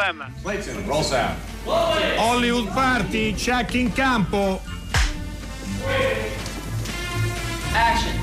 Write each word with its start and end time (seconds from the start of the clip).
No 0.00 0.06
problem. 0.06 0.32
Clayton, 0.42 0.86
roll 0.86 1.02
sound. 1.02 1.36
Hollywood 2.16 2.72
Party, 2.72 3.34
check 3.34 3.74
in 3.74 3.92
campo. 3.92 4.62
Action. 7.74 8.18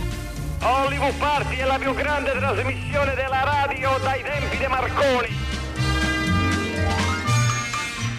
Hollywood 0.62 1.14
Party 1.20 1.58
è 1.58 1.66
la 1.66 1.78
più 1.78 1.94
grande 1.94 2.32
trasmissione 2.32 3.14
della 3.14 3.44
radio 3.44 3.96
dai 4.02 4.24
tempi 4.24 4.58
di 4.58 4.66
Marconi. 4.68 5.46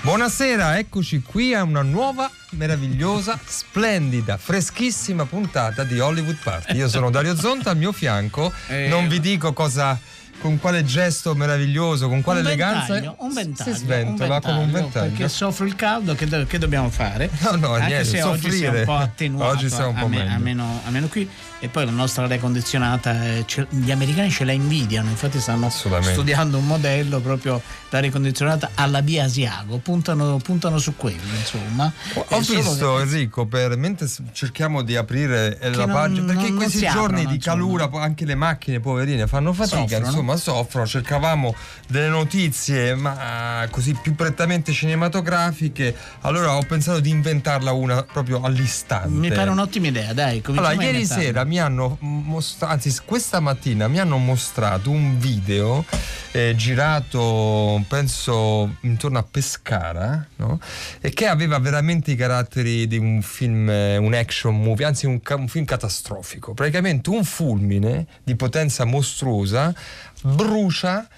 Buonasera, 0.03 0.79
eccoci 0.79 1.21
qui 1.21 1.53
a 1.53 1.65
una 1.65 1.83
nuova, 1.83 2.31
meravigliosa, 2.51 3.39
splendida, 3.45 4.37
freschissima 4.37 5.25
puntata 5.27 5.83
di 5.83 5.99
Hollywood 5.99 6.39
Party. 6.43 6.77
Io 6.77 6.89
sono 6.89 7.11
Dario 7.11 7.35
Zonta, 7.37 7.71
al 7.71 7.77
mio 7.77 7.91
fianco, 7.91 8.53
Eh, 8.69 8.87
non 8.87 9.09
vi 9.09 9.19
dico 9.19 9.53
cosa, 9.53 9.99
con 10.41 10.59
quale 10.59 10.85
gesto 10.85 11.35
meraviglioso, 11.35 12.09
con 12.09 12.23
quale 12.23 12.41
un 12.41 12.47
eleganza. 12.47 12.93
ventaglio, 12.95 13.17
un 13.19 13.33
ventaglio, 13.33 13.75
si 13.75 13.79
sventola 13.81 14.35
un 14.37 14.41
con 14.41 14.57
un 14.57 14.71
ventaglio. 14.71 15.09
Perché 15.11 15.29
soffro 15.29 15.65
il 15.67 15.75
caldo, 15.75 16.15
che, 16.15 16.27
do- 16.27 16.45
che 16.47 16.59
dobbiamo 16.59 16.91
fare? 16.91 17.29
No, 17.41 17.57
no, 17.57 17.73
Anche 17.75 17.87
niente, 17.87 18.05
se 18.05 18.23
oggi 18.23 18.51
si 18.51 18.63
è 18.63 18.67
soffrire. 18.67 18.79
un 18.81 18.85
po' 18.85 18.97
attenuato, 18.97 19.53
Oggi 19.53 19.69
siamo 19.69 19.89
un 19.89 19.95
po' 19.95 20.05
a, 20.05 20.09
me- 20.09 20.17
meglio. 20.19 20.33
almeno, 20.35 20.81
almeno 20.85 21.07
qui. 21.09 21.29
E 21.61 21.69
poi 21.69 21.85
la 21.87 21.91
nostra 21.91 22.23
aria 22.25 22.39
condizionata, 22.39 23.25
eh, 23.25 23.43
ce- 23.47 23.67
gli 23.71 23.91
americani 23.91 24.31
ce 24.31 24.45
la 24.45 24.53
invidiano, 24.53 25.09
infatti 25.11 25.41
stanno 25.41 25.69
studiando 25.71 26.57
un 26.57 26.67
modello 26.67 27.19
proprio 27.21 27.61
l'aria 27.91 28.13
condizionata 28.13 28.71
alla 28.75 29.01
via 29.01 29.25
Asiago, 29.25 29.79
puntano, 29.79 30.37
puntano 30.37 30.79
su 30.79 30.95
quello, 30.95 31.19
insomma. 31.37 31.93
Ho 32.29 32.43
solo 32.43 32.61
visto 32.61 32.95
che- 32.97 33.03
Enrico, 33.03 33.47
per, 33.47 33.77
mentre 33.77 34.09
cerchiamo 34.33 34.83
di 34.83 34.95
aprire 34.95 35.59
la 35.75 35.87
pagina, 35.89 36.27
perché 36.33 36.47
in 36.47 36.57
questi 36.57 36.87
giorni 36.87 37.27
di 37.27 37.39
calura 37.39 37.91
anche 37.93 38.25
le 38.25 38.37
macchine 38.37 38.79
poverine 38.79 39.27
fanno 39.27 39.53
fatica, 39.53 39.77
Soffrono. 39.79 40.07
insomma 40.07 40.28
soffrono, 40.37 40.87
cercavamo 40.87 41.55
delle 41.89 42.09
notizie 42.09 42.95
ma 42.95 43.67
così 43.71 43.97
più 44.01 44.15
prettamente 44.15 44.73
cinematografiche, 44.73 45.95
allora 46.21 46.57
ho 46.57 46.63
pensato 46.63 47.01
di 47.01 47.11
inventarla 47.11 47.73
una 47.73 48.03
proprio 48.03 48.41
all'istante. 48.43 49.09
Mi 49.09 49.31
pare 49.31 49.51
un'ottima 49.51 49.87
idea, 49.87 50.13
dai. 50.13 50.43
Allora, 50.47 50.73
ieri 50.73 51.05
sera 51.07 51.45
mi 51.45 51.59
hanno 51.61 51.97
mostrato, 52.01 52.73
anzi 52.73 52.95
questa 53.05 53.41
mattina 53.41 53.89
mi 53.89 53.99
hanno 53.99 54.17
mostrato 54.19 54.91
un 54.91 55.19
video 55.19 55.85
eh, 56.33 56.55
girato, 56.57 57.85
penso, 57.89 58.77
intorno 58.83 59.19
a 59.19 59.23
Pescara, 59.23 60.27
no? 60.37 60.61
E 61.01 61.11
che 61.11 61.27
aveva 61.27 61.59
veramente 61.59 62.13
i 62.13 62.17
caratteri 62.17 62.87
di 62.87 62.99
un 62.99 63.23
film, 63.23 63.69
eh, 63.69 63.97
un 63.97 64.15
action 64.15 64.61
movie, 64.61 64.85
anzi 64.87 65.07
un, 65.07 65.21
un 65.25 65.49
film 65.49 65.65
catastrofico. 65.65 66.55
Praticamente 66.55 67.11
un 67.11 67.25
fulmine 67.25 68.07
di 68.23 68.35
potenza 68.37 68.85
mostruosa 68.85 69.75
brucia 70.23 71.09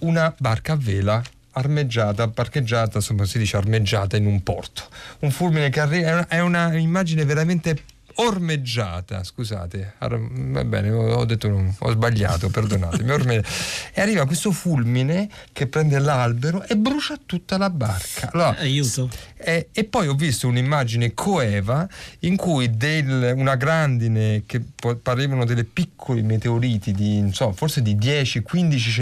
una 0.00 0.34
barca 0.38 0.72
a 0.72 0.76
vela 0.76 1.22
armeggiata, 1.52 2.28
parcheggiata, 2.28 2.98
insomma 2.98 3.24
si 3.24 3.38
dice 3.38 3.56
armeggiata 3.56 4.16
in 4.16 4.26
un 4.26 4.42
porto. 4.42 4.84
Un 5.20 5.30
fulmine 5.30 5.68
che 5.68 5.80
arriva, 5.80 6.08
è 6.08 6.12
una- 6.12 6.28
è 6.28 6.40
una 6.40 6.76
immagine 6.76 7.24
veramente 7.24 7.82
ormeggiata, 8.16 9.22
scusate, 9.24 9.94
ar- 9.98 10.18
va 10.20 10.64
bene, 10.64 10.90
ho 10.90 11.24
detto 11.24 11.48
ho 11.78 11.90
sbagliato, 11.90 12.48
perdonatemi, 12.48 13.10
orme- 13.10 13.42
e 13.92 14.00
arriva 14.00 14.26
questo 14.26 14.50
fulmine 14.52 15.28
che 15.52 15.66
prende 15.66 15.98
l'albero 15.98 16.64
e 16.66 16.76
brucia 16.76 17.18
tutta 17.24 17.56
la 17.58 17.70
barca. 17.70 18.30
Allora, 18.32 18.56
Aiuto. 18.58 19.08
e, 19.36 19.68
e 19.72 19.84
poi 19.84 20.08
ho 20.08 20.14
visto 20.14 20.48
un'immagine 20.48 21.14
coeva 21.14 21.88
in 22.20 22.36
cui 22.36 22.76
del- 22.76 23.32
una 23.36 23.54
grandine 23.56 24.42
che 24.46 24.62
parevano 25.02 25.44
delle 25.44 25.64
piccoli 25.64 26.22
meteoriti 26.22 26.92
di 26.92 27.16
insomma, 27.16 27.52
forse 27.52 27.82
di 27.82 27.96
10-15 27.96 28.40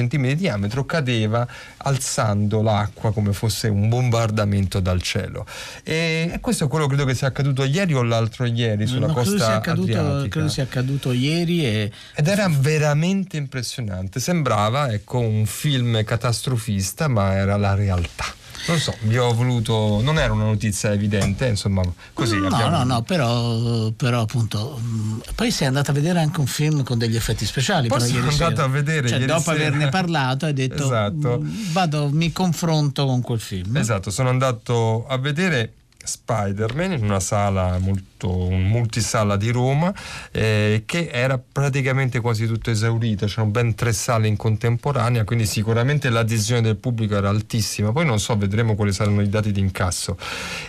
cm 0.09 0.27
di 0.27 0.37
diametro 0.37 0.85
cadeva 0.85 1.47
alzando 1.79 2.63
l'acqua 2.63 3.13
come 3.13 3.33
fosse 3.33 3.69
un 3.69 3.89
bombardamento 3.89 4.81
dal 4.81 5.01
cielo. 5.03 5.47
E, 5.83 6.31
e 6.33 6.41
questo 6.41 6.65
è 6.65 6.69
quello 6.69 6.87
che 6.87 6.95
credo 6.95 7.07
che 7.11 7.17
sia 7.17 7.29
accaduto 7.29 7.65
ieri 7.65 7.95
o 7.95 8.03
l'altro 8.03 8.45
ieri 8.45 8.87
sulla 8.99 9.07
No, 9.09 9.13
credo, 9.15 9.31
costa 9.31 9.45
sia 9.47 9.57
accaduto, 9.57 10.27
credo 10.29 10.49
sia 10.49 10.63
accaduto 10.65 11.13
ieri 11.13 11.65
e 11.65 11.93
Ed 12.15 12.27
era 12.29 12.49
veramente 12.49 13.37
impressionante, 13.37 14.21
sembrava 14.21 14.93
ecco 14.93 15.19
un 15.19 15.47
film 15.47 16.03
catastrofista, 16.05 17.09
ma 17.09 17.35
era 17.35 17.57
la 17.57 17.75
realtà. 17.75 18.25
Non 18.67 18.79
so, 18.79 18.95
vi 19.03 19.17
ho 19.17 19.33
voluto. 19.33 20.01
Non 20.03 20.19
era 20.19 20.33
una 20.33 20.45
notizia 20.45 20.93
evidente, 20.93 21.47
insomma, 21.47 21.81
così 22.13 22.39
no, 22.39 22.49
abbiamo. 22.49 22.77
no, 22.79 22.85
no, 22.85 23.03
però, 23.03 23.91
però 23.93 24.23
appunto. 24.23 24.77
mh, 24.79 25.21
Poi 25.35 25.51
sei 25.51 25.69
andato 25.69 25.91
a 25.93 25.95
vedere 25.95 26.19
anche 26.19 26.41
un 26.41 26.47
film 26.47 26.83
con 26.83 26.99
degli 26.99 27.17
effetti 27.17 27.47
speciali. 27.47 27.89
Poi 27.89 28.01
sono 28.01 28.29
andato 28.29 28.63
a 28.63 28.67
vedere 28.69 29.09
Cioè, 29.09 29.25
dopo 29.25 29.53
sera. 29.53 29.69
averne 29.69 29.89
parlato, 29.89 30.45
hai 30.45 30.53
detto: 30.53 30.85
Esatto. 30.85 31.39
mh, 31.41 31.73
Vado, 31.73 32.11
mi 32.11 32.31
confronto 32.33 33.07
con 33.07 33.23
quel 33.23 33.41
film. 33.41 33.75
Esatto, 33.77 34.11
sono 34.11 34.29
andato 34.29 35.07
a 35.07 35.17
vedere 35.17 35.73
Spider-Man 36.09 36.93
in 36.93 37.05
una 37.05 37.21
sala 37.21 37.79
molto, 37.79 38.47
un 38.47 38.65
multisala 38.69 39.37
di 39.37 39.51
Roma 39.51 39.93
eh, 40.33 40.83
che 40.87 41.11
era 41.13 41.39
praticamente 41.39 42.21
quasi 42.21 42.47
tutto 42.47 42.71
esaurito, 42.71 43.27
c'erano 43.27 43.51
ben 43.51 43.75
tre 43.75 43.93
sale 43.93 44.27
in 44.27 44.37
contemporanea, 44.37 45.25
quindi 45.25 45.45
sicuramente 45.47 46.09
l'adesione 46.09 46.63
del 46.63 46.77
pubblico 46.77 47.15
era 47.15 47.29
altissima, 47.29 47.93
poi 47.93 48.07
non 48.07 48.19
so, 48.19 48.37
vedremo 48.37 48.75
quali 48.75 48.93
saranno 48.93 49.21
i 49.21 49.29
dati 49.29 49.53
di 49.53 49.61
incasso. 49.61 50.17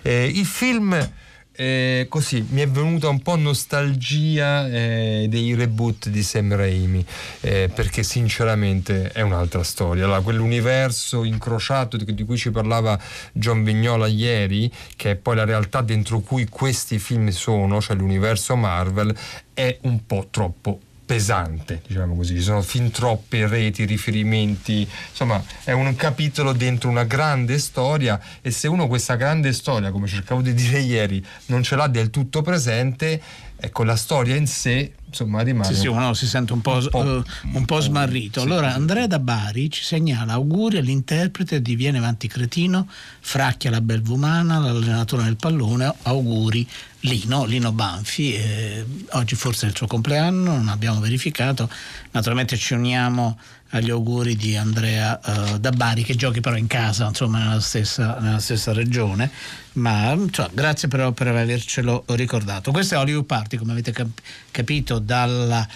Eh, 0.02 0.26
il 0.26 0.46
film... 0.46 1.12
eh, 1.60 2.06
così 2.08 2.46
mi 2.52 2.62
è 2.62 2.70
venuta 2.70 3.10
un 3.10 3.22
po' 3.22 3.36
nostalgia 3.36 4.66
eh, 4.70 5.26
dei 5.28 5.56
reboot 5.56 6.08
di 6.08 6.24
Sam 6.24 6.56
Raimi 6.56 7.06
eh, 7.42 7.70
perché 7.74 8.02
sinceramente 8.02 9.10
è 9.10 9.20
un'altra 9.20 9.62
storia. 9.64 10.06
Allora, 10.06 10.22
quell'universo 10.22 11.26
incrociato 11.26 11.98
di, 11.98 12.14
di 12.14 12.24
cui 12.24 12.38
ci 12.38 12.50
parlava 12.50 12.98
John 13.34 13.66
Vignola 13.66 14.08
ieri 14.08 14.72
che 14.96 15.12
è 15.12 15.16
poi 15.16 15.36
la 15.36 15.44
realtà 15.44 15.82
dentro 15.82 16.22
cui 16.22 16.48
questi 16.48 16.98
film 16.98 17.28
sono 17.28 17.82
cioè 17.82 17.98
l'universo 17.98 18.56
Marvel 18.56 19.14
è 19.54 19.80
un 19.82 20.06
po' 20.06 20.28
troppo 20.32 20.80
pesante, 21.10 21.82
diciamo 21.88 22.16
così, 22.16 22.36
ci 22.36 22.44
sono 22.44 22.62
fin 22.62 22.92
troppe 22.92 23.48
reti, 23.48 23.84
riferimenti, 23.84 24.88
insomma 25.10 25.44
è 25.64 25.72
un 25.72 25.96
capitolo 25.96 26.54
dentro 26.54 26.88
una 26.88 27.04
grande 27.04 27.58
storia 27.58 28.22
e 28.42 28.52
se 28.52 28.68
uno 28.68 28.86
questa 28.86 29.16
grande 29.16 29.52
storia, 29.52 29.90
come 29.90 30.06
cercavo 30.06 30.42
di 30.42 30.54
dire 30.54 30.78
ieri, 30.82 31.26
non 31.48 31.64
ce 31.64 31.76
l'ha 31.76 31.88
del 31.88 32.12
tutto 32.12 32.44
presente, 32.44 33.20
ecco 33.60 33.84
la 33.84 33.96
storia 33.96 34.36
in 34.36 34.48
sé, 34.48 34.94
insomma 35.06 35.42
rimane... 35.42 35.74
Sì, 35.74 35.82
sì, 35.82 35.88
uno 35.88 36.14
si 36.14 36.28
sente 36.28 36.54
un 36.54 36.62
po', 36.62 36.76
un 36.76 36.88
po'- 36.90 37.18
eh, 37.18 37.24
un 37.54 37.66
po' 37.66 37.80
smarrito. 37.80 38.40
sì, 38.40 38.46
allora. 38.46 38.74
Andrea 38.74 39.08
da 39.08 39.20
Bari 39.20 39.70
ci 39.70 39.84
segnala 39.84 40.34
auguri 40.34 40.78
all'interprete 40.78 41.62
di 41.62 41.76
Viene 41.76 41.98
avanti 41.98 42.28
cretino, 42.28 42.88
Fracchia 43.20 43.70
la 43.70 43.82
belvumana, 43.82 44.60
l'allenatore 44.60 45.24
del 45.24 45.36
pallone, 45.36 45.94
auguri 46.04 46.68
Lino, 47.02 47.46
Lino 47.46 47.72
Banfi. 47.72 48.34
eh, 48.34 48.86
oggi 49.12 49.36
forse 49.36 49.66
è 49.66 49.70
il 49.70 49.76
suo 49.76 49.88
compleanno, 49.88 50.56
non 50.56 50.68
abbiamo 50.70 51.00
verificato. 51.00 51.70
Naturalmente 52.12 52.58
ci 52.58 52.74
uniamo 52.74 53.38
agli 53.70 53.90
auguri 53.90 54.36
di 54.36 54.56
Andrea 54.56 55.20
eh, 55.20 55.60
da 55.60 55.72
che 56.04 56.16
giochi 56.16 56.40
però 56.40 56.56
in 56.56 56.68
casa, 56.68 57.08
insomma 57.08 57.40
nella 57.40 57.60
stessa, 57.60 58.18
nella 58.20 58.40
stessa 58.40 58.74
regione. 58.74 59.30
Ma 59.74 60.12
insomma, 60.12 60.50
grazie 60.52 60.88
però 60.88 61.12
per 61.12 61.28
avercelo 61.28 62.04
ricordato. 62.08 62.72
Questo 62.72 62.96
è 62.96 62.98
Hollywood 62.98 63.26
Party, 63.26 63.58
come 63.58 63.72
avete 63.72 63.92
cap- 63.92 64.20
capito 64.52 65.00
dalla, 65.00 65.68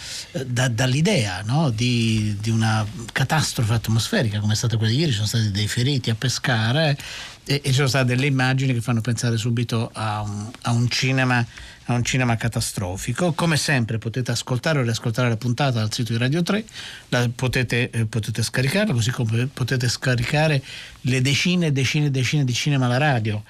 da- 0.45 0.67
dall'idea 0.67 1.41
no? 1.45 1.69
di, 1.69 2.35
di 2.39 2.49
una 2.49 2.85
catastrofe 3.11 3.73
atmosferica 3.73 4.39
come 4.39 4.53
è 4.53 4.55
stata 4.55 4.77
quella 4.77 4.91
di 4.91 4.99
ieri, 4.99 5.11
ci 5.11 5.17
sono 5.17 5.27
stati 5.27 5.51
dei 5.51 5.67
feriti 5.67 6.09
a 6.09 6.15
Pescara 6.15 6.89
eh, 6.89 6.97
e, 7.45 7.61
e 7.63 7.67
ci 7.69 7.73
sono 7.73 7.87
state 7.87 8.05
delle 8.05 8.25
immagini 8.25 8.73
che 8.73 8.81
fanno 8.81 9.01
pensare 9.01 9.37
subito 9.37 9.89
a 9.93 10.21
un, 10.21 10.51
a 10.61 10.71
un 10.71 10.89
cinema 10.89 11.45
a 11.85 11.93
un 11.93 12.03
cinema 12.03 12.35
catastrofico. 12.35 13.33
Come 13.33 13.57
sempre 13.57 13.97
potete 13.97 14.31
ascoltare 14.31 14.79
o 14.79 14.83
riascoltare 14.83 15.27
la 15.29 15.37
puntata 15.37 15.79
dal 15.79 15.91
sito 15.91 16.13
di 16.13 16.17
Radio 16.17 16.41
3, 16.41 16.63
la 17.09 17.29
potete, 17.33 17.89
eh, 17.89 18.05
potete 18.05 18.41
scaricarla, 18.41 18.93
così 18.93 19.11
come 19.11 19.47
potete 19.47 19.89
scaricare 19.89 20.63
le 21.01 21.21
decine 21.21 21.67
e 21.67 21.71
decine 21.71 22.05
e 22.05 22.11
decine 22.11 22.45
di 22.45 22.53
cinema 22.53 22.85
alla 22.85 22.97
radio 22.97 23.43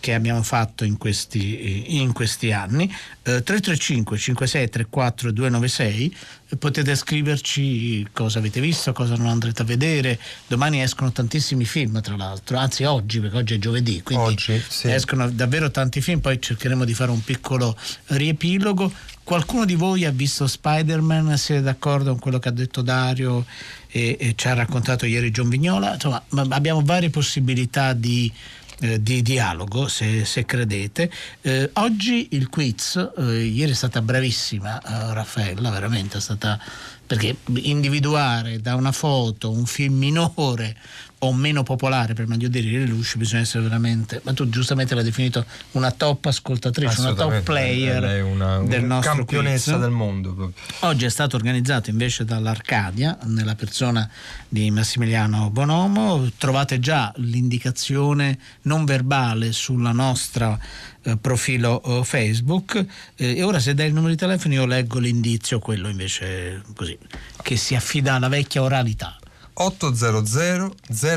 che 0.00 0.14
abbiamo 0.14 0.42
fatto 0.42 0.84
in 0.84 0.96
questi, 0.96 2.00
in 2.00 2.12
questi 2.12 2.50
anni. 2.50 2.84
Eh, 3.22 3.42
335 3.42 4.16
5634 4.16 5.30
296 5.30 6.16
eh, 6.48 6.56
potete 6.56 6.96
scriverci 6.96 8.08
cosa 8.12 8.38
avete 8.38 8.60
visto, 8.60 8.92
cosa 8.92 9.14
non 9.14 9.26
andrete 9.26 9.62
a 9.62 9.64
vedere. 9.64 10.18
Domani 10.46 10.82
escono 10.82 11.12
tantissimi 11.12 11.64
film, 11.64 12.00
tra 12.00 12.16
l'altro, 12.16 12.56
anzi 12.56 12.84
oggi, 12.84 13.20
perché 13.20 13.36
oggi 13.36 13.54
è 13.54 13.58
giovedì, 13.58 14.02
quindi 14.02 14.24
Oggi, 14.24 14.62
sì. 14.66 14.90
escono 14.90 15.30
davvero 15.30 15.70
tanti 15.70 16.00
film, 16.00 16.20
poi 16.20 16.40
cercheremo 16.40 16.84
di 16.84 16.94
fare 16.94 17.10
un 17.10 17.22
piccolo 17.22 17.76
riepilogo. 18.06 18.90
Qualcuno 19.22 19.64
di 19.64 19.76
voi 19.76 20.04
ha 20.06 20.10
visto 20.10 20.46
Spider-Man? 20.48 21.36
Siete 21.38 21.62
d'accordo 21.62 22.10
con 22.10 22.18
quello 22.18 22.38
che 22.40 22.48
ha 22.48 22.52
detto 22.52 22.82
Dario 22.82 23.44
e, 23.86 24.16
e 24.18 24.32
ci 24.34 24.48
ha 24.48 24.54
raccontato 24.54 25.06
ieri 25.06 25.30
John 25.30 25.48
Vignola? 25.48 25.94
Insomma, 25.94 26.20
ma- 26.30 26.46
abbiamo 26.50 26.82
varie 26.82 27.10
possibilità 27.10 27.92
di, 27.92 28.32
eh, 28.80 29.02
di 29.02 29.22
dialogo, 29.22 29.88
se, 29.88 30.24
se 30.24 30.44
credete. 30.44 31.10
Eh, 31.42 31.70
oggi 31.74 32.28
il 32.32 32.48
quiz, 32.48 32.96
eh, 33.16 33.44
ieri 33.44 33.72
è 33.72 33.74
stata 33.74 34.02
bravissima 34.02 34.80
eh, 34.80 35.14
Raffaella, 35.14 35.70
veramente 35.70 36.18
è 36.18 36.20
stata 36.20 36.58
perché 37.06 37.38
individuare 37.54 38.60
da 38.60 38.76
una 38.76 38.92
foto 38.92 39.50
un 39.50 39.66
film 39.66 39.98
minore 39.98 40.76
o 41.22 41.32
meno 41.34 41.62
popolare, 41.62 42.14
per 42.14 42.26
meglio 42.26 42.48
dire, 42.48 42.68
Lelouch, 42.70 43.16
bisogna 43.16 43.42
essere 43.42 43.62
veramente, 43.62 44.20
ma 44.24 44.32
tu 44.32 44.48
giustamente 44.48 44.94
l'hai 44.94 45.04
definito 45.04 45.44
una 45.72 45.90
top 45.90 46.26
ascoltatrice, 46.26 47.00
una 47.00 47.12
top 47.12 47.40
player 47.42 48.02
è 48.02 48.20
una, 48.22 48.60
del 48.60 48.84
una 48.84 48.96
nostro 48.96 49.16
campionessa 49.16 49.72
quiz. 49.72 49.82
del 49.82 49.90
mondo. 49.90 50.32
proprio. 50.32 50.64
Oggi 50.80 51.04
è 51.04 51.10
stato 51.10 51.36
organizzato 51.36 51.90
invece 51.90 52.24
dall'Arcadia, 52.24 53.18
nella 53.24 53.54
persona 53.54 54.08
di 54.48 54.70
Massimiliano 54.70 55.50
Bonomo. 55.50 56.30
Trovate 56.38 56.78
già 56.80 57.12
l'indicazione 57.16 58.38
non 58.62 58.86
verbale 58.86 59.52
sulla 59.52 59.92
nostra 59.92 60.58
eh, 61.02 61.18
profilo 61.18 61.82
eh, 61.82 62.04
Facebook. 62.04 62.82
Eh, 63.16 63.36
e 63.36 63.42
ora 63.42 63.58
se 63.58 63.74
dai 63.74 63.88
il 63.88 63.92
numero 63.92 64.12
di 64.12 64.18
telefono 64.18 64.54
io 64.54 64.64
leggo 64.64 64.98
l'indizio, 64.98 65.58
quello 65.58 65.88
invece 65.88 66.62
così, 66.74 66.96
che 67.42 67.56
si 67.56 67.74
affida 67.74 68.14
alla 68.14 68.28
vecchia 68.28 68.62
oralità. 68.62 69.19
800 69.62 70.74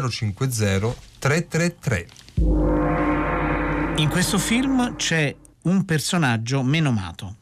050 0.10 0.95
333. 1.18 2.07
In 3.95 4.10
questo 4.10 4.38
film 4.38 4.98
c'è 4.98 5.34
un 5.62 5.86
personaggio 5.86 6.62
menomato. 6.62 7.36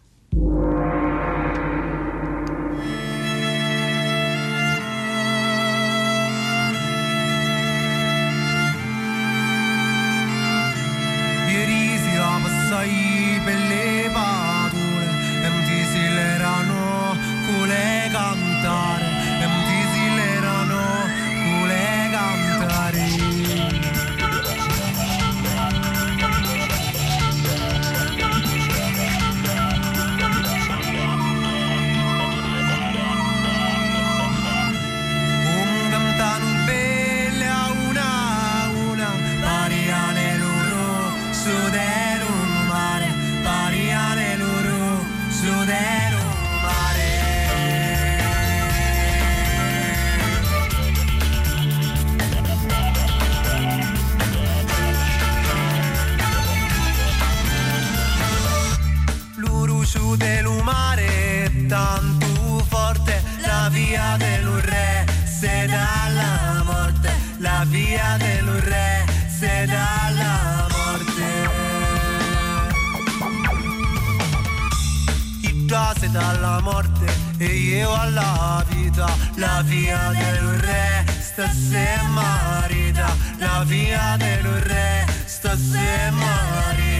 Dalla 76.11 76.59
morte 76.61 77.05
e 77.37 77.45
io 77.45 77.93
alla 77.93 78.63
vita, 78.69 79.07
la 79.35 79.61
via 79.63 80.11
del 80.11 80.59
re 80.59 81.05
sta 81.19 81.49
se 81.49 82.01
marita, 82.09 83.15
la 83.37 83.63
via 83.65 84.17
del 84.17 84.43
re 84.43 85.05
sta 85.25 85.55
se 85.55 86.11
marita. 86.11 86.99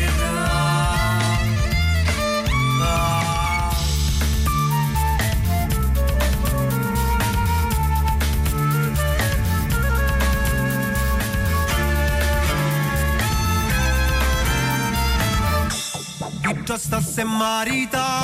Piuttosto 16.42 17.02
se 17.02 17.24
marita 17.24 18.21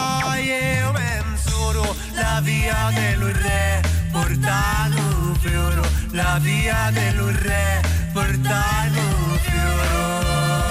la 2.37 2.43
via 2.43 2.91
del 2.93 3.33
re 3.33 3.81
portano 4.11 5.33
fioro. 5.39 5.81
La 6.11 6.37
via 6.39 6.91
del 6.91 7.19
re 7.33 7.81
portano 8.13 9.01
fioro. 9.41 10.63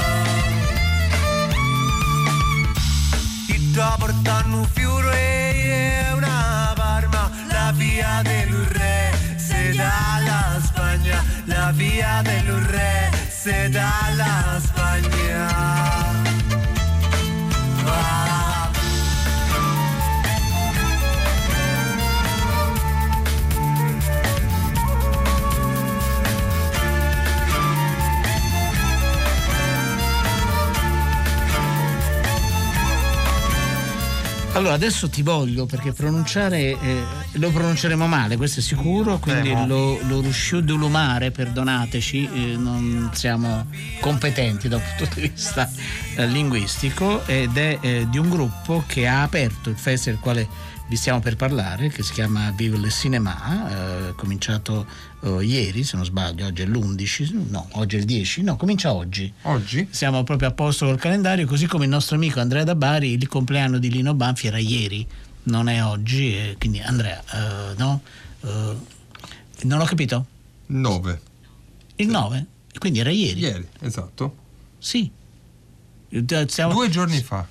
Chi 3.46 3.70
sta 3.70 3.96
portando 3.98 4.58
un 4.58 4.66
fiore 4.74 5.54
e 5.54 6.12
una 6.12 6.72
parma 6.76 7.30
la 7.48 7.72
via 7.74 8.22
del 8.22 8.54
re 8.66 9.12
se 9.36 9.72
dalla 9.74 10.60
Spagna. 10.62 11.24
La 11.46 11.72
via 11.72 12.22
del 12.22 12.46
re 12.46 13.10
se 13.28 13.68
dalla 13.70 14.60
Spagna 14.62 15.85
Allora 34.56 34.72
adesso 34.72 35.10
ti 35.10 35.20
voglio 35.20 35.66
perché 35.66 35.92
pronunciare 35.92 36.58
eh, 36.80 37.02
lo 37.32 37.50
pronunceremo 37.50 38.06
male, 38.06 38.38
questo 38.38 38.60
è 38.60 38.62
sicuro, 38.62 39.18
quindi 39.18 39.50
Eh, 39.50 39.66
lo, 39.66 39.98
lo 40.08 40.22
Rusciù 40.22 40.62
du 40.62 40.78
Lumare, 40.78 41.30
perdonateci, 41.30 42.30
eh, 42.32 42.56
non 42.56 43.10
siamo 43.12 43.66
competenti 44.00 44.68
dal 44.68 44.80
punto 44.80 45.14
di 45.20 45.28
vista 45.28 45.70
eh, 46.16 46.26
linguistico 46.26 47.26
ed 47.26 47.54
è 47.58 47.76
eh, 47.82 48.06
di 48.08 48.16
un 48.16 48.30
gruppo 48.30 48.82
che 48.86 49.06
ha 49.06 49.20
aperto 49.20 49.68
il 49.68 49.76
festival 49.76 50.14
del 50.14 50.24
quale 50.24 50.48
vi 50.88 50.96
stiamo 50.96 51.18
per 51.20 51.34
parlare, 51.36 51.88
che 51.88 52.02
si 52.02 52.12
chiama 52.12 52.50
Vive 52.52 52.78
le 52.78 52.90
Cinema, 52.90 54.08
eh, 54.08 54.14
cominciato 54.14 54.86
eh, 55.22 55.42
ieri 55.44 55.82
se 55.82 55.96
non 55.96 56.04
sbaglio, 56.04 56.46
oggi 56.46 56.62
è 56.62 56.66
l'11, 56.66 57.48
no, 57.50 57.68
oggi 57.72 57.96
è 57.96 57.98
il 57.98 58.04
10, 58.04 58.42
no, 58.42 58.56
comincia 58.56 58.92
oggi 58.92 59.32
Oggi? 59.42 59.88
siamo 59.90 60.22
proprio 60.22 60.48
a 60.48 60.52
posto 60.52 60.86
col 60.86 60.98
calendario, 61.00 61.46
così 61.46 61.66
come 61.66 61.84
il 61.84 61.90
nostro 61.90 62.14
amico 62.16 62.38
Andrea 62.38 62.62
Dabari, 62.62 63.12
il 63.12 63.26
compleanno 63.28 63.78
di 63.78 63.90
Lino 63.90 64.14
Banfi 64.14 64.46
era 64.46 64.58
ieri, 64.58 65.04
non 65.44 65.68
è 65.68 65.82
oggi, 65.84 66.34
e 66.36 66.56
quindi 66.58 66.80
Andrea, 66.80 67.22
eh, 67.32 67.74
no? 67.76 68.00
Eh, 68.42 68.76
non 69.62 69.80
ho 69.80 69.84
capito? 69.84 70.26
9. 70.66 71.20
Il 71.96 72.08
9? 72.08 72.46
Quindi 72.78 73.00
era 73.00 73.10
ieri? 73.10 73.40
Ieri, 73.40 73.66
esatto. 73.80 74.36
Sì. 74.78 75.10
Eh, 76.10 76.46
siamo- 76.48 76.72
Due 76.74 76.88
giorni 76.90 77.20
fa. 77.22 77.46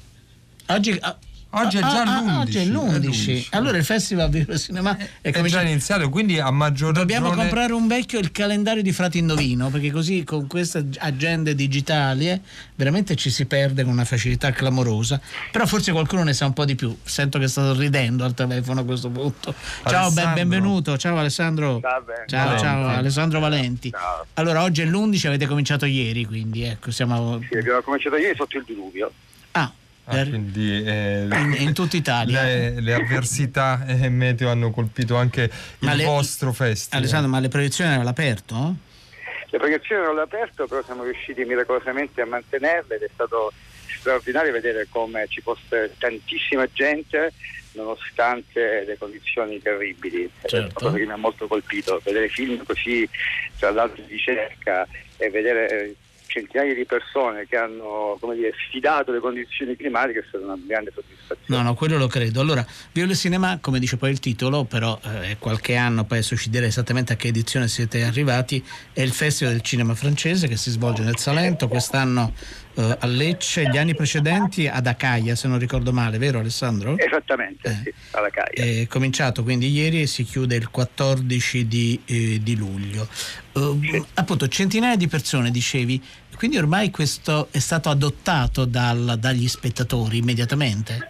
Oggi, 0.68 0.98
ah, 1.02 1.18
Oggi 1.58 1.78
è 1.78 1.80
già 1.80 2.02
ah, 2.02 2.18
ah, 2.18 2.22
l'11, 2.22 2.40
Oggi 2.42 2.58
è 2.58 2.62
è 2.62 2.66
l'11. 2.66 3.00
l'11. 3.02 3.48
Allora 3.52 3.78
il 3.78 3.86
festival 3.86 4.30
Viva 4.30 4.58
Cinema 4.58 4.98
è 4.98 5.08
È 5.22 5.30
già 5.32 5.38
cominciato. 5.38 5.66
iniziato, 5.66 6.10
quindi 6.10 6.38
a 6.40 6.52
maggior 6.52 6.92
Dobbiamo 6.92 7.28
ragione... 7.30 7.48
comprare 7.48 7.74
un 7.74 7.88
vecchio 7.88 8.20
il 8.20 8.32
calendario 8.32 8.82
di 8.82 8.92
Frati 8.92 9.20
Indovino 9.20 9.70
perché 9.70 9.90
così 9.92 10.24
con 10.26 10.48
queste 10.48 10.86
agende 10.98 11.56
digitali 11.56 12.30
eh, 12.30 12.42
veramente 12.76 13.16
ci 13.16 13.30
si 13.30 13.46
perde 13.46 13.84
con 13.84 13.94
una 13.94 14.04
facilità 14.04 14.52
clamorosa. 14.52 15.20
Però 15.52 15.66
forse 15.66 15.94
qualcuno 15.94 16.24
ne 16.24 16.34
sa 16.34 16.46
un 16.46 16.54
po' 16.54 16.66
di 16.66 16.76
più. 16.76 16.96
Sento 17.04 17.40
che 17.40 17.48
sta 17.48 17.72
ridendo 17.74 18.26
al 18.26 18.34
telefono 18.34 18.82
a 18.82 18.84
questo 18.84 19.10
punto. 19.10 19.54
Ciao, 19.86 20.12
ben- 20.12 20.34
benvenuto. 20.34 20.98
Ciao 20.98 21.18
Alessandro. 21.18 21.80
Ciao, 21.82 22.04
Valenti. 22.06 22.62
ciao 22.62 22.88
Alessandro 22.88 23.40
Valenti. 23.40 23.90
Ciao. 23.92 24.26
Allora 24.34 24.62
oggi 24.62 24.82
è 24.82 24.86
l'11, 24.86 25.28
avete 25.28 25.48
cominciato 25.48 25.86
ieri, 25.86 26.26
quindi 26.26 26.64
ecco, 26.64 26.92
siamo 26.92 27.40
Sì, 27.50 27.58
abbiamo 27.58 27.82
cominciato 27.82 28.18
ieri 28.18 28.36
sotto 28.36 28.58
il 28.58 28.64
diluvio. 28.68 29.12
Ah, 30.08 30.24
quindi 30.24 30.84
eh, 30.86 31.28
in, 31.32 31.56
in 31.60 31.74
tutta 31.74 31.96
Italia. 31.98 32.44
le, 32.44 32.80
le 32.80 32.94
avversità 32.94 33.86
eh, 33.88 34.08
meteo 34.10 34.50
hanno 34.50 34.70
colpito 34.72 35.16
anche 35.16 35.50
Ma 35.80 35.92
il 35.92 35.98
le- 35.98 36.04
vostro 36.06 36.54
festival. 36.54 37.00
Alessandro, 37.00 37.30
ma 37.30 37.40
le 37.40 37.48
proiezioni 37.48 37.90
erano 37.90 38.04
all'aperto? 38.04 38.76
Le 39.50 39.58
proiezioni 39.58 40.02
erano 40.02 40.18
all'aperto, 40.20 40.68
però 40.68 40.84
siamo 40.84 41.04
riusciti 41.04 41.44
miracolosamente 41.46 42.22
a 42.22 42.26
mantenerle 42.26 42.96
ed 42.96 43.02
è 43.04 43.10
stato 43.14 43.52
straordinario 44.00 44.52
vedere 44.52 44.86
come 44.90 45.26
ci 45.28 45.42
fosse 45.42 45.94
tantissima 45.98 46.68
gente 46.72 47.34
nonostante 47.74 48.84
le 48.86 48.98
condizioni 48.98 49.62
terribili. 49.62 50.30
È 50.42 50.48
Certo. 50.48 50.66
una 50.66 50.74
cosa 50.74 50.98
che 50.98 51.06
mi 51.06 51.12
ha 51.12 51.18
molto 51.18 51.48
colpito, 51.48 52.02
vedere 52.04 52.30
film 52.30 52.64
così 52.64 53.08
tra 53.58 53.72
l'altro 53.72 54.02
di 54.04 54.14
ricerca 54.14 54.88
e 55.18 55.30
vedere 55.30 55.70
eh, 55.70 55.96
centinaia 56.36 56.74
di 56.74 56.86
persone 56.86 57.46
che 57.48 57.56
hanno 57.56 58.20
dire, 58.34 58.54
sfidato 58.68 59.12
le 59.14 59.20
condizioni 59.20 59.76
climatiche 59.78 60.20
è 60.20 60.24
stata 60.28 60.44
una 60.44 60.58
grande 60.62 60.92
soddisfazione. 60.94 61.62
No, 61.62 61.62
no, 61.62 61.74
quello 61.76 61.98
lo 61.98 62.08
credo. 62.08 62.42
Allora, 62.42 62.66
Violet 62.92 63.16
Cinema, 63.16 63.60
come 63.62 63.80
dice 63.80 63.96
poi 63.96 64.12
il 64.12 64.20
titolo, 64.20 64.66
però 64.66 65.00
eh, 65.22 65.38
qualche 65.40 65.76
anno, 65.76 66.04
poi 66.04 66.18
adesso 66.18 66.36
ci 66.36 66.50
direi 66.50 66.68
esattamente 66.68 67.14
a 67.14 67.16
che 67.16 67.30
edizione 67.30 67.68
siete 67.70 68.04
arrivati, 68.04 68.64
è 68.92 69.02
il 69.02 69.12
Festival 69.12 69.54
del 69.54 69.62
Cinema 69.62 69.96
francese 69.96 70.48
che 70.48 70.58
si 70.58 70.72
svolge 70.72 71.04
nel 71.04 71.18
Salento, 71.18 71.68
quest'anno 71.68 72.34
eh, 72.76 72.98
a 73.00 73.06
Lecce, 73.08 73.68
gli 73.70 73.78
anni 73.78 73.96
precedenti 73.96 74.68
ad 74.68 74.86
Acaia, 74.88 75.36
se 75.36 75.48
non 75.48 75.60
ricordo 75.60 75.92
male, 75.94 76.18
vero 76.18 76.40
Alessandro? 76.40 76.98
Esattamente, 76.98 77.70
Eh. 77.70 77.82
sì, 77.84 77.94
alla 78.12 78.30
Caia. 78.30 78.82
È 78.82 78.88
cominciato 78.88 79.44
quindi 79.44 79.70
ieri 79.70 80.02
e 80.02 80.08
si 80.08 80.24
chiude 80.24 80.56
il 80.56 80.70
14 80.70 81.68
di, 81.68 82.02
eh, 82.06 82.40
di 82.42 82.56
luglio. 82.56 83.08
Eh, 83.54 84.04
Appunto, 84.16 84.48
centinaia 84.48 84.96
di 84.96 85.08
persone, 85.08 85.52
dicevi, 85.52 86.02
quindi 86.38 86.58
ormai 86.58 86.92
questo 86.92 87.48
è 87.52 87.60
stato 87.60 87.90
adottato 87.90 88.66
dal- 88.66 89.16
dagli 89.20 89.48
spettatori 89.48 90.18
immediatamente? 90.18 91.10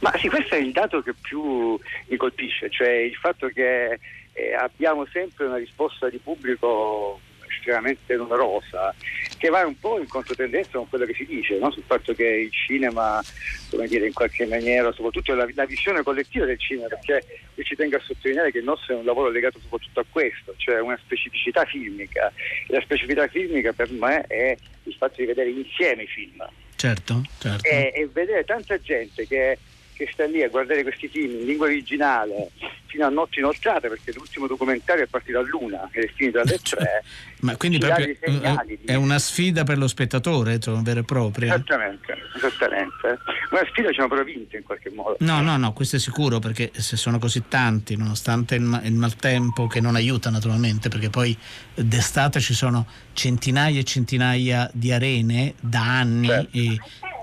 Ma 0.00 0.12
sì, 0.20 0.28
questo 0.28 0.54
è 0.54 0.58
il 0.58 0.70
dato 0.72 1.02
che 1.02 1.12
più 1.20 1.78
mi 2.06 2.16
colpisce, 2.16 2.70
cioè 2.70 2.88
il 2.90 3.14
fatto 3.16 3.48
che 3.48 3.98
eh, 4.32 4.54
abbiamo 4.54 5.06
sempre 5.12 5.46
una 5.46 5.56
risposta 5.56 6.08
di 6.08 6.18
pubblico 6.18 7.20
estremamente 7.50 8.14
numerosa, 8.14 8.94
che 9.38 9.48
va 9.48 9.64
un 9.64 9.78
po' 9.78 9.98
in 9.98 10.06
controtendenza 10.06 10.78
con 10.78 10.88
quello 10.88 11.06
che 11.06 11.14
si 11.14 11.24
dice, 11.24 11.58
no? 11.58 11.70
sul 11.70 11.84
fatto 11.86 12.12
che 12.12 12.26
il 12.26 12.52
cinema, 12.52 13.22
come 13.70 13.86
dire, 13.86 14.06
in 14.06 14.12
qualche 14.12 14.46
maniera, 14.46 14.92
soprattutto 14.92 15.34
la, 15.34 15.48
la 15.54 15.64
visione 15.64 16.02
collettiva 16.02 16.44
del 16.44 16.58
cinema, 16.58 16.88
perché 16.88 17.24
io 17.54 17.64
ci 17.64 17.76
tengo 17.76 17.96
a 17.96 18.00
sottolineare 18.00 18.50
che 18.50 18.58
il 18.58 18.64
nostro 18.64 18.94
è 18.94 18.98
un 18.98 19.04
lavoro 19.04 19.30
legato 19.30 19.58
soprattutto 19.60 20.00
a 20.00 20.04
questo, 20.10 20.54
cioè 20.58 20.80
una 20.80 20.98
specificità 21.02 21.64
filmica. 21.64 22.32
E 22.66 22.72
la 22.72 22.80
specificità 22.80 23.26
filmica 23.28 23.72
per 23.72 23.90
me 23.92 24.22
è 24.26 24.56
il 24.82 24.94
fatto 24.94 25.14
di 25.18 25.26
vedere 25.26 25.50
insieme 25.50 26.02
i 26.02 26.06
film 26.06 26.46
Certo, 26.78 27.22
certo. 27.40 27.68
e, 27.68 27.92
e 27.92 28.08
vedere 28.12 28.44
tanta 28.44 28.78
gente 28.78 29.26
che, 29.26 29.58
che 29.98 30.08
sta 30.12 30.24
lì 30.26 30.42
a 30.44 30.48
guardare 30.48 30.84
questi 30.84 31.08
film 31.08 31.40
in 31.40 31.44
lingua 31.44 31.66
originale 31.66 32.50
fino 32.86 33.04
a 33.04 33.08
notti 33.10 33.40
inoltrate 33.40 33.88
perché 33.88 34.12
l'ultimo 34.14 34.46
documentario 34.46 35.02
è 35.04 35.06
partito 35.08 35.38
all'una 35.40 35.88
ed 35.92 36.04
è 36.04 36.12
finito 36.14 36.38
alle 36.40 36.58
tre 36.62 37.02
Ma 37.40 37.56
quindi 37.56 37.78
proprio 37.78 38.14
segnali 38.18 38.78
è 38.86 38.94
una 38.94 39.18
sfida 39.18 39.64
per 39.64 39.76
lo 39.76 39.88
spettatore, 39.88 40.54
insomma, 40.54 40.80
vera 40.82 41.00
e 41.00 41.04
propria. 41.04 41.54
esattamente 41.54 42.16
esattamente 42.36 43.18
una 43.50 43.66
sfida 43.68 43.90
ci 43.92 43.98
hanno 43.98 44.08
però 44.08 44.22
vinto 44.22 44.56
in 44.56 44.62
qualche 44.62 44.90
modo 44.90 45.16
No, 45.20 45.40
no, 45.42 45.56
no, 45.56 45.72
questo 45.72 45.96
è 45.96 45.98
sicuro 45.98 46.38
perché 46.38 46.70
se 46.74 46.96
sono 46.96 47.18
così 47.18 47.42
tanti, 47.48 47.96
nonostante 47.96 48.54
il, 48.54 48.62
ma- 48.62 48.80
il 48.84 48.94
maltempo 48.94 49.66
che 49.66 49.80
non 49.80 49.96
aiuta 49.96 50.30
naturalmente, 50.30 50.88
perché 50.88 51.10
poi 51.10 51.36
d'estate 51.74 52.38
ci 52.40 52.54
sono 52.54 52.86
centinaia 53.14 53.80
e 53.80 53.84
centinaia 53.84 54.70
di 54.72 54.92
arene 54.92 55.54
da 55.60 55.80
anni 55.98 56.26
Certo. 56.28 56.56
e 56.56 56.78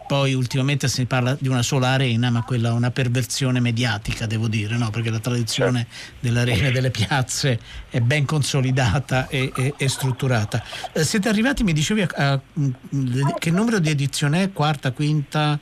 poi 0.07 0.33
ultimamente 0.33 0.87
si 0.87 1.05
parla 1.05 1.35
di 1.39 1.47
una 1.47 1.61
sola 1.61 1.89
arena, 1.89 2.29
ma 2.29 2.43
quella 2.43 2.69
è 2.69 2.71
una 2.71 2.91
perversione 2.91 3.59
mediatica, 3.59 4.25
devo 4.25 4.47
dire, 4.47 4.77
no? 4.77 4.89
perché 4.89 5.09
la 5.09 5.19
tradizione 5.19 5.87
delle 6.19 6.41
arene 6.41 6.71
delle 6.71 6.91
piazze 6.91 7.59
è 7.89 7.99
ben 7.99 8.25
consolidata 8.25 9.27
e, 9.27 9.51
e- 9.55 9.73
e 9.77 9.87
strutturata. 9.89 10.63
Eh, 10.93 11.03
siete 11.03 11.29
arrivati, 11.29 11.63
mi 11.63 11.73
dicevi, 11.73 12.01
a, 12.01 12.07
a- 12.15 12.41
mh, 12.53 13.33
che 13.39 13.51
numero 13.51 13.79
di 13.79 13.89
edizione 13.89 14.43
è? 14.43 14.51
Quarta, 14.51 14.91
quinta? 14.91 15.59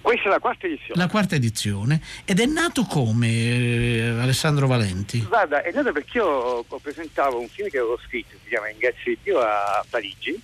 questa 0.00 0.28
è 0.28 0.30
la 0.30 0.38
quarta 0.38 0.66
edizione 0.66 1.02
La 1.02 1.08
quarta 1.08 1.34
edizione 1.34 2.00
ed 2.24 2.40
è 2.40 2.46
nato 2.46 2.84
come 2.84 3.28
eh, 3.28 4.08
Alessandro 4.18 4.66
Valenti? 4.66 5.20
Guarda, 5.20 5.62
è 5.62 5.70
nato 5.72 5.92
perché 5.92 6.16
io 6.18 6.26
ho 6.66 6.78
presentato 6.80 7.38
un 7.38 7.48
film 7.48 7.68
che 7.68 7.76
avevo 7.78 7.98
scritto, 8.06 8.36
si 8.42 8.48
chiama 8.48 8.70
Ingressi 8.70 9.04
di 9.10 9.18
Dio 9.24 9.40
a 9.40 9.84
Parigi 9.90 10.40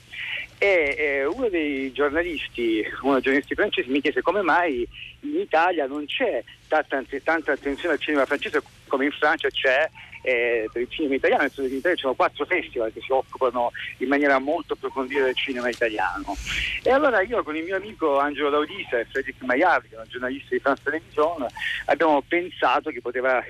e 0.58 0.94
eh, 0.99 1.25
uno 1.25 1.49
dei 1.49 1.92
giornalisti, 1.92 2.84
uno 3.02 3.14
dei 3.14 3.23
giornalisti 3.23 3.54
francesi 3.54 3.90
mi 3.90 4.00
chiese 4.00 4.23
come 4.23 4.42
mai 4.42 4.87
in 5.20 5.38
Italia 5.38 5.87
non 5.87 6.04
c'è 6.06 6.42
tanta, 6.68 7.02
tanta 7.23 7.52
attenzione 7.52 7.94
al 7.94 8.00
cinema 8.00 8.26
francese? 8.26 8.62
Come 8.87 9.06
in 9.06 9.12
Francia 9.12 9.49
c'è 9.49 9.88
eh, 10.25 10.69
per 10.73 10.83
il 10.83 10.88
cinema 10.90 11.14
italiano, 11.14 11.45
in 11.45 11.64
Italia 11.64 11.97
ci 11.97 12.02
sono 12.02 12.14
quattro 12.14 12.47
festival 12.47 12.93
che 12.93 13.00
si 13.00 13.12
occupano 13.12 13.73
in 13.99 14.09
maniera 14.09 14.38
molto 14.38 14.73
approfondita 14.73 15.23
del 15.23 15.37
cinema 15.37 15.69
italiano. 15.69 16.35
E 16.83 16.90
allora 16.90 17.21
io 17.21 17.43
con 17.43 17.54
il 17.57 17.64
mio 17.64 17.76
amico 17.76 18.19
Angelo 18.19 18.49
Laudisa 18.49 18.99
e 18.99 19.04
Frederic 19.04 19.43
Maillard, 19.43 19.88
che 19.88 19.95
è 19.95 19.99
un 19.99 20.09
giornalista 20.09 20.54
di 20.54 20.61
France 20.61 20.83
Television, 20.83 21.47
abbiamo 21.87 22.23
pensato 22.26 22.90
che 22.90 23.02
poteva 23.02 23.43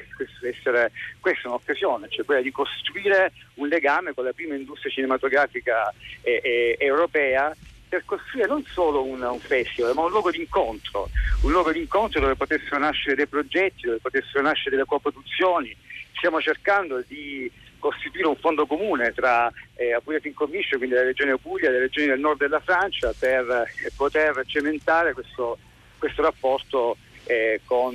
essere 0.43 0.91
questa 1.21 1.49
un'occasione, 1.49 2.09
cioè 2.11 2.25
quella 2.25 2.43
di 2.43 2.51
costruire 2.51 3.33
un 3.55 3.69
legame 3.69 4.13
con 4.13 4.25
la 4.25 4.33
prima 4.33 4.57
industria 4.57 4.91
cinematografica 4.91 5.93
eh, 6.23 6.41
eh, 6.43 6.77
europea 6.79 7.55
per 7.95 8.05
costruire 8.05 8.49
non 8.49 8.65
solo 8.65 9.05
un, 9.05 9.23
un 9.23 9.39
festival, 9.39 9.95
ma 9.95 10.03
un 10.03 10.11
luogo 10.11 10.33
di 10.33 10.41
incontro, 10.41 11.09
un 11.43 11.53
luogo 11.53 11.71
di 11.71 11.79
incontro 11.79 12.19
dove 12.19 12.35
potessero 12.35 12.79
nascere 12.79 13.15
dei 13.15 13.29
progetti, 13.29 13.87
dove 13.87 13.99
potessero 13.99 14.43
nascere 14.43 14.71
delle 14.71 14.85
coproduzioni. 14.85 15.77
Stiamo 16.25 16.41
cercando 16.41 17.05
di 17.07 17.53
costituire 17.79 18.29
un 18.29 18.37
fondo 18.37 18.65
comune 18.65 19.13
tra 19.13 19.53
eh, 19.75 19.93
Apulia 19.93 20.21
Film 20.21 20.33
Commission, 20.33 20.79
quindi 20.79 20.97
la 20.97 21.03
regione 21.03 21.37
Puglia 21.37 21.69
e 21.69 21.73
le 21.73 21.81
regioni 21.81 22.07
del 22.07 22.19
nord 22.19 22.39
della 22.39 22.61
Francia, 22.61 23.13
per 23.19 23.67
eh, 23.85 23.93
poter 23.95 24.43
cementare 24.47 25.13
questo, 25.13 25.59
questo 25.99 26.23
rapporto 26.23 26.97
eh, 27.25 27.61
con, 27.67 27.93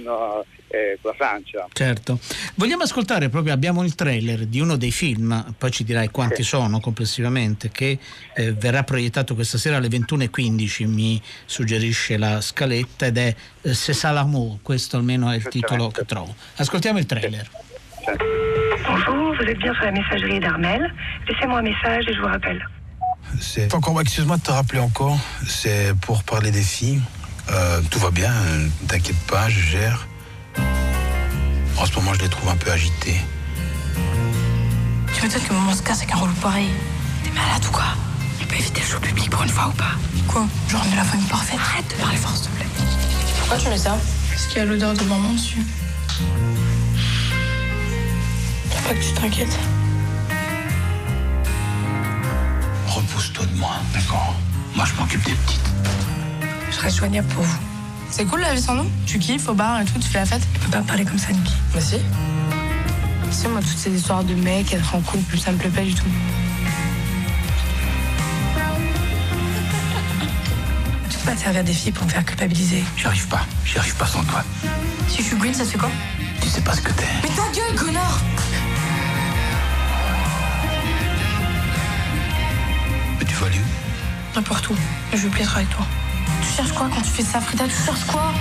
eh, 0.67 0.99
con 1.01 1.09
la 1.09 1.17
Francia. 1.17 1.67
Certo. 1.73 2.19
Vogliamo 2.53 2.83
ascoltare 2.83 3.29
proprio, 3.29 3.51
abbiamo 3.51 3.83
il 3.83 3.95
trailer 3.95 4.45
di 4.45 4.59
uno 4.59 4.75
dei 4.75 4.91
film, 4.91 5.55
poi 5.57 5.71
ci 5.71 5.83
dirai 5.83 6.09
quanti 6.09 6.43
Sì. 6.43 6.49
sono 6.49 6.79
complessivamente, 6.79 7.71
che 7.71 7.97
eh, 8.35 8.51
verrà 8.51 8.83
proiettato 8.83 9.33
questa 9.33 9.57
sera 9.57 9.77
alle 9.77 9.87
21.15, 9.87 10.85
mi 10.85 11.19
suggerisce 11.45 12.15
la 12.17 12.41
scaletta, 12.41 13.07
ed 13.07 13.17
è 13.17 13.35
eh, 13.63 13.73
C'est 13.73 13.97
ça 13.97 14.11
l'amour, 14.11 14.59
questo 14.61 14.97
almeno 14.97 15.31
è 15.31 15.35
il 15.35 15.47
titolo 15.47 15.87
che 15.87 16.05
trovo. 16.05 16.35
Ascoltiamo 16.57 16.99
il 16.99 17.07
trailer. 17.07 17.49
Bonjour, 18.87 19.35
vous 19.35 19.43
êtes 19.43 19.59
bien 19.59 19.73
sur 19.73 19.83
la 19.83 19.91
messagerie 19.91 20.39
d'Armel. 20.39 20.93
Laissez-moi 21.27 21.59
un 21.59 21.63
message 21.63 22.05
et 22.07 22.13
je 22.13 22.19
vous 22.19 22.27
rappelle. 22.27 22.67
C'est 23.39 23.73
encore, 23.73 23.99
excuse-moi 24.01 24.37
de 24.37 24.41
te 24.41 24.51
rappeler 24.51 24.79
encore, 24.79 25.17
c'est 25.47 25.93
pour 26.01 26.23
parler 26.23 26.51
des 26.51 26.63
filles. 26.63 27.01
Euh, 27.51 27.81
tout 27.89 27.99
va 27.99 28.11
bien, 28.11 28.31
euh, 28.31 28.67
t'inquiète 28.87 29.19
pas, 29.27 29.49
je 29.49 29.59
gère. 29.59 30.07
En 31.77 31.85
ce 31.85 31.95
moment, 31.95 32.13
je 32.13 32.21
les 32.21 32.29
trouve 32.29 32.49
un 32.49 32.55
peu 32.55 32.71
agitées. 32.71 33.21
Tu 35.13 35.23
m'étonnes 35.23 35.41
que 35.41 35.53
maman 35.53 35.73
se 35.73 35.81
casse 35.83 35.99
avec 35.99 36.13
un 36.13 36.17
relou 36.17 36.33
pareil? 36.33 36.69
T'es 37.23 37.31
malade 37.31 37.63
ou 37.67 37.71
quoi? 37.71 37.85
On 38.41 38.45
peut 38.45 38.55
éviter 38.55 38.81
le 38.81 38.87
show 38.87 38.99
public 38.99 39.29
pour 39.29 39.43
une 39.43 39.49
fois 39.49 39.67
ou 39.67 39.71
pas? 39.71 39.95
Quoi? 40.27 40.45
Genre 40.69 40.83
on 40.87 40.93
est 40.93 40.95
la 40.95 41.03
famille 41.03 41.27
parfaite. 41.27 41.59
Arrête 41.59 41.87
de 41.89 42.01
parler 42.01 42.17
fort, 42.17 42.35
s'il 42.35 42.49
te 42.49 42.55
plaît. 42.57 42.65
Pourquoi 43.39 43.57
tu 43.57 43.69
mets 43.69 43.77
ça? 43.77 43.97
Parce 44.29 44.47
qu'il 44.47 44.57
y 44.57 44.61
a 44.61 44.65
l'odeur 44.65 44.93
de 44.93 45.03
maman 45.03 45.33
dessus. 45.33 45.59
Pas 48.89 48.95
que 48.95 49.03
tu 49.03 49.13
t'inquiètes. 49.13 49.59
Repousse-toi 52.87 53.45
de 53.45 53.55
moi, 53.55 53.75
d'accord? 53.93 54.33
Moi, 54.75 54.83
je 54.83 54.99
m'occupe 54.99 55.23
des 55.25 55.33
petites. 55.33 55.69
Je 56.71 56.79
reste 56.79 56.97
joignable 56.97 57.27
pour 57.27 57.43
vous. 57.43 57.57
C'est 58.09 58.25
cool 58.25 58.39
la 58.39 58.55
vie 58.55 58.61
sans 58.61 58.73
nous? 58.73 58.89
Tu 59.05 59.19
kiffes 59.19 59.47
au 59.47 59.53
bar 59.53 59.79
et 59.79 59.85
tout, 59.85 59.99
tu 59.99 60.07
fais 60.07 60.17
la 60.17 60.25
fête? 60.25 60.41
Tu 60.55 60.59
peux 60.61 60.71
pas 60.71 60.79
me 60.79 60.85
parler 60.85 61.05
comme 61.05 61.19
ça, 61.19 61.31
Niki. 61.31 61.53
Bah 61.71 61.81
si. 61.81 61.97
Tu 61.97 63.31
sais, 63.31 63.47
moi, 63.47 63.59
toutes 63.59 63.77
ces 63.77 63.91
histoires 63.91 64.23
de 64.23 64.33
mecs, 64.33 64.73
être 64.73 64.95
en 64.95 65.01
couple, 65.01 65.37
ça 65.37 65.51
me 65.51 65.57
plaît 65.57 65.69
pas 65.69 65.81
du 65.81 65.93
tout. 65.93 66.09
Tu 71.11 71.17
peux 71.19 71.25
pas 71.25 71.35
te 71.35 71.41
servir 71.41 71.63
des 71.63 71.73
filles 71.73 71.91
pour 71.91 72.07
me 72.07 72.09
faire 72.09 72.25
culpabiliser. 72.25 72.83
J'y 72.97 73.05
arrive 73.05 73.27
pas, 73.27 73.45
j'y 73.63 73.77
arrive 73.77 73.95
pas 73.97 74.07
sans 74.07 74.23
toi. 74.23 74.43
Si 75.07 75.17
je 75.17 75.27
suis 75.27 75.37
Green, 75.37 75.53
ça 75.53 75.63
se 75.63 75.73
fait 75.73 75.77
quoi? 75.77 75.91
Tu 76.41 76.47
sais 76.49 76.61
pas 76.61 76.73
ce 76.73 76.81
que 76.81 76.91
t'es. 76.93 77.05
Mais 77.21 77.29
ta 77.29 77.43
gueule, 77.53 77.75
connard 77.77 78.19
N'importe 84.39 84.69
où. 84.69 84.75
Je 85.11 85.17
veux 85.17 85.29
plus 85.29 85.41
être 85.41 85.57
avec 85.57 85.69
toi. 85.69 85.85
Tu 86.41 86.47
cherches 86.55 86.71
quoi 86.71 86.89
quand 86.95 87.01
tu 87.01 87.09
fais 87.09 87.23
ça, 87.23 87.41
Frida? 87.41 87.65
Tu 87.65 87.71
cherches 87.85 88.05
quoi? 88.05 88.31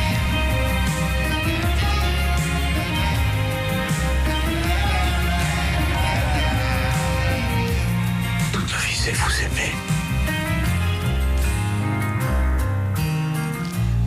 Toute 8.52 8.72
ma 8.72 8.78
vie, 8.78 8.94
c'est 8.94 9.10
vous 9.10 9.40
aimer. 9.40 9.88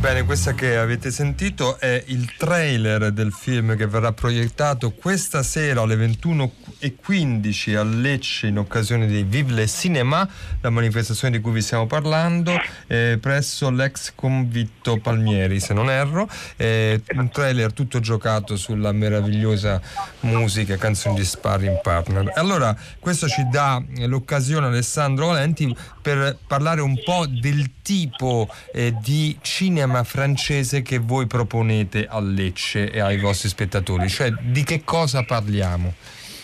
Bene, 0.01 0.24
questa 0.24 0.55
che 0.55 0.77
avete 0.77 1.12
sentito 1.12 1.79
è 1.79 2.03
il 2.08 2.34
trailer 2.36 3.12
del 3.12 3.31
film 3.31 3.77
che 3.77 3.86
verrà 3.86 4.12
proiettato 4.12 4.89
questa 4.93 5.43
sera 5.43 5.81
alle 5.81 5.96
21.15 5.96 7.75
a 7.77 7.84
Lecce 7.84 8.48
in 8.48 8.58
occasione 8.58 9.05
di 9.05 9.22
Vive 9.22 9.53
le 9.53 9.67
Cinema, 9.67 10.27
la 10.62 10.72
manifestazione 10.72 11.38
di 11.38 11.43
cui 11.43 11.51
vi 11.51 11.62
stiamo 11.62 11.86
parlando, 11.86 12.51
eh, 12.88 13.20
presso 13.22 13.70
l'ex 13.70 14.13
convitto 14.15 14.98
Palmieri, 14.98 15.60
se 15.60 15.75
non 15.75 15.88
erro. 15.91 16.27
Eh, 16.58 17.00
un 17.13 17.29
trailer 17.29 17.72
tutto 17.72 18.00
giocato 18.00 18.58
sulla 18.58 18.91
meravigliosa 18.91 19.79
musica 20.22 20.74
e 20.74 20.77
canzoni 20.77 21.13
di 21.13 21.24
Sparring 21.24 21.79
Partner. 21.79 22.31
Allora, 22.38 22.75
questo 23.00 23.27
ci 23.27 23.48
dà 23.51 23.79
l'occasione, 24.08 24.65
Alessandro 24.65 25.27
Valenti, 25.27 25.74
per 26.01 26.39
parlare 26.48 26.81
un 26.81 27.00
po' 27.03 27.27
del 27.27 27.70
tipo 27.84 28.51
eh, 28.74 28.96
di 29.00 29.38
cinema 29.41 29.90
francese 30.03 30.81
che 30.81 30.98
voi 30.98 31.27
proponete 31.27 32.07
a 32.07 32.19
Lecce 32.19 32.91
e 32.91 33.00
ai 33.00 33.17
vostri 33.17 33.50
spettatori, 33.50 34.10
cioè 34.10 34.31
di 34.31 34.63
che 34.63 34.83
cosa 34.83 35.24
parliamo? 35.24 35.93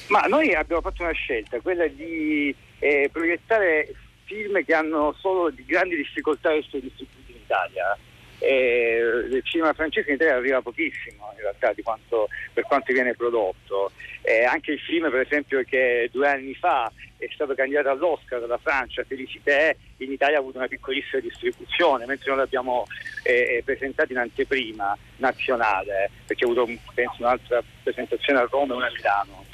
Ma 0.08 0.22
noi 0.22 0.54
abbiamo 0.54 0.82
fatto 0.82 1.04
una 1.04 1.12
scelta, 1.12 1.60
quella 1.60 1.88
di 1.88 2.54
eh, 2.80 3.10
proiettare 3.12 3.94
film 4.26 4.64
che 4.64 4.74
hanno 4.74 5.16
solo 5.20 5.50
di 5.50 5.64
grandi 5.66 5.96
difficoltà 5.96 6.52
essere 6.52 6.82
distribuiti 6.82 7.32
in 7.32 7.38
Italia. 7.44 7.98
Eh, 8.40 9.26
il 9.32 9.42
cinema 9.44 9.74
francese 9.74 10.10
in 10.10 10.16
Italia 10.16 10.36
arriva 10.36 10.62
pochissimo 10.62 11.32
in 11.36 11.42
realtà 11.42 11.74
quanto, 11.82 12.30
per 12.54 12.64
quanto 12.64 12.94
viene 12.94 13.16
prodotto. 13.16 13.92
Eh, 14.22 14.44
anche 14.44 14.74
il 14.74 14.80
film 14.80 15.10
per 15.10 15.22
esempio 15.22 15.64
che 15.64 16.10
due 16.12 16.28
anni 16.28 16.54
fa 16.54 16.92
è 17.18 17.28
stato 17.34 17.56
candidato 17.56 17.90
all'Oscar 17.90 18.40
dalla 18.40 18.60
Francia, 18.60 19.04
Felicité, 19.04 19.78
in 19.98 20.12
Italia 20.12 20.38
ha 20.38 20.40
avuto 20.40 20.58
una 20.58 20.68
piccolissima 20.68 21.22
distribuzione, 21.22 22.06
mentre 22.06 22.30
noi 22.30 22.40
l'abbiamo 22.40 22.86
eh, 23.24 23.62
presentato 23.66 24.12
in 24.12 24.20
anteprima 24.20 24.96
nazionale, 25.18 26.12
perché 26.26 26.44
ha 26.44 26.48
avuto 26.48 26.72
penso 26.94 27.16
un'altra 27.20 27.64
presentazione 27.82 28.40
a 28.40 28.48
Roma 28.50 28.74
e 28.74 28.78
una 28.78 28.88
a 28.88 28.92
Milano. 28.92 29.46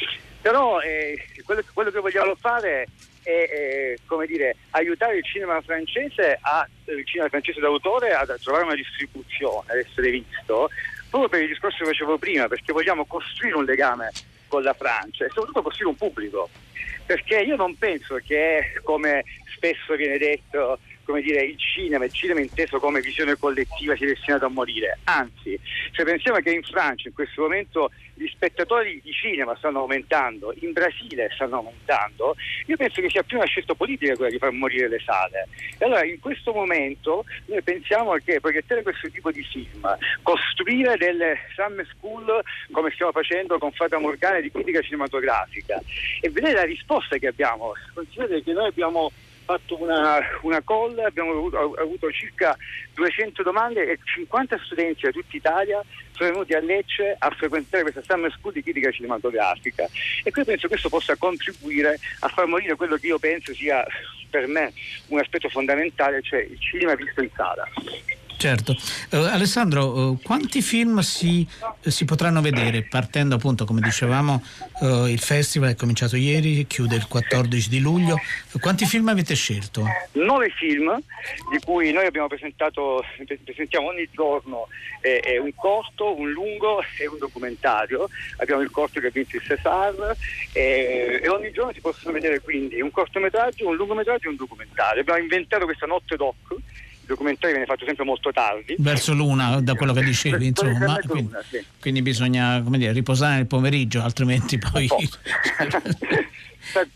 Però 0.42 0.82
eh, 0.82 1.18
quello, 1.46 1.64
quello, 1.74 1.90
che 1.90 2.00
vogliamo 2.00 2.36
fare 2.36 2.82
è, 2.82 2.86
è 3.24 3.96
come 4.06 4.26
dire, 4.26 4.56
aiutare 4.72 5.18
il 5.18 5.24
cinema 5.24 5.60
francese, 5.62 6.38
a, 6.42 6.68
il 6.86 7.06
cinema 7.06 7.30
francese 7.30 7.60
d'autore 7.60 8.12
a 8.14 8.26
trovare 8.42 8.66
una 8.66 8.76
distribuzione, 8.76 9.72
ad 9.72 9.78
essere 9.78 10.12
visto, 10.12 10.70
proprio 11.10 11.30
per 11.30 11.42
il 11.42 11.48
discorso 11.48 11.80
che 11.80 11.92
facevo 11.92 12.18
prima, 12.18 12.48
perché 12.48 12.74
vogliamo 12.74 13.06
costruire 13.06 13.56
un 13.56 13.66
legame 13.66 14.12
con 14.48 14.64
la 14.64 14.74
Francia 14.74 15.26
e 15.26 15.30
soprattutto 15.30 15.62
costruire 15.62 15.90
un 15.90 15.98
pubblico. 15.98 16.50
Perché 17.06 17.40
io 17.40 17.56
non 17.56 17.78
penso 17.78 18.16
che, 18.26 18.80
come 18.84 19.24
spesso 19.54 19.96
viene 19.96 20.18
detto, 20.18 20.80
come 21.04 21.22
dire, 21.22 21.44
il 21.44 21.58
cinema, 21.58 22.06
il 22.06 22.12
cinema 22.12 22.40
inteso 22.40 22.80
come 22.80 23.02
visione 23.02 23.38
collettiva 23.38 23.96
sia 23.96 24.08
destinato 24.08 24.46
a 24.46 24.50
morire. 24.50 25.00
Anzi, 25.06 25.60
se 25.92 26.04
pensiamo 26.04 26.40
che 26.40 26.52
in 26.52 26.64
Francia 26.64 27.08
in 27.08 27.14
questo 27.14 27.42
momento 27.42 27.92
gli 28.16 28.28
spettatori 28.28 29.02
di 29.04 29.12
cinema 29.12 29.56
stanno 29.58 29.80
aumentando, 29.80 30.54
in 30.60 30.72
Brasile 30.72 31.30
stanno 31.34 31.58
aumentando, 31.58 32.36
io 32.68 32.78
penso 32.78 33.02
che 33.02 33.10
sia 33.10 33.24
più 33.24 33.38
una 33.38 33.46
scelta 33.46 33.74
politica 33.74 34.16
quella 34.16 34.32
di 34.32 34.38
far 34.38 34.52
morire 34.52 34.88
le 34.88 35.00
sale. 35.04 35.48
E 35.78 35.86
allora 35.86 36.06
in 36.06 36.20
questo 36.20 36.54
momento 36.54 37.26
noi 37.48 37.62
pensiamo 37.62 38.14
che 38.24 38.40
proiettare 38.40 38.84
questo 38.84 39.10
tipo 39.10 39.32
di 39.32 39.44
film, 39.44 39.98
costruire 40.22 40.96
delle 40.98 41.40
summer 41.56 41.88
school 41.96 42.42
come 42.72 42.92
stiamo 42.92 43.12
facendo 43.12 43.58
con 43.58 43.72
Fata 43.72 43.98
Morgana 44.00 44.40
di 44.40 44.52
critica 44.52 44.82
cinematografica 44.82 45.82
e 46.22 46.30
vedere 46.30 46.54
la 46.54 46.64
risposta 46.64 47.18
che 47.18 47.28
abbiamo. 47.28 47.74
Considerate 47.94 48.44
che 48.44 48.54
noi 48.54 48.68
abbiamo 48.68 49.12
fatto 49.44 49.82
una, 49.82 50.20
una 50.42 50.62
call, 50.62 50.98
abbiamo 51.00 51.32
avuto, 51.32 51.74
avuto, 51.76 52.12
circa 52.12 52.56
200 52.94 53.44
domande 53.44 53.92
e 53.92 54.00
50 54.04 54.60
studenti 54.64 55.02
da 55.04 55.12
tutta 55.12 55.36
Italia 55.36 55.84
sono 56.12 56.30
venuti 56.32 56.54
a 56.54 56.60
Lecce 56.60 57.16
a 57.18 57.30
frequentare 57.32 57.84
questa 57.84 58.02
summer 58.02 58.32
school 58.32 58.54
di 58.54 58.62
critica 58.62 58.92
cinematografica 58.92 59.88
e 60.24 60.32
qui 60.32 60.44
penso 60.44 60.62
che 60.62 60.68
questo 60.68 60.90
possa 60.90 61.16
contribuire 61.16 62.00
a 62.20 62.28
far 62.28 62.46
morire 62.46 62.76
quello 62.76 62.96
che 62.98 63.08
io 63.08 63.20
penso 63.20 63.54
sia 63.54 63.86
per 64.30 64.48
me 64.48 64.74
un 65.08 65.20
aspetto 65.20 65.48
fondamentale, 65.50 66.22
cioè 66.24 66.40
il 66.40 66.60
cinema 66.60 66.96
visto 66.96 67.22
in 67.22 67.30
sala. 67.36 67.68
Certo. 68.44 68.76
Uh, 69.12 69.24
Alessandro, 69.32 69.86
uh, 69.86 70.22
quanti 70.22 70.62
film 70.62 71.00
si, 71.00 71.48
si, 71.80 72.04
potranno 72.04 72.42
vedere? 72.42 72.84
Partendo 72.84 73.36
appunto, 73.36 73.64
come 73.64 73.80
dicevamo, 73.80 74.44
il 75.08 75.20
festival 75.20 75.70
è 75.70 75.76
cominciato 75.76 76.18
ieri, 76.18 76.68
chiude 76.68 76.98
il 76.98 77.08
14 77.08 77.70
di 77.70 77.80
luglio. 77.80 78.20
quanti 78.60 78.86
film 78.86 79.08
avete 79.08 79.34
scelto? 79.34 79.86
Nove 80.12 80.50
film, 80.50 80.94
di 81.52 81.60
cui 81.64 81.94
noi 81.94 82.06
abbiamo 82.06 82.28
presentato, 82.28 83.06
presentiamo 83.46 83.88
ogni 83.88 84.10
giorno 84.12 84.68
eh, 85.00 85.22
eh, 85.24 85.38
un 85.38 85.56
corto, 85.56 86.20
un 86.20 86.30
lungo 86.30 86.84
e 86.98 87.08
un 87.08 87.20
documentario. 87.20 88.10
Abbiamo 88.40 88.62
il 88.62 88.72
corto 88.72 89.00
che 89.00 89.08
ha 89.08 89.12
vinto 89.12 89.38
il 89.38 89.42
César 89.42 90.18
eh, 90.52 91.22
e 91.24 91.30
ogni 91.30 91.50
giorno 91.52 91.72
si 91.72 91.80
possono 91.80 92.12
vedere 92.12 92.42
quindi 92.42 92.82
un 92.82 92.92
cortometraggio, 92.92 93.70
un 93.70 93.78
lungometraggio 93.78 94.28
e 94.28 94.32
un 94.32 94.36
documentario. 94.36 95.00
Abbiamo 95.00 95.22
inventato 95.22 95.64
questa 95.64 95.86
notte 95.86 96.18
doc 96.18 96.36
documentario 97.06 97.56
viene 97.56 97.66
fatto 97.66 97.86
sempre 97.86 98.06
molto 98.06 98.32
tardi. 98.32 98.76
Verso 98.78 99.14
l'una, 99.14 99.62
da 99.62 99.76
quello 99.76 99.94
che 99.94 100.04
dicevi, 100.04 100.48
insomma. 100.48 100.98
Quindi, 101.06 101.30
l'una, 101.30 101.44
sì. 101.50 101.66
quindi 101.80 102.02
bisogna 102.02 102.60
dire, 102.60 102.92
riposare 102.92 103.36
nel 103.36 103.48
pomeriggio, 103.48 104.02
altrimenti 104.02 104.58
poi... 104.58 104.88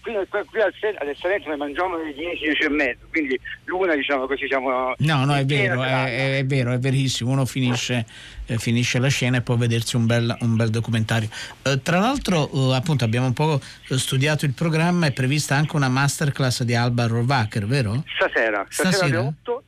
qui, 0.02 0.14
qui 0.30 0.62
all'eccellenza 0.62 1.50
ne 1.50 1.56
mangiamo 1.56 1.96
alle 1.96 2.14
10, 2.14 2.44
10 2.44 2.64
e 2.64 2.70
mezzo, 2.70 3.06
quindi 3.10 3.40
l'una 3.66 3.96
diciamo 3.96 4.26
così 4.26 4.48
siamo... 4.48 4.94
No, 4.98 5.26
no, 5.26 5.36
è 5.36 5.46
vero, 5.46 5.84
è, 5.84 6.38
è, 6.40 6.46
vero, 6.46 6.72
è 6.72 6.80
verissimo, 6.80 7.32
uno 7.32 7.46
finisce, 7.46 8.06
eh, 8.46 8.58
finisce, 8.58 9.00
la 9.00 9.10
scena 9.10 9.38
e 9.38 9.42
può 9.42 9.56
vedersi 9.56 9.96
un 9.96 10.06
bel, 10.06 10.36
un 10.42 10.56
bel 10.56 10.70
documentario. 10.70 11.30
Eh, 11.64 11.82
tra 11.82 12.00
l'altro 12.00 12.50
eh, 12.52 12.76
appunto 12.76 13.04
abbiamo 13.04 13.28
un 13.28 13.34
po' 13.34 13.60
studiato 13.90 14.46
il 14.46 14.54
programma, 14.54 15.08
è 15.08 15.12
prevista 15.12 15.56
anche 15.56 15.76
una 15.76 15.90
masterclass 15.90 16.64
di 16.64 16.74
Alba 16.74 17.08
Rovacher, 17.08 17.66
vero? 17.66 18.04
Stasera, 18.16 18.66
stasera, 18.70 18.96
stasera? 18.96 19.20
alle 19.20 19.28
8 19.28 19.64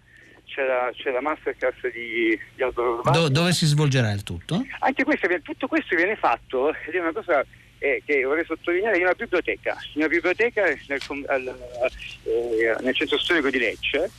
c'è 0.49 0.65
la, 0.65 0.91
c'è 0.93 1.11
la 1.11 1.21
masterclass 1.21 1.81
di, 1.93 2.37
di. 2.55 2.71
Do, 2.73 3.29
dove 3.29 3.53
si 3.53 3.65
svolgerà 3.65 4.11
il 4.11 4.23
tutto? 4.23 4.65
Anche 4.79 5.03
questo, 5.03 5.27
tutto 5.41 5.67
questo 5.67 5.95
viene 5.95 6.15
fatto 6.15 6.69
ed 6.69 6.93
è 6.93 6.99
una 6.99 7.13
cosa 7.13 7.45
eh, 7.77 8.01
che 8.05 8.23
vorrei 8.23 8.45
sottolineare 8.45 8.97
in 8.97 9.03
una 9.03 9.13
biblioteca, 9.13 9.77
in 9.93 10.01
una 10.01 10.07
biblioteca 10.07 10.63
nel, 10.65 11.01
al, 11.27 11.55
eh, 12.23 12.75
nel 12.81 12.95
centro 12.95 13.17
storico 13.17 13.49
di 13.49 13.59
Lecce 13.59 14.11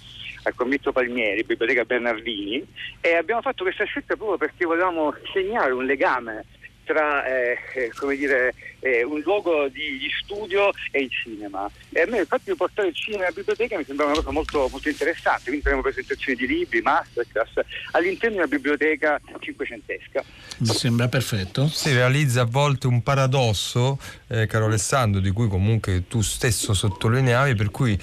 al 0.44 0.54
convitto 0.54 0.92
Palmieri, 0.92 1.44
biblioteca 1.44 1.84
Bernardini 1.84 2.66
e 3.00 3.14
abbiamo 3.14 3.42
fatto 3.42 3.62
questa 3.62 3.84
scelta 3.84 4.16
proprio 4.16 4.38
perché 4.38 4.64
volevamo 4.64 5.14
segnare 5.34 5.72
un 5.72 5.84
legame 5.84 6.46
tra 6.90 7.24
eh, 7.24 7.56
eh 7.74 8.16
dire, 8.16 8.54
eh, 8.80 9.04
un 9.04 9.20
luogo 9.20 9.68
di, 9.68 9.98
di, 9.98 10.10
studio 10.22 10.72
e 10.90 11.02
il 11.02 11.10
cinema. 11.10 11.70
E 11.90 12.00
a 12.00 12.06
me 12.06 12.18
il 12.18 12.26
fatto 12.26 12.50
di 12.50 12.56
portare 12.56 12.88
il 12.88 12.94
cinema 12.94 13.22
alla 13.24 13.32
biblioteca 13.32 13.76
mi 13.76 13.84
sembra 13.84 14.06
una 14.06 14.16
cosa 14.16 14.30
molto, 14.32 14.68
molto 14.68 14.88
interessante, 14.88 15.44
quindi 15.44 15.62
faremo 15.62 15.82
presentazioni 15.82 16.36
di 16.36 16.46
libri, 16.48 16.80
masterclass 16.82 17.60
all'interno 17.92 18.36
di 18.36 18.42
una 18.42 18.48
biblioteca 18.48 19.20
cinquecentesca. 19.38 20.24
Mi 20.58 20.66
sembra 20.66 21.08
perfetto. 21.08 21.68
Si 21.68 21.92
realizza 21.92 22.42
a 22.42 22.46
volte 22.46 22.88
un 22.88 23.02
paradosso, 23.02 23.98
eh, 24.26 24.46
caro 24.46 24.66
Alessandro, 24.66 25.20
di 25.20 25.30
cui 25.30 25.48
comunque 25.48 26.08
tu 26.08 26.22
stesso 26.22 26.74
sottolineavi, 26.74 27.54
per 27.54 27.70
cui 27.70 27.96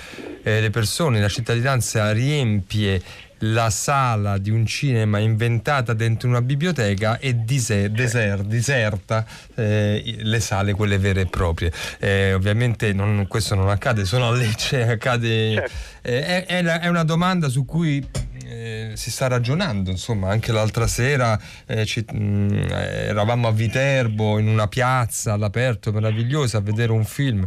eh, 0.44 0.62
le 0.62 0.70
persone, 0.70 1.20
la 1.20 1.28
cittadinanza 1.28 2.12
riempie 2.14 3.02
la 3.40 3.70
sala 3.70 4.38
di 4.38 4.50
un 4.50 4.66
cinema 4.66 5.20
inventata 5.20 5.94
dentro 5.94 6.28
una 6.28 6.42
biblioteca 6.42 7.20
e 7.20 7.44
dise- 7.44 7.92
deser- 7.92 8.44
diserta 8.44 9.26
eh, 9.56 10.18
le 10.20 10.40
sale, 10.40 10.74
quelle 10.74 10.98
vere 10.98 11.22
e 11.22 11.26
proprie. 11.28 11.72
Eh, 12.00 12.34
ovviamente 12.34 12.94
non, 12.94 13.26
questo 13.28 13.56
non 13.56 13.70
accade 13.70 14.06
solo 14.06 14.28
a 14.28 14.32
Lecce, 14.32 14.84
accade, 14.88 15.54
certo. 15.54 15.72
eh, 16.02 16.26
è, 16.26 16.46
è, 16.46 16.64
è, 16.64 16.88
una 16.88 17.04
domanda 17.04 17.50
su 17.50 17.66
cui 17.66 18.06
eh, 18.46 18.92
si 18.96 19.12
sta 19.12 19.28
ragionando, 19.28 19.92
insomma, 19.92 20.30
anche 20.30 20.52
l'altra 20.52 20.88
sera 20.88 21.40
eh, 21.66 21.86
ci, 21.86 22.04
mh, 22.10 22.18
mm, 22.18 22.52
eravamo 22.72 23.48
a 23.48 23.52
Viterbo 23.52 24.40
in 24.40 24.48
una 24.48 24.68
piazza 24.68 25.34
all'aperto 25.34 25.92
meravigliosa 25.92 26.58
a 26.58 26.62
vedere 26.62 26.92
un 26.92 27.04
film 27.04 27.46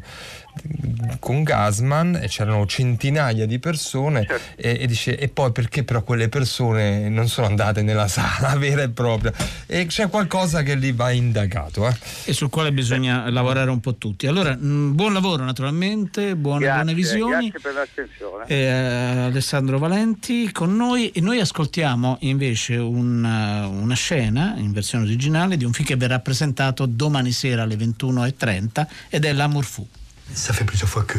con 1.18 1.42
Gasman 1.42 2.18
e 2.22 2.28
c'erano 2.28 2.66
centinaia 2.66 3.46
di 3.46 3.58
persone 3.58 4.26
certo. 4.26 4.60
e, 4.60 4.78
e, 4.80 4.86
dice 4.86 5.16
e 5.16 5.28
poi 5.28 5.52
perché 5.52 5.84
però 5.84 6.02
quelle 6.02 6.28
persone 6.28 7.08
non 7.08 7.28
sono 7.28 7.46
andate 7.46 7.82
nella 7.82 8.08
sala 8.08 8.56
vera 8.56 8.82
e 8.82 8.90
propria 8.90 9.32
e 9.66 9.86
c'è 9.86 10.08
qualcosa 10.08 10.62
che 10.62 10.74
lì 10.74 10.92
va 10.92 11.10
indagato 11.10 11.86
eh? 11.88 11.96
e 12.24 12.32
sul 12.32 12.50
quale 12.50 12.72
bisogna 12.72 13.24
sì. 13.26 13.32
lavorare 13.32 13.70
un 13.70 13.80
po' 13.80 13.96
tutti 13.96 14.26
allora 14.26 14.54
mh, 14.54 14.66
mm, 14.66 14.94
buon 14.94 15.12
lavoro 15.12 15.44
naturalmente 15.44 16.36
buone, 16.36 16.60
grazie, 16.60 16.82
buone 16.82 16.94
visioni 16.94 17.48
grazie 17.50 17.60
per 17.60 17.74
l'attenzione 17.74 18.44
eh, 18.46 18.66
Alessandro 18.66 19.78
Valenti 19.78 20.50
con 20.52 20.74
noi 20.74 21.10
e 21.10 21.20
noi 21.20 21.40
ascoltiamo 21.40 22.18
invece 22.20 22.76
una, 22.76 23.66
una 23.66 23.94
scena 23.94 24.54
in 24.56 24.72
versione 24.72 25.04
originale 25.04 25.56
di 25.56 25.64
un 25.64 25.72
film 25.72 25.86
che 25.86 25.96
verrà 25.96 26.18
presentato 26.18 26.86
domani 26.86 27.32
sera 27.32 27.62
alle 27.62 27.76
21.30 27.76 28.86
ed 29.08 29.24
è 29.24 29.32
L'Amour 29.32 29.64
Fou 29.64 29.86
Ça 30.34 30.52
fait 30.52 30.64
plusieurs 30.64 30.88
fois 30.88 31.02
que 31.04 31.18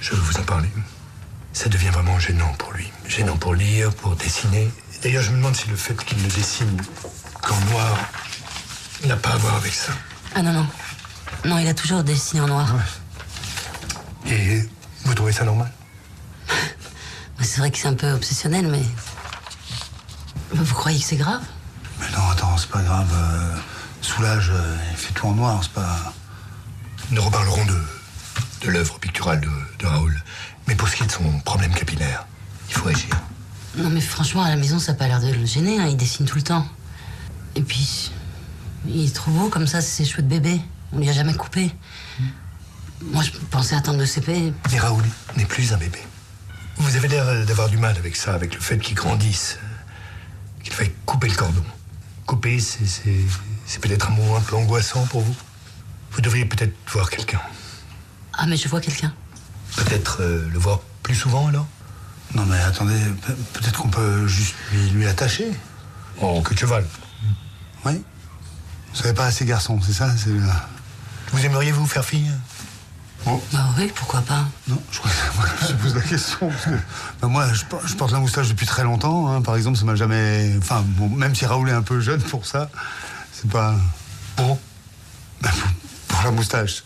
je 0.00 0.10
veux 0.10 0.20
vous 0.20 0.36
en 0.38 0.42
parler. 0.44 0.70
Ça 1.52 1.68
devient 1.68 1.88
vraiment 1.88 2.18
gênant 2.18 2.52
pour 2.58 2.72
lui. 2.72 2.90
Gênant 3.08 3.36
pour 3.36 3.54
lire, 3.54 3.92
pour 3.94 4.14
dessiner. 4.16 4.70
D'ailleurs, 5.02 5.22
je 5.22 5.30
me 5.30 5.36
demande 5.36 5.56
si 5.56 5.68
le 5.68 5.76
fait 5.76 5.94
qu'il 6.04 6.22
ne 6.22 6.28
dessine 6.28 6.80
qu'en 7.42 7.58
noir 7.72 7.96
n'a 9.06 9.16
pas 9.16 9.30
à 9.30 9.36
voir 9.38 9.56
avec 9.56 9.72
ça. 9.74 9.92
Ah 10.34 10.42
non, 10.42 10.52
non. 10.52 10.66
Non, 11.44 11.58
il 11.58 11.66
a 11.66 11.74
toujours 11.74 12.04
dessiné 12.04 12.42
en 12.42 12.46
noir. 12.48 12.74
Et 14.26 14.62
vous 15.04 15.14
trouvez 15.14 15.32
ça 15.32 15.44
normal? 15.44 15.72
C'est 17.40 17.58
vrai 17.58 17.70
que 17.70 17.78
c'est 17.78 17.88
un 17.88 17.94
peu 17.94 18.12
obsessionnel, 18.12 18.68
mais. 18.68 18.82
Vous 20.52 20.74
croyez 20.74 21.00
que 21.00 21.06
c'est 21.06 21.16
grave? 21.16 21.40
Mais 21.98 22.10
non, 22.10 22.28
attends, 22.30 22.56
c'est 22.58 22.68
pas 22.70 22.82
grave. 22.82 23.08
euh, 23.14 23.56
Soulage, 24.02 24.50
euh, 24.52 24.76
il 24.90 24.96
fait 24.96 25.12
tout 25.14 25.26
en 25.26 25.32
noir, 25.32 25.58
c'est 25.62 25.72
pas. 25.72 26.12
Nous 27.10 27.22
reparlerons 27.22 27.64
de, 27.64 27.80
de 28.62 28.70
l'œuvre 28.70 28.98
picturale 28.98 29.40
de, 29.40 29.48
de 29.78 29.86
Raoul. 29.86 30.22
Mais 30.66 30.74
pour 30.74 30.88
ce 30.88 30.96
qui 30.96 31.02
est 31.02 31.06
de 31.06 31.12
son 31.12 31.38
problème 31.40 31.72
capillaire, 31.74 32.26
il 32.68 32.74
faut 32.74 32.88
agir. 32.88 33.10
Non, 33.76 33.88
mais 33.90 34.00
franchement, 34.00 34.42
à 34.42 34.50
la 34.50 34.56
maison, 34.56 34.78
ça 34.78 34.92
a 34.92 34.94
pas 34.94 35.06
l'air 35.08 35.20
de 35.20 35.32
le 35.32 35.46
gêner. 35.46 35.78
hein, 35.80 35.86
Il 35.88 35.96
dessine 35.96 36.26
tout 36.26 36.36
le 36.36 36.42
temps. 36.42 36.66
Et 37.54 37.62
puis, 37.62 38.10
il 38.86 39.06
est 39.06 39.14
trop 39.14 39.30
beau 39.30 39.48
comme 39.48 39.66
ça, 39.66 39.80
c'est 39.80 40.04
ses 40.04 40.10
cheveux 40.10 40.22
de 40.22 40.28
bébé. 40.28 40.60
On 40.92 40.98
lui 40.98 41.08
a 41.08 41.12
jamais 41.12 41.34
coupé. 41.34 41.70
Moi, 43.02 43.22
je 43.22 43.30
pensais 43.50 43.74
attendre 43.76 43.98
le 43.98 44.06
CP. 44.06 44.52
Mais 44.70 44.78
Raoul 44.78 45.04
n'est 45.36 45.46
plus 45.46 45.72
un 45.72 45.76
bébé. 45.78 45.98
Vous 46.76 46.96
avez 46.96 47.08
l'air 47.08 47.46
d'avoir 47.46 47.68
du 47.68 47.76
mal 47.78 47.96
avec 47.96 48.16
ça, 48.16 48.34
avec 48.34 48.54
le 48.54 48.60
fait 48.60 48.78
qu'il 48.78 48.94
grandisse, 48.94 49.58
qu'il 50.62 50.72
faille 50.72 50.92
couper 51.06 51.28
le 51.28 51.34
cordon. 51.34 51.64
Couper, 52.26 52.58
c'est 52.60 53.80
peut-être 53.80 54.08
un 54.08 54.14
mot 54.14 54.36
un 54.36 54.40
peu 54.40 54.56
angoissant 54.56 55.04
pour 55.06 55.20
vous. 55.22 55.34
Vous 56.12 56.20
devriez 56.20 56.44
peut-être 56.44 56.74
voir 56.92 57.08
quelqu'un. 57.10 57.40
Ah, 58.36 58.46
mais 58.46 58.56
je 58.56 58.68
vois 58.68 58.80
quelqu'un. 58.80 59.12
Peut-être 59.76 60.18
euh, 60.22 60.48
le 60.52 60.58
voir 60.58 60.80
plus 61.02 61.14
souvent 61.14 61.48
alors? 61.48 61.66
Non, 62.34 62.44
mais 62.46 62.58
attendez, 62.60 62.98
pe- 63.26 63.32
peut-être 63.58 63.80
qu'on 63.80 63.88
peut 63.88 64.26
juste 64.26 64.54
lui, 64.72 64.90
lui 64.90 65.06
attacher. 65.06 65.50
Oh, 66.20 66.40
que 66.42 66.56
cheval. 66.56 66.84
Oui. 67.84 68.02
Vous 68.92 68.96
savez 69.00 69.14
pas 69.14 69.26
assez 69.26 69.44
garçon, 69.44 69.80
c'est 69.82 69.92
ça 69.92 70.14
c'est, 70.16 70.30
Vous 71.32 71.44
aimeriez 71.44 71.72
vous 71.72 71.86
faire 71.86 72.04
fille? 72.04 72.30
Bah 73.26 73.68
oui, 73.76 73.92
pourquoi 73.94 74.22
pas 74.22 74.46
Non, 74.66 74.80
je 74.90 74.98
crois 74.98 75.10
que 75.10 75.36
moi, 75.36 75.46
je 75.68 75.74
pose 75.74 75.94
la 75.94 76.00
question. 76.00 76.48
Parce 76.48 76.64
que, 76.64 76.70
ben, 77.20 77.28
moi, 77.28 77.52
je, 77.52 77.64
por- 77.66 77.86
je 77.86 77.94
porte 77.94 78.12
la 78.12 78.18
moustache 78.18 78.48
depuis 78.48 78.66
très 78.66 78.82
longtemps. 78.82 79.28
hein. 79.30 79.42
Par 79.42 79.56
exemple, 79.56 79.76
ça 79.78 79.84
m'a 79.84 79.94
jamais. 79.94 80.54
Enfin, 80.58 80.82
bon, 80.86 81.08
même 81.08 81.34
si 81.34 81.44
Raoul 81.46 81.68
est 81.68 81.72
un 81.74 81.82
peu 81.82 82.00
jeune 82.00 82.22
pour 82.22 82.46
ça, 82.46 82.70
c'est 83.32 83.50
pas. 83.50 83.74
Ben, 84.36 84.46
pour, 84.46 84.58
pour 86.08 86.22
la 86.24 86.30
moustache. 86.30 86.82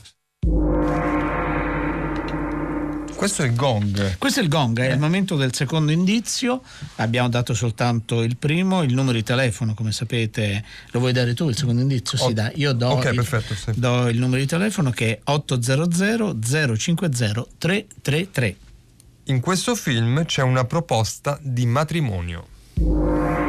Questo 3.24 3.42
è 3.42 3.46
il 3.46 3.54
gong. 3.54 4.18
Questo 4.18 4.40
è 4.40 4.42
il 4.42 4.50
gong, 4.50 4.78
è 4.80 4.92
il 4.92 4.98
momento 4.98 5.36
del 5.36 5.54
secondo 5.54 5.90
indizio. 5.90 6.60
Abbiamo 6.96 7.30
dato 7.30 7.54
soltanto 7.54 8.22
il 8.22 8.36
primo, 8.36 8.82
il 8.82 8.92
numero 8.92 9.16
di 9.16 9.22
telefono, 9.22 9.72
come 9.72 9.92
sapete. 9.92 10.62
Lo 10.90 10.98
vuoi 10.98 11.12
dare 11.14 11.32
tu 11.32 11.48
il 11.48 11.56
secondo 11.56 11.80
indizio? 11.80 12.18
Sì, 12.18 12.24
Oh, 12.24 12.32
dai. 12.34 12.52
Io 12.56 12.74
do, 12.74 12.88
ok, 12.88 13.04
il, 13.06 13.14
perfetto, 13.14 13.54
sì. 13.54 13.72
do 13.80 14.08
il 14.08 14.18
numero 14.18 14.42
di 14.42 14.46
telefono 14.46 14.90
che 14.90 15.12
è 15.12 15.20
800 15.24 16.36
050 16.76 17.46
333. 17.56 18.56
In 19.24 19.40
questo 19.40 19.74
film 19.74 20.26
c'è 20.26 20.42
una 20.42 20.66
proposta 20.66 21.38
di 21.40 21.64
matrimonio. 21.64 23.43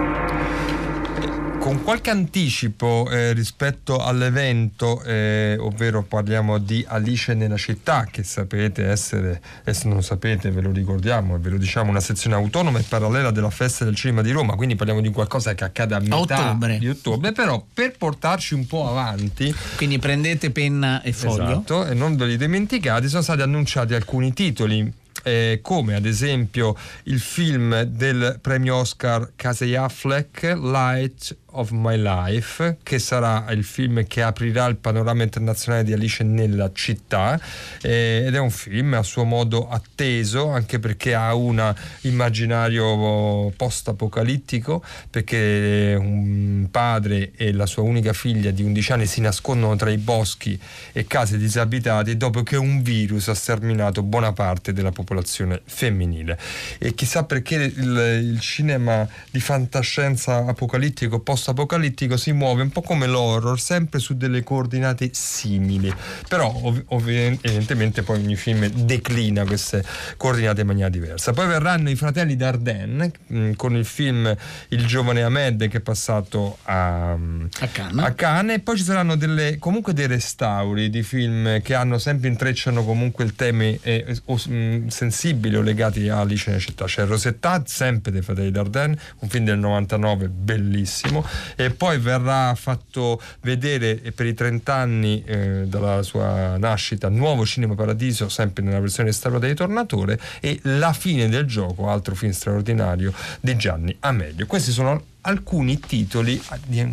Con 1.66 1.82
qualche 1.82 2.12
anticipo 2.12 3.10
eh, 3.10 3.34
rispetto 3.34 3.98
all'evento, 3.98 5.02
eh, 5.02 5.58
ovvero 5.60 6.04
parliamo 6.04 6.60
di 6.60 6.86
Alice 6.88 7.34
nella 7.34 7.58
città, 7.58 8.06
che 8.10 8.22
sapete 8.22 8.86
essere, 8.86 9.42
e 9.64 9.74
se 9.74 9.88
non 9.88 10.04
sapete 10.04 10.52
ve 10.52 10.62
lo 10.62 10.72
ricordiamo 10.72 11.34
e 11.36 11.40
ve 11.40 11.50
lo 11.50 11.58
diciamo, 11.58 11.90
una 11.90 12.02
sezione 12.02 12.36
autonoma 12.36 12.78
e 12.78 12.84
parallela 12.88 13.32
della 13.32 13.50
festa 13.50 13.84
del 13.84 13.96
cinema 13.96 14.22
di 14.22 14.30
Roma, 14.30 14.54
quindi 14.54 14.76
parliamo 14.76 15.02
di 15.02 15.10
qualcosa 15.10 15.56
che 15.56 15.64
accade 15.64 15.96
a 15.96 16.00
metà 16.00 16.18
ottobre. 16.18 16.78
di 16.78 16.88
ottobre, 16.88 17.32
però 17.32 17.66
per 17.74 17.98
portarci 17.98 18.54
un 18.54 18.68
po' 18.68 18.88
avanti, 18.88 19.52
Quindi 19.76 19.98
prendete 19.98 20.52
penna 20.52 21.02
e 21.02 21.14
foglio. 21.14 21.50
Esatto, 21.50 21.88
e 21.88 21.96
non 21.96 22.16
ve 22.16 22.28
li 22.28 22.38
dimenticate, 22.38 23.08
sono 23.08 23.24
stati 23.24 23.42
annunciati 23.42 23.96
alcuni 23.96 24.34
titoli. 24.34 24.94
eh, 25.24 25.60
come 25.64 25.96
ad 25.96 26.06
esempio 26.06 26.76
il 27.06 27.20
film 27.20 27.82
del 27.84 28.38
premio 28.40 28.76
Oscar 28.76 29.32
Casey 29.36 29.74
Affleck 29.74 30.44
Light 30.62 31.36
of 31.56 31.72
My 31.72 31.98
Life 31.98 32.78
che 32.84 33.00
sarà 33.00 33.46
il 33.52 33.64
film 33.64 34.06
che 34.08 34.22
aprirà 34.22 34.66
il 34.66 34.76
panorama 34.78 35.24
internazionale 35.24 35.84
di 35.84 35.94
Alice 35.94 36.24
nella 36.24 36.72
città 36.74 37.40
eh, 37.82 38.24
ed 38.26 38.36
è 38.36 38.40
un 38.40 38.52
film 38.52 38.94
a 38.94 39.04
suo 39.04 39.24
modo 39.24 39.70
atteso 39.70 40.50
anche 40.50 40.80
perché 40.80 41.14
ha 41.14 41.34
un 41.34 41.74
immaginario 42.02 43.52
post-apocalittico 43.56 44.84
perché 45.10 45.96
un 46.00 46.68
padre 46.72 47.32
e 47.36 47.52
la 47.52 47.66
sua 47.66 47.84
unica 47.84 48.14
figlia 48.14 48.52
di 48.52 48.64
11 48.64 48.92
anni 48.92 49.06
si 49.06 49.22
nascondono 49.22 49.76
tra 49.76 49.90
i 49.90 49.98
boschi 49.98 50.60
e 50.92 51.06
case 51.08 51.38
disabitati 51.38 52.18
dopo 52.18 52.44
che 52.44 52.58
un 52.58 52.82
virus 52.82 53.28
ha 53.28 53.34
sterminato 53.34 54.04
buona 54.04 54.34
parte 54.34 54.74
della 54.74 54.92
popolazione 54.92 55.62
femminile. 55.66 56.38
E 56.78 56.94
chissà 56.94 57.24
perché 57.24 57.56
il, 57.56 58.22
il 58.24 58.40
cinema 58.40 59.08
di 59.32 59.40
fantascienza 59.40 60.46
apocalittico 60.46 61.20
post-apocalittico 61.46 62.18
si 62.18 62.32
muove 62.32 62.64
un 62.64 62.70
po' 62.70 62.82
come 62.82 63.06
l'horror 63.06 63.60
sempre 63.60 64.00
su 64.00 64.18
delle 64.18 64.44
coordinate 64.44 65.10
simili. 65.14 65.94
Però 66.28 66.52
ov- 66.52 66.84
ovvi- 66.88 67.38
evidentemente 67.42 68.02
poi 68.02 68.20
ogni 68.20 68.36
film 68.36 68.66
declina 68.68 69.46
queste 69.46 69.84
coordinate 70.18 70.62
in 70.62 70.68
maniera 70.68 70.90
diversa. 70.90 71.34
Poi 71.34 71.48
verranno 71.48 71.90
i 71.90 71.96
fratelli 71.96 72.36
Dardenne 72.36 73.12
mh, 73.28 73.52
con 73.54 73.76
il 73.76 73.86
film 73.86 74.36
Il 74.70 74.86
giovane 74.88 75.22
Ahmed 75.22 75.68
che 75.68 75.78
è 75.78 75.82
passato 75.82 76.58
a, 76.64 77.12
A 77.12 77.68
Cannes. 77.72 78.04
a 78.06 78.12
Cannes. 78.14 78.56
E 78.56 78.60
poi 78.60 78.78
ci 78.78 78.84
saranno 78.84 79.16
delle, 79.16 79.58
comunque 79.60 79.94
dei 79.94 80.08
restauri 80.08 80.90
di 80.90 81.04
film 81.04 81.62
che 81.62 81.76
hanno 81.76 82.00
sempre 82.00 82.28
intrecciano 82.30 82.84
comunque 82.84 83.24
il 83.24 83.36
temi 83.36 83.78
eh, 83.84 84.18
o, 84.26 84.36
mh, 84.36 84.88
sensibili 84.88 85.56
o 85.56 85.62
legati 85.62 86.08
a 86.10 86.20
Alice 86.20 86.46
nella 86.48 86.62
città. 86.62 86.86
C'è 86.86 87.06
Rosetta 87.06 87.62
sempre 87.66 88.12
dei 88.12 88.22
fratelli 88.22 88.52
Dardenne 88.52 88.98
un 89.20 89.30
film 89.30 89.46
del 89.46 89.58
99 89.60 90.28
bellissimo 90.30 91.26
e 91.56 91.72
poi 91.72 91.98
verrà 91.98 92.54
fatto 92.56 93.22
vedere 93.42 94.02
eh, 94.02 94.12
per 94.12 94.26
i 94.26 94.34
30 94.34 94.74
anni 94.74 95.24
eh, 95.26 95.64
dalla 95.66 96.02
sua 96.04 96.58
nascita 96.58 97.10
Nuovo 97.10 97.46
Cinema 97.46 97.76
Paradiso 97.76 98.30
sempre 98.30 98.64
nella 98.64 98.80
versione 98.80 99.10
restaurata 99.10 99.48
di 99.48 99.54
Tornatore 99.54 100.20
e 100.40 100.60
La 100.64 100.94
fine 100.94 101.30
del 101.30 101.46
gioco 101.46 101.90
altro 101.90 102.16
film 102.16 102.32
straordinario 102.32 103.14
di 103.40 103.56
Gianni 103.56 103.96
Amelio. 104.00 104.46
Questi 104.46 104.72
sono 104.72 105.14
alcuni 105.22 105.80
titoli 105.80 106.42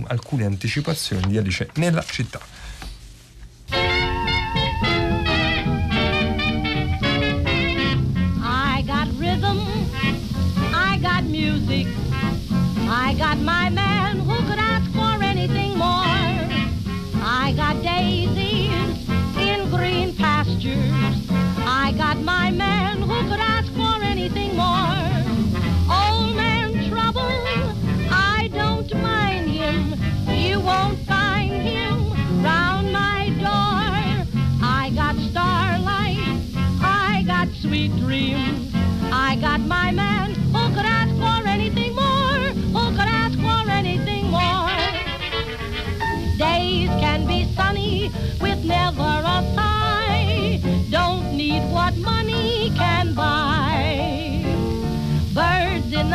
alcune 0.07 0.45
anticipazioni 0.45 1.27
di 1.27 1.39
Alice 1.39 1.69
nella 1.75 2.03
città. 2.03 2.41
I 8.45 8.83
got 8.85 9.09
rhythm, 9.19 9.61
I 10.73 10.99
got 11.01 11.25
music, 11.25 11.87
I 12.89 13.15
got 13.17 13.39
my 13.39 13.71
man 13.71 13.92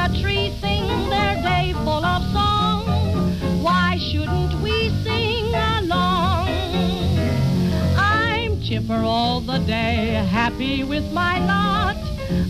the 0.07 0.21
tree 0.21 0.55
sing 0.61 1.09
their 1.09 1.35
day 1.41 1.73
full 1.83 2.05
of 2.05 2.23
song. 2.31 2.85
Why 3.61 3.97
shouldn't 3.99 4.53
we 4.61 4.89
sing 5.03 5.53
along? 5.53 6.47
I'm 7.97 8.61
chipper 8.61 9.01
all 9.03 9.41
the 9.41 9.57
day, 9.59 10.13
happy 10.29 10.83
with 10.83 11.11
my 11.11 11.39
lot. 11.45 11.97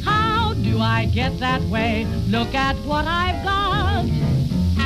How 0.04 0.54
do 0.56 0.80
I 0.80 1.06
get 1.06 1.40
that 1.40 1.62
way? 1.64 2.06
Look 2.28 2.54
at 2.54 2.76
what 2.86 3.08
I've 3.08 3.44
got. 3.44 4.06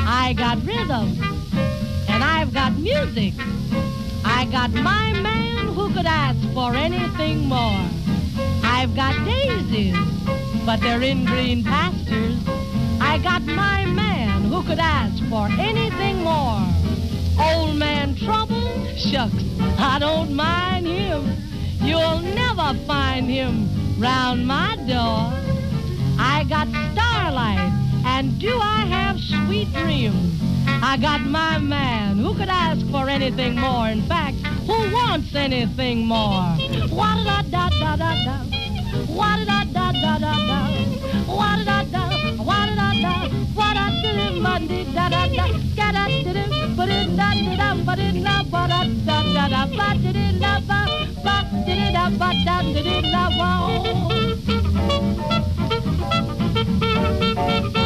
I 0.07 0.33
got 0.37 0.63
rhythm, 0.63 1.17
and 2.07 2.23
I've 2.23 2.53
got 2.53 2.77
music. 2.77 3.33
I 4.23 4.45
got 4.45 4.71
my 4.71 5.11
man 5.21 5.67
who 5.67 5.93
could 5.93 6.05
ask 6.05 6.39
for 6.53 6.75
anything 6.75 7.49
more. 7.49 7.85
I've 8.63 8.95
got 8.95 9.13
daisies, 9.25 9.97
but 10.65 10.79
they're 10.79 11.01
in 11.01 11.25
green 11.25 11.63
pastures. 11.63 12.60
I 13.11 13.17
got 13.17 13.41
my 13.41 13.83
man 13.87 14.43
who 14.45 14.63
could 14.63 14.79
ask 14.79 15.21
for 15.29 15.47
anything 15.59 16.23
more. 16.23 16.63
Old 17.37 17.75
man 17.75 18.15
trouble, 18.15 18.85
shucks, 18.95 19.43
I 19.77 19.97
don't 19.99 20.33
mind 20.33 20.87
him. 20.87 21.35
You'll 21.81 22.21
never 22.21 22.73
find 22.87 23.27
him 23.27 23.67
round 23.99 24.47
my 24.47 24.77
door. 24.87 25.27
I 26.17 26.45
got 26.47 26.69
starlight, 26.93 27.73
and 28.05 28.39
do 28.39 28.57
I 28.57 28.85
have 28.85 29.19
sweet 29.19 29.73
dreams? 29.73 30.41
I 30.81 30.95
got 30.95 31.19
my 31.19 31.57
man 31.57 32.17
who 32.17 32.33
could 32.33 32.47
ask 32.47 32.87
for 32.91 33.09
anything 33.09 33.59
more. 33.59 33.89
In 33.89 34.03
fact, 34.03 34.37
who 34.67 34.79
wants 34.93 35.35
anything 35.35 36.05
more? 36.05 36.43
What 36.87 37.25
da 37.25 37.41
da 37.41 37.67
da 37.69 37.95
ba 48.51 48.67
da 48.67 48.79
da 49.07 49.17
da 49.33 49.45
da. 49.53 49.61
Ba 49.77 49.87
da 50.03 50.11
da 50.11 50.27
da 50.43 50.53
ba. 50.67 50.79
Ba 51.25 51.35
da 51.65 51.73
da 51.79 51.87
da 51.95 52.03
ba 52.19 52.29
da 52.45 52.55
da 52.73 52.81
da 52.83 53.01
da 53.13 53.21
Oh, 57.73 57.80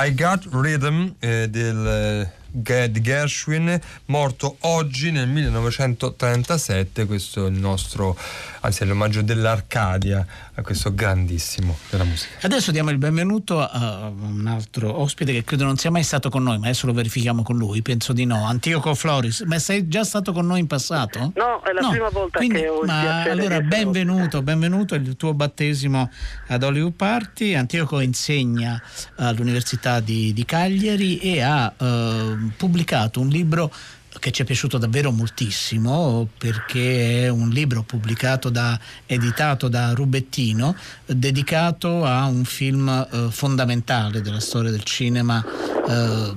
I 0.00 0.14
Got 0.14 0.46
Rhythm 0.52 1.08
eh, 1.18 1.48
del, 1.48 1.86
eh, 1.86 2.30
Ge- 2.52 2.88
di 2.88 3.00
Gershwin, 3.00 3.80
morto 4.06 4.56
oggi 4.60 5.10
nel 5.10 5.26
1937. 5.26 7.04
Questo 7.04 7.46
è 7.46 7.48
il 7.48 7.58
nostro, 7.58 8.16
anzi, 8.60 8.82
è 8.82 8.86
l'omaggio 8.86 9.22
dell'Arcadia 9.22 10.26
a 10.54 10.62
questo 10.62 10.94
grandissimo 10.94 11.78
della 11.90 12.04
musica. 12.04 12.30
Adesso 12.42 12.70
diamo 12.70 12.90
il 12.90 12.98
benvenuto 12.98 13.60
a 13.60 14.08
un 14.08 14.46
altro 14.46 15.00
ospite 15.00 15.32
che 15.32 15.44
credo 15.44 15.64
non 15.64 15.76
sia 15.76 15.90
mai 15.90 16.02
stato 16.02 16.30
con 16.30 16.42
noi, 16.42 16.58
ma 16.58 16.66
adesso 16.66 16.86
lo 16.86 16.92
verifichiamo 16.92 17.42
con 17.42 17.56
lui, 17.56 17.82
penso 17.82 18.12
di 18.12 18.24
no. 18.24 18.44
Antioco 18.46 18.94
Floris, 18.94 19.40
ma 19.42 19.58
sei 19.58 19.88
già 19.88 20.04
stato 20.04 20.32
con 20.32 20.46
noi 20.46 20.60
in 20.60 20.66
passato? 20.66 21.32
No, 21.36 21.62
è 21.62 21.72
la 21.72 21.88
prima 21.88 22.08
volta 22.08 22.38
Quindi, 22.38 22.60
che 22.60 22.68
ho 22.68 22.82
ma 22.84 23.22
allora 23.22 23.60
benvenuto, 23.60 24.42
benvenuto 24.42 24.94
è 24.94 24.98
il 24.98 25.16
tuo 25.16 25.34
battesimo 25.34 26.10
ad 26.48 26.62
Hollywood 26.62 26.94
Party. 26.94 27.54
Antioco 27.54 28.00
insegna 28.00 28.80
all'Università 29.16 30.00
di, 30.00 30.32
di 30.32 30.44
Cagliari 30.44 31.18
e 31.18 31.40
ha 31.40 31.72
eh, 31.76 32.36
pubblicato 32.56 33.20
un 33.20 33.28
libro 33.28 33.72
che 34.18 34.30
ci 34.30 34.42
è 34.42 34.44
piaciuto 34.44 34.78
davvero 34.78 35.10
moltissimo 35.10 36.28
perché 36.36 37.24
è 37.24 37.28
un 37.28 37.48
libro 37.50 37.82
pubblicato 37.82 38.48
da, 38.48 38.78
editato 39.06 39.68
da 39.68 39.92
Rubettino 39.92 40.74
dedicato 41.06 42.04
a 42.04 42.26
un 42.26 42.44
film 42.44 42.88
eh, 42.88 43.28
fondamentale 43.30 44.20
della 44.20 44.40
storia 44.40 44.70
del 44.70 44.82
cinema 44.82 45.44
eh, 45.44 46.34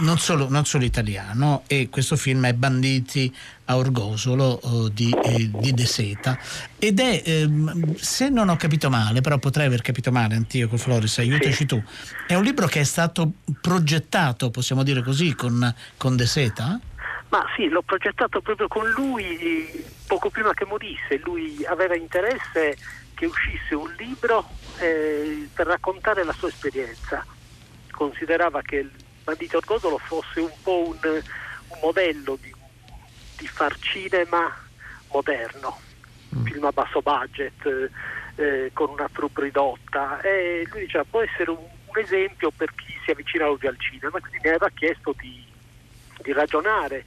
non, 0.00 0.18
solo, 0.18 0.48
non 0.48 0.64
solo 0.64 0.84
italiano 0.84 1.62
e 1.66 1.88
questo 1.90 2.16
film 2.16 2.46
è 2.46 2.54
Banditi 2.54 3.34
a 3.66 3.76
Orgosolo 3.76 4.60
eh, 4.60 4.92
di, 4.92 5.10
eh, 5.10 5.50
di 5.50 5.72
De 5.72 5.86
Seta 5.86 6.38
ed 6.78 7.00
è 7.00 7.22
ehm, 7.24 7.94
se 7.96 8.28
non 8.28 8.48
ho 8.48 8.56
capito 8.56 8.90
male 8.90 9.20
però 9.20 9.38
potrei 9.38 9.66
aver 9.66 9.82
capito 9.82 10.10
male 10.10 10.34
Antioco 10.34 10.76
Floris 10.76 11.18
aiutaci 11.18 11.66
tu 11.66 11.82
è 12.26 12.34
un 12.34 12.44
libro 12.44 12.66
che 12.66 12.80
è 12.80 12.84
stato 12.84 13.32
progettato 13.60 14.50
possiamo 14.50 14.82
dire 14.82 15.02
così 15.02 15.34
con, 15.34 15.74
con 15.96 16.16
De 16.16 16.26
Seta? 16.26 16.80
Ma 17.34 17.44
sì, 17.56 17.66
l'ho 17.68 17.82
progettato 17.82 18.40
proprio 18.40 18.68
con 18.68 18.88
lui 18.90 19.84
poco 20.06 20.30
prima 20.30 20.54
che 20.54 20.64
morisse. 20.66 21.18
Lui 21.24 21.64
aveva 21.66 21.96
interesse 21.96 22.76
che 23.12 23.26
uscisse 23.26 23.74
un 23.74 23.92
libro 23.98 24.48
eh, 24.78 25.48
per 25.52 25.66
raccontare 25.66 26.22
la 26.22 26.32
sua 26.32 26.46
esperienza. 26.46 27.26
Considerava 27.90 28.62
che 28.62 28.76
il 28.76 28.90
Bandito 29.24 29.56
Orgosolo 29.56 29.98
fosse 29.98 30.38
un 30.38 30.52
po' 30.62 30.86
un, 30.90 30.98
un 31.02 31.78
modello 31.82 32.38
di, 32.40 32.54
di, 33.38 33.48
far 33.48 33.76
cinema 33.80 34.56
moderno, 35.10 35.80
un 36.28 36.44
film 36.44 36.64
a 36.66 36.70
basso 36.70 37.02
budget, 37.02 37.90
eh, 38.36 38.70
con 38.72 38.90
una 38.90 39.08
troupe 39.12 39.42
ridotta. 39.42 40.20
E 40.20 40.68
lui 40.70 40.82
diceva 40.82 41.02
può 41.02 41.20
essere 41.20 41.50
un, 41.50 41.58
un 41.58 41.98
esempio 42.00 42.52
per 42.52 42.72
chi 42.76 42.96
si 43.04 43.10
avvicina 43.10 43.50
oggi 43.50 43.66
al 43.66 43.80
cinema, 43.80 44.20
quindi 44.20 44.38
mi 44.40 44.50
aveva 44.50 44.70
chiesto 44.72 45.12
di 45.18 45.50
di 46.24 46.32
ragionare 46.32 47.04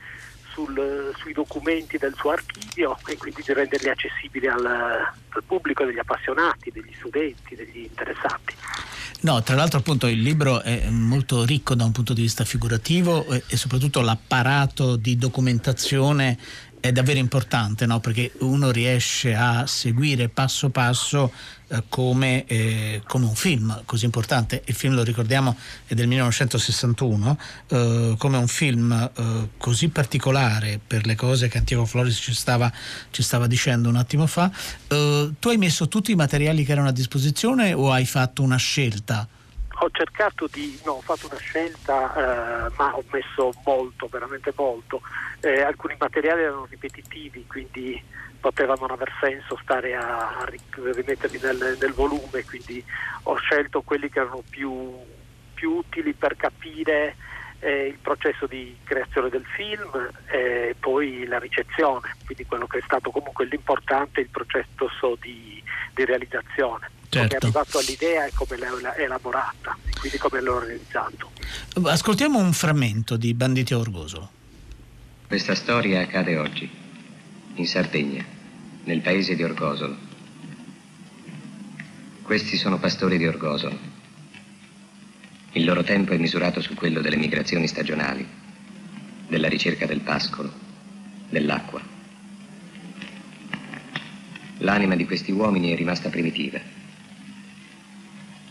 sul, 0.58 1.14
sui 1.20 1.34
documenti 1.34 1.98
del 1.98 2.16
suo 2.18 2.32
archivio 2.32 2.98
e 3.06 3.16
quindi 3.18 3.44
di 3.46 3.54
renderli 3.54 3.90
accessibili 3.90 4.48
al, 4.48 4.66
al 4.66 5.44
pubblico, 5.46 5.86
degli 5.86 6.00
appassionati, 6.00 6.72
degli 6.72 6.94
studenti, 6.98 7.56
degli 7.56 7.84
interessati. 7.84 8.56
No, 9.22 9.42
tra 9.44 9.56
l'altro 9.56 9.80
appunto 9.80 10.08
il 10.08 10.22
libro 10.22 10.62
è 10.62 10.90
molto 10.90 11.44
ricco 11.44 11.76
da 11.76 11.86
un 11.86 11.92
punto 11.92 12.14
di 12.14 12.22
vista 12.22 12.44
figurativo 12.44 13.26
e, 13.28 13.44
e 13.48 13.58
soprattutto 13.58 14.02
l'apparato 14.02 14.96
di 14.96 15.16
documentazione 15.18 16.38
è 16.80 16.92
davvero 16.92 17.20
importante, 17.20 17.86
no? 17.86 18.00
perché 18.00 18.32
uno 18.40 18.72
riesce 18.72 19.34
a 19.34 19.66
seguire 19.66 20.30
passo 20.30 20.70
passo 20.70 21.32
eh, 21.70 21.84
come, 21.90 22.46
eh, 22.46 23.02
come, 23.06 23.26
un 23.26 23.36
film 23.36 23.82
così 23.86 24.06
importante. 24.06 24.62
Il 24.66 24.76
film, 24.76 24.94
lo 24.94 25.04
ricordiamo, 25.04 25.56
è 25.86 25.94
del 25.94 26.08
1961, 26.08 27.38
eh, 27.68 28.16
come 28.18 28.38
un 28.38 28.48
film 28.48 28.92
eh, 28.92 29.50
così 29.58 29.90
particolare 29.90 30.80
per 30.86 31.06
le 31.06 31.16
cose 31.16 31.48
che 31.48 31.58
Antioco 31.58 31.86
Floris 31.86 32.16
ci 32.16 32.34
stava, 32.34 32.72
ci 33.12 33.24
stava 33.24 33.48
dicendo 33.48 33.90
un 33.90 33.96
attimo 33.96 34.28
fa. 34.28 34.52
Eh, 34.88 35.32
tu 35.40 35.50
hai 35.50 35.58
messo 35.58 35.88
tutti 35.88 36.12
i 36.12 36.16
materiali 36.16 36.64
che 36.64 36.72
erano 36.72 36.90
a 36.90 36.94
disposizione 36.94 37.74
o 37.74 37.92
hai 37.92 38.06
fatto 38.06 38.44
una 38.44 38.58
scelta? 38.58 39.28
Ho 39.80 39.90
cercato 39.92 40.48
di, 40.52 40.80
no, 40.86 40.94
ho 40.94 41.02
fatto 41.02 41.28
una 41.28 41.38
scelta, 41.38 42.68
eh, 42.68 42.72
ma 42.78 42.96
ho 42.96 43.04
messo 43.12 43.52
molto, 43.64 44.08
veramente 44.08 44.52
molto. 44.56 45.02
Eh, 45.42 45.62
alcuni 45.62 45.96
materiali 46.00 46.42
erano 46.42 46.66
ripetitivi, 46.66 47.46
quindi 47.46 48.02
poteva 48.40 48.76
non 48.80 48.92
aver 48.92 49.12
senso 49.20 49.58
stare 49.62 49.96
a, 49.96 50.40
a 50.40 50.46
rimetterli 50.46 51.40
nel, 51.42 51.78
nel, 51.80 51.94
volume, 51.94 52.44
quindi 52.46 52.84
ho 53.24 53.36
scelto 53.36 53.82
quelli 53.82 54.10
che 54.10 54.20
erano 54.20 54.42
più, 54.50 54.96
più 55.54 55.74
utili 55.74 56.14
per 56.14 56.36
capire 56.36 57.16
eh, 57.60 57.88
il 57.88 57.98
processo 58.00 58.48
di 58.48 58.78
creazione 58.84 59.30
del 59.30 59.46
film 59.46 60.10
e 60.28 60.76
poi 60.80 61.26
la 61.26 61.40
ricezione, 61.40 62.16
quindi 62.26 62.46
quello 62.46 62.68
che 62.68 62.80
è 62.80 62.84
stato 62.84 63.12
comunque 63.12 63.46
l'importante, 63.46 64.22
il 64.22 64.30
processo 64.30 65.18
di, 65.20 65.62
di 65.94 66.06
realizzazione 66.06 66.96
certo. 67.10 67.28
come 67.28 67.28
è 67.30 67.36
arrivato 67.36 67.78
all'idea 67.80 68.26
e 68.26 68.32
come 68.34 68.58
l'ha 68.58 68.96
elaborata, 68.96 69.78
e 69.86 70.00
quindi 70.00 70.18
come 70.18 70.42
l'ho 70.42 70.60
realizzato. 70.60 71.32
Ascoltiamo 71.84 72.40
un 72.40 72.54
frammento 72.54 73.18
di 73.18 73.34
Banditi 73.34 73.74
a 73.74 73.78
Orgosolo. 73.78 74.32
Questa 75.28 75.56
storia 75.56 76.02
accade 76.02 76.38
oggi, 76.38 76.70
in 77.56 77.68
Sardegna, 77.68 78.24
nel 78.84 79.02
paese 79.02 79.36
di 79.36 79.44
Orgosolo. 79.44 79.98
Questi 82.22 82.58
sono 82.58 82.80
pastori 82.80 83.18
di 83.18 83.28
Orgosolo. 83.28 83.78
Il 85.54 85.66
loro 85.66 85.84
tempo 85.84 86.14
è 86.14 86.18
misurato 86.18 86.62
su 86.62 86.74
quello 86.76 87.02
delle 87.02 87.16
migrazioni 87.16 87.68
stagionali, 87.68 88.28
della 89.28 89.48
ricerca 89.48 89.86
del 89.86 90.02
pascolo, 90.02 90.52
dell'acqua. 91.30 91.82
L'anima 94.60 94.96
di 94.96 95.06
questi 95.06 95.32
uomini 95.32 95.72
è 95.72 95.76
rimasta 95.76 96.10
primitiva. 96.10 96.60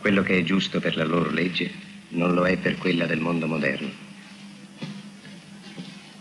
Quello 0.06 0.22
che 0.22 0.38
è 0.38 0.44
giusto 0.44 0.78
per 0.78 0.96
la 0.96 1.02
loro 1.02 1.32
legge 1.32 1.68
non 2.10 2.32
lo 2.32 2.46
è 2.46 2.56
per 2.58 2.78
quella 2.78 3.06
del 3.06 3.18
mondo 3.18 3.48
moderno. 3.48 3.90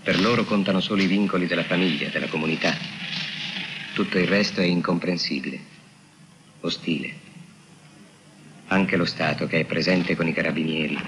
Per 0.02 0.20
loro 0.20 0.44
contano 0.44 0.80
solo 0.80 1.04
i 1.04 1.06
vincoli 1.06 1.46
della 1.46 1.66
famiglia, 1.66 2.10
della 2.10 2.26
comunità. 2.26 2.76
Tutto 3.94 4.18
il 4.18 4.26
resto 4.26 4.60
è 4.60 4.64
incomprensibile, 4.64 5.60
ostile. 6.62 7.14
Anche 8.70 8.98
lo 8.98 9.06
Stato 9.06 9.46
che 9.46 9.60
è 9.60 9.66
presente 9.66 10.16
con 10.16 10.28
i 10.28 10.34
carabinieri, 10.34 11.00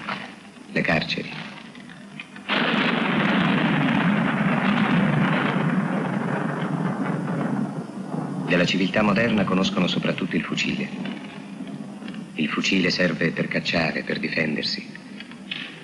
le 0.71 0.81
carceri. 0.81 1.31
Della 8.45 8.65
civiltà 8.65 9.01
moderna 9.01 9.45
conoscono 9.45 9.87
soprattutto 9.87 10.35
il 10.35 10.43
fucile. 10.43 11.26
Il 12.39 12.49
fucile 12.49 12.91
serve 12.91 13.31
per 13.31 13.47
cacciare, 13.47 14.03
per 14.03 14.19
difendersi, 14.19 14.87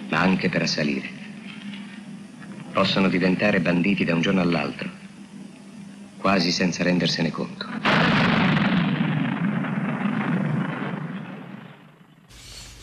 ma 0.09 0.19
anche 0.19 0.49
per 0.49 0.61
assalire. 0.61 1.09
Possono 2.71 3.09
diventare 3.09 3.59
banditi 3.59 4.05
da 4.05 4.13
un 4.13 4.21
giorno 4.21 4.41
all'altro, 4.41 4.87
quasi 6.17 6.51
senza 6.51 6.83
rendersene 6.83 7.31
conto. 7.31 7.65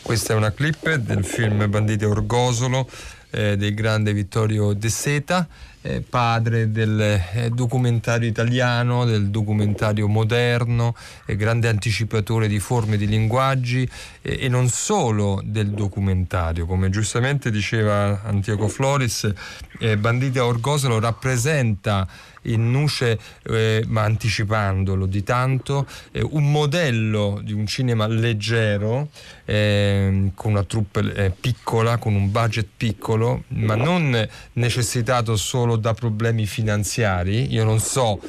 Questa 0.01 0.33
è 0.33 0.35
una 0.35 0.51
clip 0.51 0.93
del 0.95 1.23
film 1.23 1.69
Banditi 1.69 2.03
Orgosolo 2.03 2.89
eh, 3.31 3.57
del 3.57 3.73
grande 3.73 4.13
Vittorio 4.13 4.73
De 4.73 4.89
Seta, 4.89 5.47
eh, 5.81 6.01
padre 6.01 6.71
del 6.71 6.99
eh, 6.99 7.49
documentario 7.51 8.27
italiano, 8.27 9.05
del 9.05 9.29
documentario 9.29 10.07
moderno, 10.07 10.95
eh, 11.25 11.35
grande 11.35 11.67
anticipatore 11.67 12.47
di 12.47 12.59
forme 12.59 12.97
di 12.97 13.07
linguaggi 13.07 13.89
eh, 14.21 14.37
e 14.41 14.47
non 14.47 14.69
solo 14.69 15.41
del 15.43 15.69
documentario, 15.71 16.65
come 16.65 16.89
giustamente 16.89 17.49
diceva 17.49 18.21
Antioco 18.23 18.67
Floris, 18.67 19.31
eh, 19.79 19.97
Banditi 19.97 20.37
a 20.37 20.45
Orgosolo 20.45 20.99
rappresenta 20.99 22.07
in 22.43 22.71
Nuce, 22.71 23.19
eh, 23.43 23.83
ma 23.87 24.03
anticipandolo 24.03 25.05
di 25.05 25.23
tanto, 25.23 25.87
eh, 26.11 26.21
un 26.21 26.51
modello 26.51 27.39
di 27.43 27.53
un 27.53 27.65
cinema 27.65 28.07
leggero, 28.07 29.09
eh, 29.45 30.31
con 30.33 30.51
una 30.51 30.63
troupe 30.63 31.13
eh, 31.13 31.31
piccola, 31.31 31.97
con 31.97 32.15
un 32.15 32.31
budget 32.31 32.67
piccolo, 32.75 33.43
ma 33.49 33.75
non 33.75 34.27
necessitato 34.53 35.35
solo 35.35 35.75
da 35.75 35.93
problemi 35.93 36.45
finanziari. 36.45 37.51
Io 37.53 37.63
non 37.63 37.79
so 37.79 38.19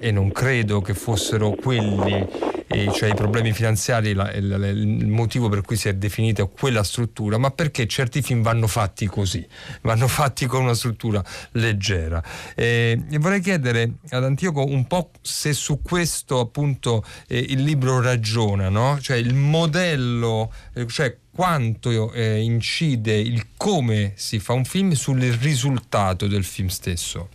e 0.00 0.10
non 0.10 0.32
credo 0.32 0.80
che 0.80 0.94
fossero 0.94 1.50
quelli, 1.50 2.26
cioè 2.92 3.10
i 3.10 3.14
problemi 3.14 3.52
finanziari, 3.52 4.12
la, 4.12 4.30
il, 4.32 4.44
il, 4.76 5.08
motivo 5.08 5.48
per 5.48 5.62
cui 5.62 5.76
si 5.76 5.88
è 5.88 5.94
definita 5.94 6.44
quella 6.44 6.84
struttura, 6.84 7.36
ma 7.36 7.50
perché 7.50 7.88
certi 7.88 8.22
film 8.22 8.42
vanno 8.42 8.68
fatti 8.68 9.06
così, 9.06 9.44
vanno 9.80 10.06
fatti 10.06 10.46
con 10.46 10.62
una 10.62 10.74
struttura 10.74 11.22
leggera. 11.52 12.22
Eh, 12.54 13.02
e 13.10 13.18
vorrei 13.18 13.40
chiedere 13.40 13.94
ad 14.10 14.22
Antioco 14.22 14.64
un 14.64 14.86
po' 14.86 15.10
se 15.20 15.52
su 15.52 15.82
questo 15.82 16.38
appunto 16.38 17.04
eh, 17.26 17.38
il 17.38 17.64
libro 17.64 18.00
ragiona, 18.00 18.68
no? 18.68 18.98
cioè 19.00 19.16
il 19.16 19.34
modello, 19.34 20.52
eh, 20.74 20.86
cioè 20.86 21.16
quanto 21.32 22.12
eh, 22.12 22.40
incide 22.40 23.16
il 23.16 23.48
come 23.56 24.12
si 24.14 24.38
fa 24.38 24.52
un 24.52 24.64
film 24.64 24.92
sul 24.92 25.20
risultato 25.20 26.28
del 26.28 26.44
film 26.44 26.68
stesso. 26.68 27.30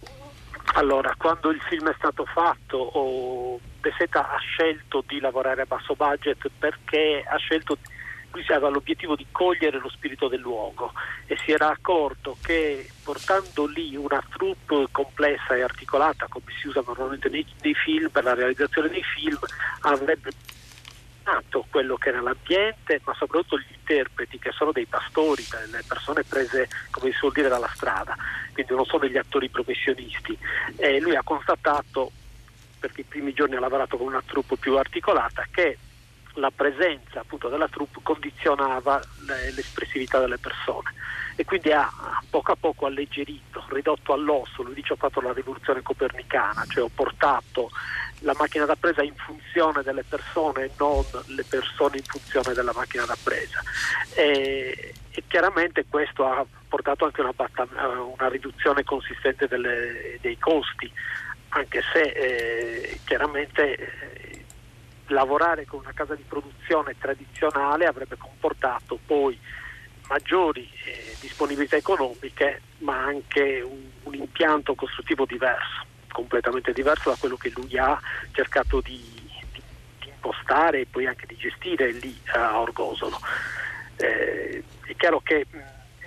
Allora, 0.74 1.14
quando 1.18 1.52
il 1.52 1.62
film 1.62 1.90
è 1.90 1.96
stato 1.98 2.26
fatto, 2.26 2.78
oh, 2.78 3.60
De 3.82 3.94
Seta 3.98 4.30
ha 4.30 4.38
scelto 4.40 5.04
di 5.08 5.20
lavorare 5.20 5.62
a 5.62 5.66
basso 5.66 5.96
budget 5.96 6.50
perché 6.58 7.24
ha 7.26 7.38
scelto, 7.38 7.78
lui 8.32 8.44
aveva 8.50 8.70
l'obiettivo 8.70 9.16
di 9.16 9.26
cogliere 9.32 9.80
lo 9.80 9.90
spirito 9.90 10.28
del 10.28 10.42
luogo 10.42 10.92
e 11.28 11.38
si 11.38 11.52
era 11.52 11.70
accorto 11.70 12.38
che 12.42 12.90
portando 13.04 13.68
lì 13.68 13.96
una 13.96 14.22
troupe 14.30 14.88
complessa 14.92 15.56
e 15.56 15.62
articolata, 15.62 16.28
come 16.28 16.52
si 16.60 16.68
usa 16.68 16.84
normalmente 16.86 17.30
nei, 17.30 17.46
nei 17.62 17.76
film, 17.76 18.10
per 18.10 18.24
la 18.24 18.34
realizzazione 18.34 18.90
dei 18.90 19.04
film, 19.04 19.40
avrebbe 19.82 20.32
quello 21.76 21.98
che 21.98 22.10
era 22.10 22.22
l'ambiente, 22.22 23.02
ma 23.04 23.14
soprattutto 23.14 23.60
gli 23.60 23.74
interpreti 23.74 24.40
che 24.40 24.52
sono 24.52 24.72
dei 24.72 24.86
pastori, 24.86 25.46
delle 25.50 25.84
persone 25.86 26.24
prese, 26.24 26.70
come 26.90 27.12
si 27.12 27.18
suol 27.18 27.34
dire, 27.34 27.50
dalla 27.50 27.70
strada, 27.74 28.16
quindi 28.54 28.74
non 28.74 28.86
sono 28.86 29.00
degli 29.00 29.18
attori 29.18 29.50
professionisti. 29.50 30.38
E 30.78 31.02
lui 31.02 31.16
ha 31.16 31.24
constatato, 31.24 32.12
perché 32.80 33.02
i 33.02 33.06
primi 33.06 33.34
giorni 33.34 33.56
ha 33.56 33.60
lavorato 33.60 33.98
con 33.98 34.08
una 34.08 34.24
troupe 34.26 34.56
più 34.56 34.78
articolata, 34.78 35.46
che 35.52 35.78
la 36.36 36.52
presenza 36.52 37.20
appunto 37.20 37.50
della 37.50 37.68
troupe 37.68 38.00
condizionava 38.02 39.02
l'espressività 39.54 40.20
delle 40.20 40.38
persone 40.38 40.94
e 41.36 41.44
quindi 41.44 41.72
ha 41.72 41.92
poco 42.30 42.54
a 42.54 42.56
poco 42.56 42.86
alleggerito, 42.86 43.64
ridotto 43.70 44.14
all'osso, 44.14 44.64
lui 44.64 44.74
dice 44.74 44.94
ho 44.94 44.98
fatto 44.98 45.20
la 45.22 45.34
rivoluzione 45.34 45.82
copernicana, 45.82 46.66
cioè 46.68 46.84
ho 46.84 46.92
portato 46.94 47.70
la 48.20 48.34
macchina 48.38 48.66
da 48.66 48.76
presa 48.76 49.04
in 49.04 49.14
funzione 49.16 49.84
delle 49.84 50.04
persone 50.04 50.66
e 50.66 50.72
non 50.78 51.04
le 51.28 51.44
persone 51.44 51.98
in 51.98 52.04
funzione 52.04 52.54
della 52.54 52.74
macchina 52.74 53.06
da 53.06 53.18
presa. 53.22 53.62
E, 54.14 54.94
e 55.10 55.24
chiaramente 55.28 55.86
questo 55.90 56.26
ha 56.26 56.46
portato 56.68 57.06
anche 57.06 57.22
una, 57.22 57.34
una 57.36 58.30
riduzione 58.30 58.84
consistente 58.84 59.48
delle, 59.48 60.18
dei 60.22 60.38
costi, 60.38 60.92
anche 61.50 61.82
se 61.94 62.02
eh, 62.02 63.00
chiaramente 63.06 63.76
eh, 63.76 64.46
lavorare 65.08 65.66
con 65.66 65.80
una 65.80 65.94
casa 65.94 66.16
di 66.16 66.24
produzione 66.28 66.96
tradizionale 66.98 67.86
avrebbe 67.86 68.18
comportato 68.18 69.00
poi 69.06 69.40
maggiori 70.08 70.70
eh, 70.86 71.05
disponibilità 71.20 71.76
economiche 71.76 72.62
ma 72.80 73.04
anche 73.04 73.62
un, 73.62 73.90
un 74.04 74.14
impianto 74.14 74.76
costruttivo 74.76 75.26
diverso 75.26 75.84
completamente 76.12 76.72
diverso 76.72 77.10
da 77.10 77.18
quello 77.20 77.36
che 77.36 77.52
lui 77.54 77.78
ha 77.78 78.00
cercato 78.32 78.80
di, 78.80 79.26
impostare 80.26 80.82
e 80.82 80.88
poi 80.90 81.06
anche 81.06 81.28
di 81.28 81.36
gestire 81.36 81.92
lì 81.92 82.18
a 82.34 82.60
Orgosolo. 82.60 83.20
Eh, 83.98 84.64
è 84.86 84.96
chiaro 84.96 85.20
che 85.22 85.46
mh, 85.50 85.58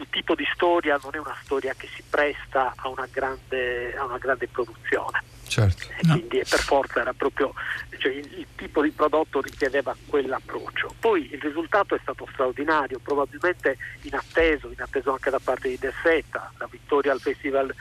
il 0.00 0.06
tipo 0.10 0.34
di 0.34 0.46
storia 0.52 0.98
non 1.02 1.14
è 1.14 1.18
una 1.18 1.36
storia 1.42 1.74
che 1.74 1.88
si 1.94 2.02
presta 2.08 2.72
a 2.76 2.88
una 2.88 3.06
grande, 3.10 3.94
a 3.96 4.04
una 4.04 4.18
grande 4.18 4.48
produzione. 4.48 5.22
Certo. 5.48 5.86
No. 6.02 6.12
Quindi 6.12 6.42
per 6.48 6.60
forza 6.60 7.00
era 7.00 7.14
proprio 7.14 7.54
cioè, 7.96 8.12
il, 8.12 8.38
il, 8.38 8.46
tipo 8.54 8.82
di 8.82 8.90
prodotto 8.90 9.40
richiedeva 9.40 9.96
quell'approccio. 10.06 10.94
Poi 11.00 11.32
il 11.32 11.40
risultato 11.40 11.94
è 11.94 11.98
stato 12.02 12.28
straordinario, 12.30 12.98
probabilmente 12.98 13.76
inatteso, 14.02 14.70
inatteso 14.70 15.10
anche 15.12 15.30
da 15.30 15.40
parte 15.42 15.68
di 15.68 15.78
De 15.78 15.92
Seta, 16.02 16.52
la 16.58 16.68
vittoria 16.70 17.12
al 17.12 17.20
Festival 17.20 17.74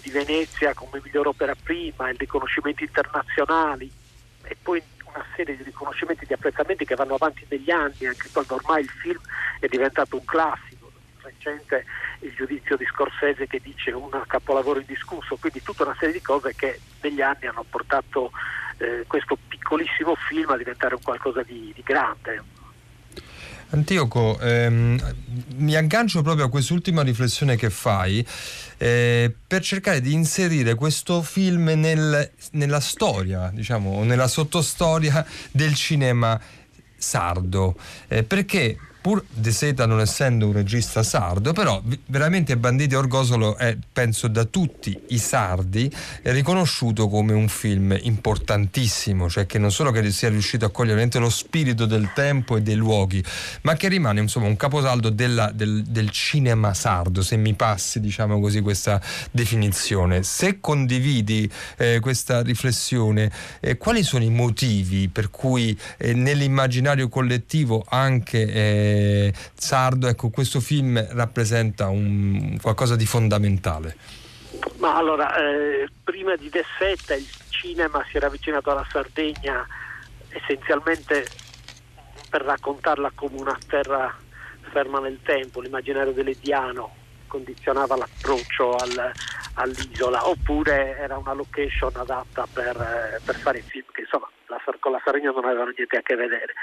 di 0.00 0.10
Venezia 0.10 0.74
come 0.74 1.00
miglior 1.02 1.28
opera 1.28 1.54
prima, 1.54 2.10
i 2.10 2.16
riconoscimenti 2.16 2.84
internazionali 2.84 3.90
e 4.42 4.56
poi 4.60 4.82
una 5.14 5.24
serie 5.36 5.56
di 5.56 5.62
riconoscimenti 5.62 6.26
di 6.26 6.32
apprezzamenti 6.32 6.84
che 6.84 6.94
vanno 6.94 7.14
avanti 7.14 7.46
negli 7.48 7.70
anni, 7.70 8.06
anche 8.06 8.28
quando 8.32 8.54
ormai 8.54 8.82
il 8.82 8.90
film 8.90 9.20
è 9.60 9.66
diventato 9.66 10.16
un 10.16 10.24
classico 10.24 10.90
recente 11.22 11.84
il 12.22 12.34
giudizio 12.34 12.76
di 12.76 12.84
Scorsese 12.86 13.46
che 13.46 13.60
dice 13.62 13.90
un 13.92 14.10
capolavoro 14.26 14.80
indiscusso, 14.80 15.36
quindi 15.36 15.62
tutta 15.62 15.84
una 15.84 15.96
serie 15.98 16.14
di 16.14 16.22
cose 16.22 16.54
che 16.54 16.80
negli 17.00 17.20
anni 17.20 17.46
hanno 17.46 17.64
portato 17.68 18.30
eh, 18.78 19.04
questo 19.06 19.36
piccolissimo 19.48 20.14
film 20.28 20.50
a 20.50 20.56
diventare 20.56 20.94
un 20.94 21.02
qualcosa 21.02 21.42
di, 21.42 21.72
di 21.74 21.82
grande. 21.82 22.60
Antioco, 23.70 24.38
ehm, 24.38 25.14
mi 25.56 25.74
aggancio 25.74 26.20
proprio 26.20 26.44
a 26.44 26.50
quest'ultima 26.50 27.02
riflessione 27.02 27.56
che 27.56 27.70
fai 27.70 28.24
eh, 28.76 29.34
per 29.46 29.62
cercare 29.62 30.02
di 30.02 30.12
inserire 30.12 30.74
questo 30.74 31.22
film 31.22 31.72
nel, 31.76 32.30
nella 32.52 32.80
storia, 32.80 33.50
diciamo, 33.52 34.04
nella 34.04 34.28
sottostoria 34.28 35.24
del 35.50 35.74
cinema 35.74 36.38
sardo, 36.96 37.74
eh, 38.08 38.24
perché 38.24 38.76
pur 39.02 39.22
De 39.28 39.50
Seta 39.50 39.84
non 39.84 40.00
essendo 40.00 40.46
un 40.46 40.52
regista 40.52 41.02
sardo, 41.02 41.52
però 41.52 41.82
veramente 42.06 42.56
Banditi 42.56 42.94
Orgosolo 42.94 43.56
è, 43.56 43.76
penso, 43.92 44.28
da 44.28 44.44
tutti 44.44 44.98
i 45.08 45.18
sardi 45.18 45.92
riconosciuto 46.22 47.08
come 47.08 47.32
un 47.32 47.48
film 47.48 47.98
importantissimo, 48.00 49.28
cioè 49.28 49.44
che 49.44 49.58
non 49.58 49.72
solo 49.72 49.90
che 49.90 50.08
sia 50.12 50.28
riuscito 50.28 50.64
a 50.64 50.70
cogliere 50.70 51.00
lo 51.18 51.28
spirito 51.28 51.84
del 51.84 52.12
tempo 52.14 52.56
e 52.56 52.62
dei 52.62 52.76
luoghi, 52.76 53.22
ma 53.62 53.74
che 53.74 53.88
rimane 53.88 54.20
insomma 54.20 54.46
un 54.46 54.56
caposaldo 54.56 55.10
della, 55.10 55.50
del, 55.50 55.82
del, 55.82 56.10
cinema 56.10 56.72
sardo, 56.72 57.22
se 57.22 57.36
mi 57.36 57.54
passi 57.54 57.98
diciamo 57.98 58.38
così 58.38 58.60
questa 58.60 59.00
definizione. 59.32 60.22
Se 60.22 60.60
condividi 60.60 61.50
eh, 61.76 61.98
questa 62.00 62.42
riflessione, 62.42 63.30
eh, 63.60 63.76
quali 63.76 64.04
sono 64.04 64.22
i 64.22 64.30
motivi 64.30 65.08
per 65.08 65.30
cui 65.30 65.76
eh, 65.98 66.14
nell'immaginario 66.14 67.08
collettivo 67.08 67.84
anche 67.88 68.91
sardo, 69.54 70.06
ecco, 70.08 70.30
questo 70.30 70.60
film 70.60 71.04
rappresenta 71.14 71.88
un, 71.88 72.58
qualcosa 72.60 72.96
di 72.96 73.06
fondamentale. 73.06 73.96
Ma 74.78 74.96
allora, 74.96 75.34
eh, 75.36 75.88
prima 76.04 76.36
di 76.36 76.48
De 76.48 76.64
Setta 76.78 77.14
il 77.14 77.26
cinema 77.48 78.04
si 78.10 78.16
era 78.16 78.26
avvicinato 78.26 78.70
alla 78.70 78.86
Sardegna 78.90 79.66
essenzialmente 80.28 81.26
per 82.28 82.42
raccontarla 82.42 83.12
come 83.14 83.40
una 83.40 83.58
terra 83.66 84.14
ferma 84.70 85.00
nel 85.00 85.20
tempo, 85.22 85.60
l'immaginario 85.60 86.12
dell'Ediano 86.12 87.00
condizionava 87.26 87.96
l'approccio 87.96 88.76
al, 88.76 89.12
all'isola, 89.54 90.28
oppure 90.28 90.98
era 90.98 91.16
una 91.16 91.32
location 91.32 91.90
adatta 91.94 92.46
per, 92.52 92.76
eh, 92.76 93.20
per 93.24 93.36
fare 93.36 93.60
film 93.60 93.86
che 93.92 94.02
insomma 94.02 94.28
la, 94.46 94.60
con 94.78 94.92
la 94.92 95.00
Sardegna 95.04 95.30
non 95.30 95.44
avevano 95.44 95.72
niente 95.74 95.96
a 95.96 96.02
che 96.02 96.14
vedere. 96.14 96.54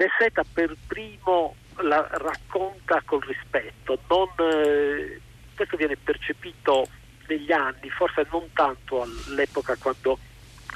Bessetta 0.00 0.44
per 0.50 0.74
primo 0.86 1.56
la 1.82 2.08
racconta 2.12 3.02
col 3.04 3.20
rispetto, 3.20 3.98
non, 4.08 4.28
eh, 4.50 5.20
questo 5.54 5.76
viene 5.76 5.94
percepito 5.94 6.88
negli 7.26 7.52
anni, 7.52 7.90
forse 7.90 8.26
non 8.30 8.48
tanto 8.54 9.02
all'epoca 9.02 9.76
quando 9.76 10.18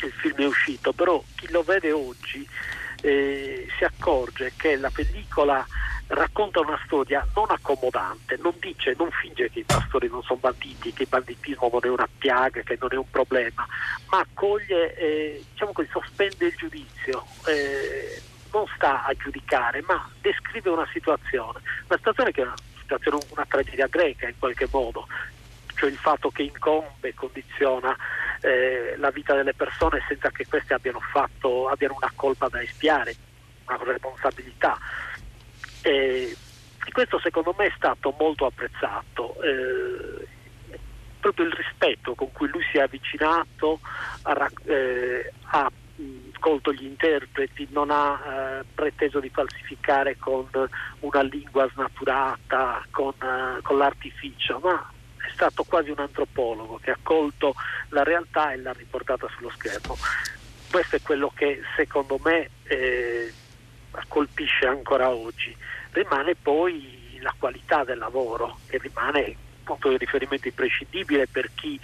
il 0.02 0.12
film 0.12 0.36
è 0.36 0.44
uscito, 0.44 0.92
però 0.92 1.24
chi 1.36 1.50
lo 1.50 1.62
vede 1.62 1.90
oggi 1.90 2.46
eh, 3.00 3.66
si 3.78 3.84
accorge 3.84 4.52
che 4.58 4.76
la 4.76 4.90
pellicola 4.90 5.66
racconta 6.08 6.60
una 6.60 6.78
storia 6.84 7.26
non 7.34 7.46
accomodante, 7.48 8.38
non 8.42 8.52
dice, 8.60 8.94
non 8.98 9.08
finge 9.10 9.48
che 9.48 9.60
i 9.60 9.64
pastori 9.64 10.06
non 10.06 10.22
sono 10.22 10.40
banditi, 10.40 10.92
che 10.92 11.04
il 11.04 11.08
banditismo 11.08 11.70
non 11.72 11.80
è 11.82 11.88
una 11.88 12.08
piaga, 12.18 12.60
che 12.60 12.76
non 12.78 12.92
è 12.92 12.96
un 12.96 13.08
problema, 13.08 13.66
ma 14.10 14.18
accoglie, 14.18 14.94
eh, 14.96 15.42
diciamo 15.50 15.72
così, 15.72 15.88
sospende 15.90 16.44
il 16.44 16.54
giudizio, 16.58 17.24
eh, 17.46 18.32
non 18.54 18.66
sta 18.76 19.04
a 19.04 19.12
giudicare, 19.14 19.82
ma 19.82 20.08
descrive 20.20 20.70
una 20.70 20.88
situazione, 20.92 21.60
una 21.88 21.96
situazione 21.96 22.30
che 22.30 22.42
è 22.42 22.44
una, 22.44 22.54
situazione, 22.78 23.18
una 23.30 23.46
tragedia 23.46 23.88
greca 23.88 24.28
in 24.28 24.38
qualche 24.38 24.68
modo, 24.70 25.08
cioè 25.74 25.90
il 25.90 25.96
fatto 25.96 26.30
che 26.30 26.44
incombe 26.44 27.08
e 27.08 27.14
condiziona 27.14 27.96
eh, 28.40 28.94
la 28.96 29.10
vita 29.10 29.34
delle 29.34 29.54
persone 29.54 30.04
senza 30.06 30.30
che 30.30 30.46
queste 30.46 30.72
abbiano, 30.72 31.00
fatto, 31.00 31.68
abbiano 31.68 31.96
una 31.96 32.12
colpa 32.14 32.48
da 32.48 32.62
espiare, 32.62 33.16
una 33.66 33.78
responsabilità. 33.82 34.78
E 35.82 36.36
questo 36.92 37.18
secondo 37.18 37.54
me 37.58 37.66
è 37.66 37.72
stato 37.74 38.14
molto 38.16 38.46
apprezzato. 38.46 39.34
Eh, 39.42 40.28
proprio 41.18 41.46
il 41.46 41.52
rispetto 41.52 42.14
con 42.14 42.30
cui 42.32 42.48
lui 42.48 42.62
si 42.70 42.76
è 42.76 42.82
avvicinato, 42.82 43.80
ha, 44.22 44.50
eh, 44.66 45.32
ha 45.46 45.72
colto 46.44 46.74
gli 46.74 46.84
interpreti, 46.84 47.66
non 47.70 47.90
ha 47.90 48.20
eh, 48.20 48.64
preteso 48.74 49.18
di 49.18 49.30
falsificare 49.30 50.18
con 50.18 50.46
una 51.00 51.22
lingua 51.22 51.66
snaturata, 51.72 52.84
con, 52.90 53.14
eh, 53.22 53.62
con 53.62 53.78
l'artificio, 53.78 54.58
ma 54.62 54.90
è 55.16 55.30
stato 55.32 55.64
quasi 55.64 55.88
un 55.88 56.00
antropologo 56.00 56.78
che 56.82 56.90
ha 56.90 56.98
colto 57.02 57.54
la 57.88 58.02
realtà 58.02 58.52
e 58.52 58.58
l'ha 58.58 58.74
riportata 58.74 59.26
sullo 59.34 59.48
schermo. 59.56 59.96
Questo 60.70 60.96
è 60.96 61.00
quello 61.00 61.32
che 61.34 61.62
secondo 61.76 62.20
me 62.22 62.50
eh, 62.64 63.32
colpisce 64.08 64.66
ancora 64.66 65.08
oggi. 65.08 65.56
Rimane 65.92 66.34
poi 66.34 67.20
la 67.22 67.34
qualità 67.38 67.84
del 67.84 67.96
lavoro, 67.96 68.58
che 68.68 68.76
rimane 68.76 69.24
un 69.28 69.64
punto 69.64 69.88
di 69.88 69.96
riferimento 69.96 70.46
imprescindibile 70.46 71.26
per 71.26 71.48
chi 71.54 71.80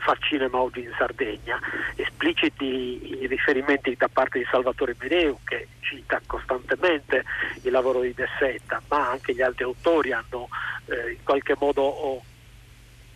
fa 0.00 0.16
cinema 0.20 0.58
oggi 0.58 0.80
in 0.80 0.92
Sardegna, 0.96 1.58
espliciti 1.96 3.22
i 3.22 3.26
riferimenti 3.26 3.94
da 3.96 4.08
parte 4.08 4.38
di 4.38 4.46
Salvatore 4.50 4.96
Meneu 4.98 5.38
che 5.44 5.68
cita 5.80 6.20
costantemente 6.26 7.24
il 7.62 7.70
lavoro 7.70 8.00
di 8.00 8.14
De 8.14 8.28
Setta, 8.38 8.82
ma 8.88 9.10
anche 9.10 9.34
gli 9.34 9.42
altri 9.42 9.64
autori 9.64 10.12
hanno 10.12 10.48
eh, 10.86 11.12
in 11.12 11.22
qualche 11.22 11.54
modo 11.58 12.22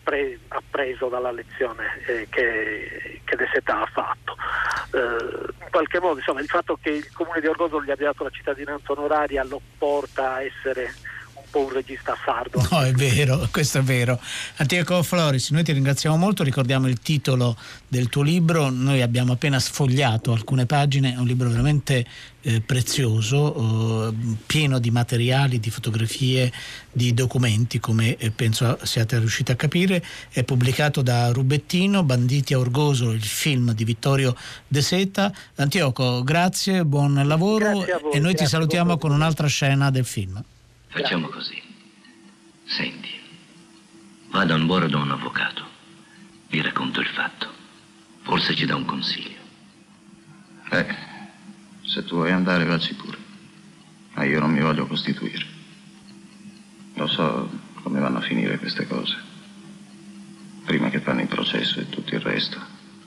pre- 0.02 0.38
appreso 0.48 1.08
dalla 1.08 1.30
lezione 1.30 2.00
eh, 2.06 2.26
che, 2.30 3.20
che 3.24 3.36
De 3.36 3.48
Setta 3.52 3.82
ha 3.82 3.86
fatto. 3.86 4.36
Eh, 4.92 5.52
in 5.64 5.70
qualche 5.70 6.00
modo 6.00 6.18
insomma, 6.18 6.40
il 6.40 6.48
fatto 6.48 6.78
che 6.80 6.90
il 6.90 7.12
comune 7.12 7.40
di 7.40 7.46
Orgoso 7.46 7.82
gli 7.82 7.90
abbia 7.90 8.06
dato 8.06 8.24
la 8.24 8.30
cittadinanza 8.30 8.92
onoraria 8.92 9.44
lo 9.44 9.60
porta 9.76 10.34
a 10.34 10.42
essere 10.42 10.90
po' 11.50 11.60
un 11.60 11.72
regista 11.72 12.16
sardo. 12.24 12.66
No, 12.70 12.82
è 12.82 12.92
vero, 12.92 13.48
questo 13.52 13.78
è 13.78 13.82
vero. 13.82 14.20
Antioco 14.56 15.02
Floris, 15.02 15.50
noi 15.50 15.64
ti 15.64 15.72
ringraziamo 15.72 16.16
molto, 16.16 16.42
ricordiamo 16.42 16.88
il 16.88 17.00
titolo 17.00 17.56
del 17.86 18.08
tuo 18.08 18.22
libro, 18.22 18.70
noi 18.70 19.02
abbiamo 19.02 19.32
appena 19.32 19.58
sfogliato 19.58 20.32
alcune 20.32 20.66
pagine, 20.66 21.14
è 21.14 21.16
un 21.16 21.26
libro 21.26 21.48
veramente 21.48 22.06
eh, 22.42 22.60
prezioso, 22.60 24.08
eh, 24.08 24.14
pieno 24.46 24.78
di 24.78 24.90
materiali, 24.90 25.60
di 25.60 25.70
fotografie, 25.70 26.52
di 26.90 27.12
documenti, 27.14 27.80
come 27.80 28.16
eh, 28.16 28.30
penso 28.30 28.78
siate 28.82 29.18
riusciti 29.18 29.50
a 29.52 29.56
capire, 29.56 30.04
è 30.30 30.44
pubblicato 30.44 31.02
da 31.02 31.30
Rubettino, 31.30 32.02
Banditi 32.02 32.54
a 32.54 32.58
Orgoso, 32.58 33.10
il 33.10 33.22
film 33.22 33.72
di 33.72 33.84
Vittorio 33.84 34.36
De 34.66 34.82
Seta. 34.82 35.32
Antioco, 35.56 36.22
grazie, 36.22 36.84
buon 36.84 37.20
lavoro 37.26 37.70
Grazie 37.78 37.92
a 37.92 37.98
voi, 37.98 38.12
e 38.12 38.18
noi 38.20 38.34
ti 38.34 38.46
salutiamo 38.46 38.98
con 38.98 39.10
un'altra 39.10 39.46
scena 39.46 39.90
del 39.90 40.04
film. 40.04 40.42
Facciamo 40.88 41.28
così. 41.28 41.60
Senti, 42.64 43.10
vado 44.30 44.54
a 44.54 44.56
un 44.56 44.66
buon 44.66 44.88
da 44.88 44.98
un 44.98 45.10
avvocato. 45.10 45.66
Gli 46.48 46.60
racconto 46.60 47.00
il 47.00 47.06
fatto. 47.06 47.52
Forse 48.22 48.54
ci 48.54 48.64
dà 48.64 48.74
un 48.74 48.86
consiglio. 48.86 49.38
Eh, 50.70 50.94
se 51.82 52.04
tu 52.04 52.16
vuoi 52.16 52.32
andare, 52.32 52.64
vacci 52.64 52.94
pure. 52.94 53.16
Ma 54.14 54.24
io 54.24 54.40
non 54.40 54.50
mi 54.50 54.60
voglio 54.60 54.86
costituire. 54.86 55.46
Lo 56.94 57.06
so 57.06 57.50
come 57.82 58.00
vanno 58.00 58.18
a 58.18 58.22
finire 58.22 58.58
queste 58.58 58.86
cose. 58.86 59.16
Prima 60.64 60.88
che 60.88 61.00
fanno 61.00 61.20
il 61.20 61.28
processo 61.28 61.80
e 61.80 61.88
tutto 61.88 62.14
il 62.14 62.20
resto, 62.20 62.58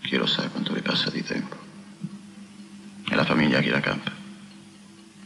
chi 0.02 0.16
lo 0.16 0.26
sa 0.26 0.50
quanto 0.50 0.74
vi 0.74 0.82
passa 0.82 1.10
di 1.10 1.24
tempo. 1.24 1.58
E 3.10 3.16
la 3.16 3.26
famiglia 3.26 3.60
chi 3.60 3.70
la 3.70 3.80
campa? 3.80 4.12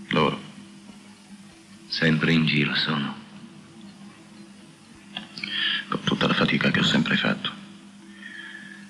Loro. 0.09 0.44
Sempre 1.95 2.33
in 2.33 2.45
giro 2.45 2.75
sono. 2.75 3.15
Con 5.87 6.01
tutta 6.03 6.27
la 6.27 6.33
fatica 6.33 6.69
che 6.69 6.81
ho 6.81 6.83
sempre 6.83 7.15
fatto. 7.15 7.49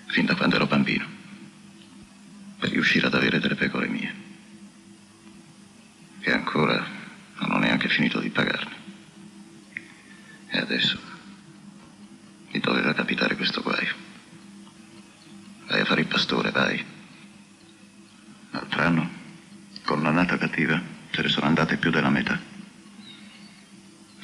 Fin 0.07 0.25
da 0.25 0.33
quando 0.33 0.55
ero 0.55 0.65
bambino. 0.65 1.05
Per 2.57 2.71
riuscire 2.71 3.05
ad 3.05 3.13
avere 3.13 3.39
delle 3.39 3.53
pecore 3.53 3.87
mie. 3.89 4.13
E 6.19 6.31
ancora 6.31 6.83
non 7.41 7.51
ho 7.51 7.57
neanche 7.59 7.89
finito 7.89 8.19
di 8.19 8.31
pagarne. 8.31 8.75
E 10.47 10.57
adesso 10.57 10.99
mi 12.53 12.59
doveva 12.59 12.95
capitare 12.95 13.35
questo 13.35 13.61
guaio. 13.61 13.93
Vai 15.67 15.81
a 15.81 15.85
fare 15.85 16.01
il 16.01 16.07
pastore, 16.07 16.49
vai. 16.49 16.83
L'altro 18.49 18.81
anno, 18.81 19.09
con 19.83 20.01
l'annata 20.01 20.39
cattiva, 20.39 20.81
se 21.11 21.21
ne 21.21 21.29
sono 21.29 21.45
andate 21.45 21.77
più 21.77 21.91
della 21.91 22.09
metà. 22.09 22.53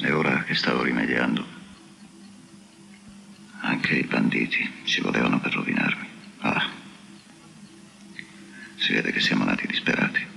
E 0.03 0.11
ora 0.11 0.43
che 0.43 0.55
stavo 0.55 0.81
rimediando, 0.81 1.45
anche 3.61 3.93
i 3.93 4.03
banditi 4.03 4.69
ci 4.83 4.99
volevano 5.01 5.39
per 5.39 5.53
rovinarmi. 5.53 6.07
Ah, 6.39 6.69
si 8.77 8.93
vede 8.93 9.11
che 9.11 9.19
siamo 9.19 9.43
nati 9.43 9.67
disperati. 9.67 10.27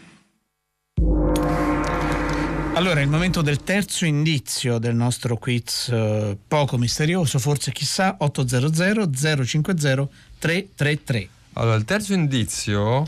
Allora, 2.74 3.00
è 3.00 3.02
il 3.02 3.08
momento 3.08 3.40
del 3.40 3.62
terzo 3.62 4.04
indizio 4.04 4.78
del 4.78 4.94
nostro 4.94 5.36
quiz 5.38 5.88
eh, 5.88 6.36
poco 6.46 6.76
misterioso, 6.76 7.38
forse 7.38 7.72
chissà, 7.72 8.16
800 8.18 9.10
050 9.44 10.08
333. 10.38 11.28
Allora, 11.54 11.76
il 11.76 11.84
terzo 11.84 12.12
indizio 12.12 13.06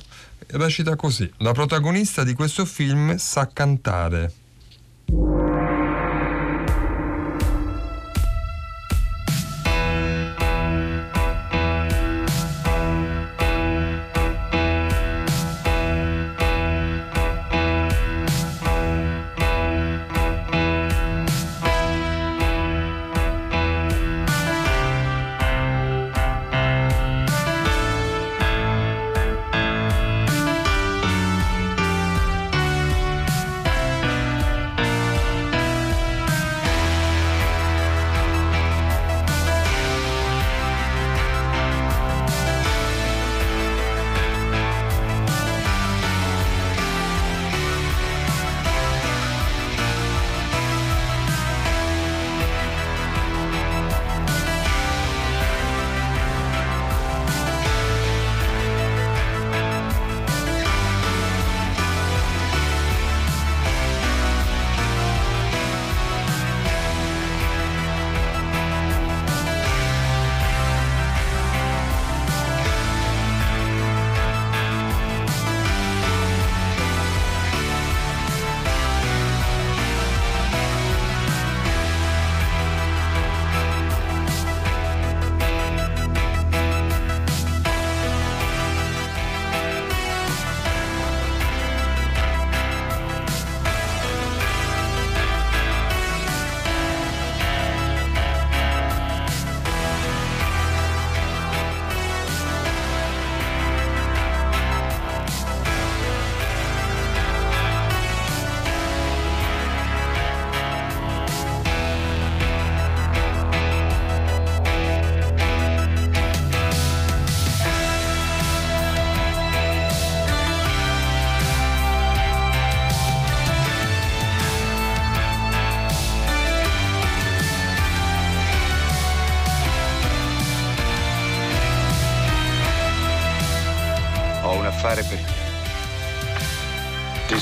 recita 0.53 0.97
così: 0.97 1.31
La 1.39 1.53
protagonista 1.53 2.25
di 2.25 2.33
questo 2.33 2.65
film 2.65 3.17
sa 3.17 3.49
cantare. 3.53 4.46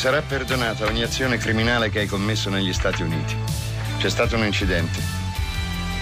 Sarà 0.04 0.20
perdonata 0.20 0.84
ogni 0.84 1.02
azione 1.02 1.38
criminale 1.38 1.88
che 1.88 2.00
hai 2.00 2.06
commesso 2.06 2.50
negli 2.50 2.74
Stati 2.74 3.00
Uniti. 3.00 3.34
C'è 3.96 4.10
stato 4.10 4.36
un 4.36 4.44
incidente. 4.44 5.00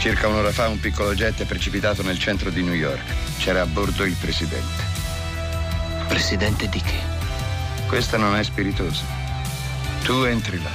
Circa 0.01 0.27
un'ora 0.27 0.51
fa 0.51 0.67
un 0.67 0.81
piccolo 0.81 1.15
jet 1.15 1.41
è 1.41 1.45
precipitato 1.45 2.03
nel 2.03 2.19
centro 2.19 2.51
di 2.51 2.65
New 2.65 2.75
York. 2.75 3.05
C'era 3.39 3.61
a 3.61 3.67
bordo 3.67 4.03
il 4.03 4.17
presidente. 4.21 4.83
Presidente 6.09 6.69
di 6.69 6.81
che? 6.81 6.99
Questa 7.87 8.17
non 8.17 8.35
è 8.35 8.43
spiritosa. 8.43 9.05
Tu 10.03 10.25
entri 10.25 10.61
là. 10.61 10.75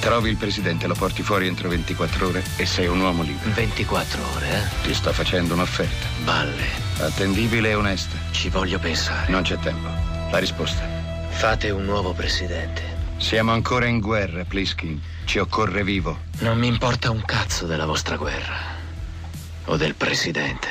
Trovi 0.00 0.28
il 0.28 0.36
presidente, 0.36 0.86
lo 0.86 0.94
porti 0.94 1.22
fuori 1.22 1.46
entro 1.46 1.70
24 1.70 2.26
ore 2.26 2.44
e 2.56 2.66
sei 2.66 2.86
un 2.86 3.00
uomo 3.00 3.22
libero. 3.22 3.50
24 3.54 4.20
ore, 4.34 4.48
eh? 4.50 4.82
Ti 4.82 4.92
sto 4.92 5.10
facendo 5.14 5.54
un'offerta. 5.54 6.06
Balle. 6.22 6.66
Attendibile 6.98 7.70
e 7.70 7.74
onesta. 7.76 8.18
Ci 8.30 8.50
voglio 8.50 8.78
pensare. 8.78 9.30
Non 9.30 9.40
c'è 9.40 9.56
tempo. 9.58 9.88
La 10.30 10.36
risposta. 10.36 10.91
Fate 11.42 11.70
un 11.70 11.84
nuovo 11.84 12.12
presidente. 12.12 12.82
Siamo 13.16 13.50
ancora 13.50 13.86
in 13.86 13.98
guerra, 13.98 14.44
Pliskin. 14.44 15.02
Ci 15.24 15.38
occorre 15.38 15.82
vivo. 15.82 16.20
Non 16.38 16.56
mi 16.56 16.68
importa 16.68 17.10
un 17.10 17.24
cazzo 17.24 17.66
della 17.66 17.84
vostra 17.84 18.14
guerra. 18.14 18.58
O 19.64 19.76
del 19.76 19.96
presidente. 19.96 20.68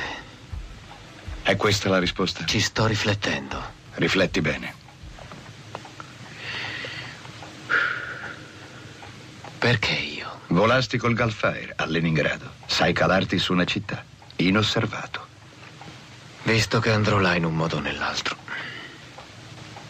È 1.41 1.57
questa 1.57 1.89
la 1.89 1.99
risposta? 1.99 2.45
Ci 2.45 2.61
sto 2.61 2.85
riflettendo. 2.85 3.61
Rifletti 3.95 4.39
bene. 4.39 4.73
Perché 9.57 9.91
io? 9.91 10.39
Volasti 10.47 10.97
col 10.97 11.15
Galfire 11.15 11.73
a 11.75 11.85
Leningrado. 11.85 12.49
Sai 12.65 12.93
calarti 12.93 13.37
su 13.39 13.51
una 13.51 13.65
città. 13.65 14.05
Inosservato. 14.37 15.27
Visto 16.43 16.79
che 16.79 16.91
andrò 16.93 17.17
là 17.19 17.35
in 17.35 17.43
un 17.43 17.55
modo 17.55 17.75
o 17.75 17.79
nell'altro. 17.81 18.39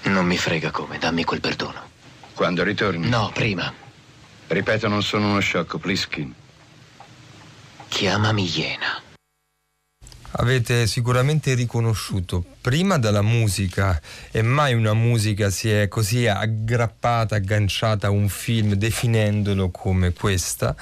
Non 0.04 0.26
mi 0.26 0.38
frega 0.38 0.72
come, 0.72 0.98
dammi 0.98 1.24
quel 1.24 1.40
perdono. 1.40 1.90
Quando 2.34 2.64
ritorni? 2.64 3.08
No, 3.08 3.32
prima. 3.34 3.72
Ripeto, 4.48 4.88
non 4.88 5.04
sono 5.04 5.30
uno 5.30 5.40
sciocco, 5.40 5.78
Pliskin. 5.78 6.34
Chiamami 7.88 8.50
Iena. 8.58 9.02
Avete 10.32 10.88
sicuramente 10.88 11.54
riconosciuto 11.54 12.46
prima 12.62 13.00
dalla 13.00 13.24
musica 13.24 14.00
e 14.30 14.44
mai 14.44 14.74
una 14.74 14.94
musica 14.94 15.50
si 15.50 15.70
è 15.70 15.88
così 15.88 16.28
aggrappata, 16.28 17.36
agganciata 17.36 18.08
a 18.08 18.12
un 18.12 18.30
film 18.30 18.76
definendolo 18.76 19.70
come 19.72 20.14
questa 20.14 20.76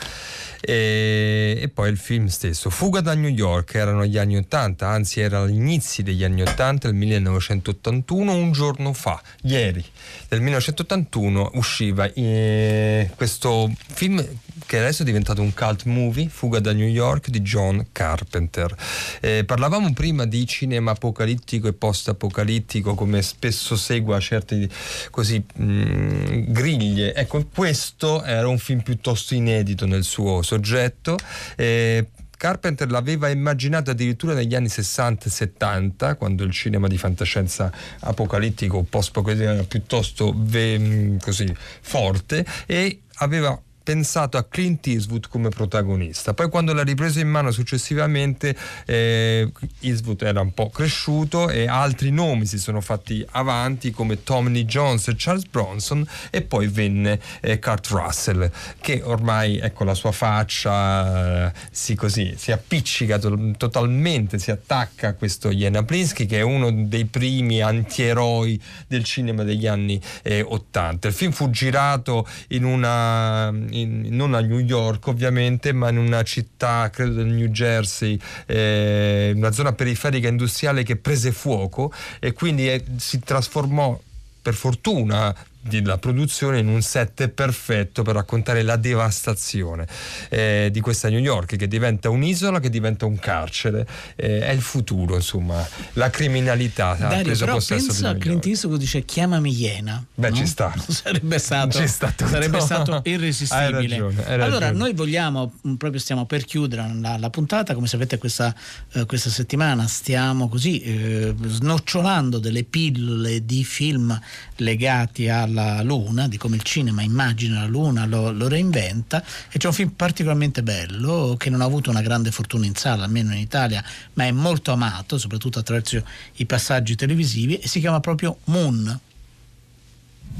e, 0.62 1.58
e, 1.62 1.70
poi 1.70 1.90
il 1.90 1.98
film 1.98 2.28
stesso. 2.28 2.70
Fuga 2.70 3.00
da 3.00 3.14
New 3.14 3.30
York 3.30 3.76
erano 3.76 4.06
gli 4.06 4.18
anni 4.18 4.38
80, 4.38 4.88
anzi 4.88 5.22
era 5.22 5.42
agli 5.42 5.56
inizi 5.56 6.04
degli 6.04 6.24
anni 6.24 6.42
80, 6.42 6.90
il 6.90 6.96
1981, 6.96 8.34
un 8.34 8.52
giorno 8.52 8.94
fa, 8.94 9.22
ieri 9.44 9.84
del 10.28 10.42
1981 10.42 11.52
usciva 11.54 12.12
eh, 12.14 13.10
questo 13.16 13.72
film 13.94 14.24
che 14.66 14.78
adesso 14.78 15.02
è 15.02 15.06
diventato 15.06 15.42
un 15.42 15.54
cult 15.54 15.86
movie, 15.86 16.30
Fuga 16.30 16.60
da 16.60 16.74
New 16.74 16.88
York 16.88 17.30
di 17.30 17.42
John 17.42 17.88
Carpenter. 17.92 18.76
Eh, 19.20 19.44
parlavamo 19.44 19.92
prima 19.94 20.26
di 20.26 20.46
cinema 20.46 20.92
apocalittico 20.92 21.69
e 21.70 21.74
post-apocalittico, 21.74 22.96
come 22.96 23.22
spesso 23.22 23.76
segue 23.76 24.16
a 24.16 24.20
certe 24.20 24.70
così, 25.10 25.44
mh, 25.56 26.52
griglie. 26.52 27.14
Ecco, 27.14 27.46
questo 27.54 28.24
era 28.24 28.48
un 28.48 28.58
film 28.58 28.82
piuttosto 28.82 29.34
inedito 29.34 29.86
nel 29.86 30.04
suo 30.04 30.42
soggetto. 30.42 31.18
Eh, 31.56 32.08
Carpenter 32.40 32.90
l'aveva 32.90 33.28
immaginato 33.28 33.92
addirittura 33.92 34.34
negli 34.34 34.56
anni 34.56 34.70
60 34.70 35.26
e 35.26 35.30
70, 35.30 36.16
quando 36.16 36.46
il 36.46 36.52
cinema 36.52 36.88
di 36.88 36.98
fantascienza 36.98 37.70
apocalittico 38.00 38.84
post-apocalittico 38.84 39.52
era 39.52 39.64
piuttosto 39.64 40.34
ve- 40.38 41.18
così 41.20 41.54
forte 41.82 42.46
e 42.66 43.02
aveva 43.16 43.62
pensato 43.90 44.38
a 44.38 44.44
Clint 44.44 44.86
Eastwood 44.86 45.30
come 45.30 45.50
protagonista. 45.50 46.36
Poi 46.36 46.48
quando 46.48 46.74
l'ha 46.74 46.84
ripreso 46.84 47.20
in 47.22 47.28
mano 47.28 47.50
successivamente 47.50 48.56
eh, 48.86 49.52
Eastwood 49.80 50.22
era 50.22 50.42
un 50.42 50.54
po' 50.54 50.70
cresciuto 50.70 51.50
e 51.50 51.68
altri 51.68 52.12
nomi 52.12 52.46
si 52.46 52.60
sono 52.60 52.82
fatti 52.82 53.26
avanti 53.32 53.90
come 53.90 54.22
Tommy 54.22 54.66
Jones 54.66 55.08
e 55.08 55.16
Charles 55.18 55.46
Bronson 55.46 56.08
e 56.30 56.44
poi 56.44 56.68
venne 56.68 57.20
eh, 57.42 57.58
Kurt 57.58 57.88
Russell 57.88 58.52
che 58.80 59.02
ormai 59.04 59.58
ecco 59.58 59.84
la 59.86 59.96
sua 59.96 60.12
faccia 60.12 61.48
eh, 61.48 61.52
si, 61.72 61.96
così, 61.96 62.36
si 62.38 62.52
appiccica 62.52 63.18
to- 63.18 63.56
totalmente, 63.58 64.38
si 64.38 64.52
attacca 64.52 65.08
a 65.08 65.14
questo 65.14 65.50
Jena 65.50 65.82
Plinsky 65.82 66.28
che 66.28 66.38
è 66.38 66.42
uno 66.42 66.70
dei 66.72 67.06
primi 67.06 67.60
antieroi 67.60 68.62
del 68.86 69.04
cinema 69.04 69.44
degli 69.44 69.66
anni 69.66 70.00
eh, 70.22 70.42
80. 70.42 71.08
Il 71.08 71.14
film 71.16 71.32
fu 71.32 71.50
girato 71.50 72.28
in 72.50 72.66
una 72.66 73.52
non 73.86 74.34
a 74.34 74.40
New 74.40 74.60
York 74.60 75.08
ovviamente, 75.08 75.74
ma 75.74 75.90
in 75.90 75.98
una 75.98 76.24
città, 76.24 76.90
credo 76.90 77.14
del 77.14 77.28
New 77.28 77.48
Jersey, 77.48 78.20
eh, 78.46 79.32
una 79.36 79.52
zona 79.52 79.74
periferica 79.74 80.28
industriale 80.28 80.84
che 80.84 80.96
prese 80.96 81.32
fuoco 81.32 81.92
e 82.20 82.34
quindi 82.34 82.70
eh, 82.70 82.84
si 82.98 83.20
trasformò 83.20 84.00
per 84.42 84.54
fortuna 84.54 85.36
della 85.62 85.98
produzione 85.98 86.60
in 86.60 86.68
un 86.68 86.82
set 86.82 87.28
perfetto 87.30 88.02
per 88.04 88.16
raccontare 88.16 88.62
la 88.62 88.78
devastazione 88.78 89.88
eh, 90.30 90.70
di 90.72 90.80
questa 90.80 91.10
New 91.10 91.20
York 91.20 91.58
che 91.58 91.68
diventa 91.68 92.10
un'isola, 92.10 92.60
che 92.60 92.70
diventa 92.70 93.06
un 93.06 93.20
carcere. 93.20 93.86
Eh, 94.16 94.40
è 94.40 94.52
il 94.52 94.62
futuro, 94.62 95.16
insomma. 95.16 95.68
La 95.94 96.10
criminalità 96.10 96.96
Dario, 96.96 97.18
ha 97.18 97.22
preso 97.24 97.46
però 97.46 97.56
possesso 97.56 97.88
pensa 97.88 98.14
di 98.14 98.20
Clint. 98.20 98.46
Eastwood 98.46 98.80
dice 98.80 99.04
chiamami 99.04 99.54
Iena. 99.54 100.04
Beh, 100.16 100.30
no? 100.30 100.36
ci 100.36 100.46
sta. 100.46 100.74
Sarebbe 100.88 101.38
stato, 101.40 101.78
Ci 101.78 101.88
sta 101.88 102.14
sarebbe 102.16 102.60
stato 102.60 103.02
Hai 103.04 103.12
irresistibile. 103.12 103.98
ragione, 104.00 104.26
hai 104.26 104.34
allora, 104.34 104.60
ragione. 104.68 104.78
noi 104.78 104.94
vogliamo, 104.94 105.54
mh, 105.62 105.74
proprio 105.74 106.00
stiamo 106.00 106.26
per 106.26 106.46
chiudere 106.46 106.90
la, 107.00 107.18
la 107.18 107.30
puntata, 107.30 107.74
come 107.74 107.88
sapete 107.88 108.18
questa, 108.18 108.54
eh, 108.94 109.06
questa 109.06 109.30
settimana 109.30 109.88
stiamo 109.88 110.48
così 110.50 110.82
eh, 110.82 111.36
snocciolando 111.42 112.40
delle 112.40 112.64
pillole 112.64 113.46
di 113.46 113.64
film 113.64 114.18
legati 114.58 115.30
alla 115.30 115.49
Luna, 115.84 116.28
di 116.28 116.38
come 116.38 116.56
il 116.56 116.64
cinema 116.64 117.02
immagina 117.02 117.62
la 117.62 117.68
Luna, 117.68 118.06
lo, 118.06 118.32
lo 118.32 118.48
reinventa 118.48 119.24
e 119.50 119.58
c'è 119.58 119.68
un 119.68 119.74
film 119.74 119.90
particolarmente 119.90 120.64
bello 120.64 121.36
che 121.38 121.50
non 121.50 121.62
ha 121.62 121.66
avuto 121.66 121.90
una 121.90 122.02
grande 122.02 122.32
fortuna 122.32 122.66
in 122.66 122.76
sala, 122.76 123.04
almeno 123.04 123.34
in 123.34 123.40
Italia, 123.40 123.84
ma 124.14 124.26
è 124.26 124.32
molto 124.32 124.72
amato, 124.72 125.18
soprattutto 125.18 125.60
attraverso 125.60 126.04
i 126.36 126.46
passaggi 126.46 126.96
televisivi 126.96 127.58
e 127.58 127.68
si 127.68 127.80
chiama 127.80 128.00
proprio 128.00 128.38
Moon. 128.46 129.00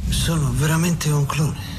Sono 0.10 0.52
veramente 0.54 1.10
un 1.10 1.26
clone. 1.26 1.78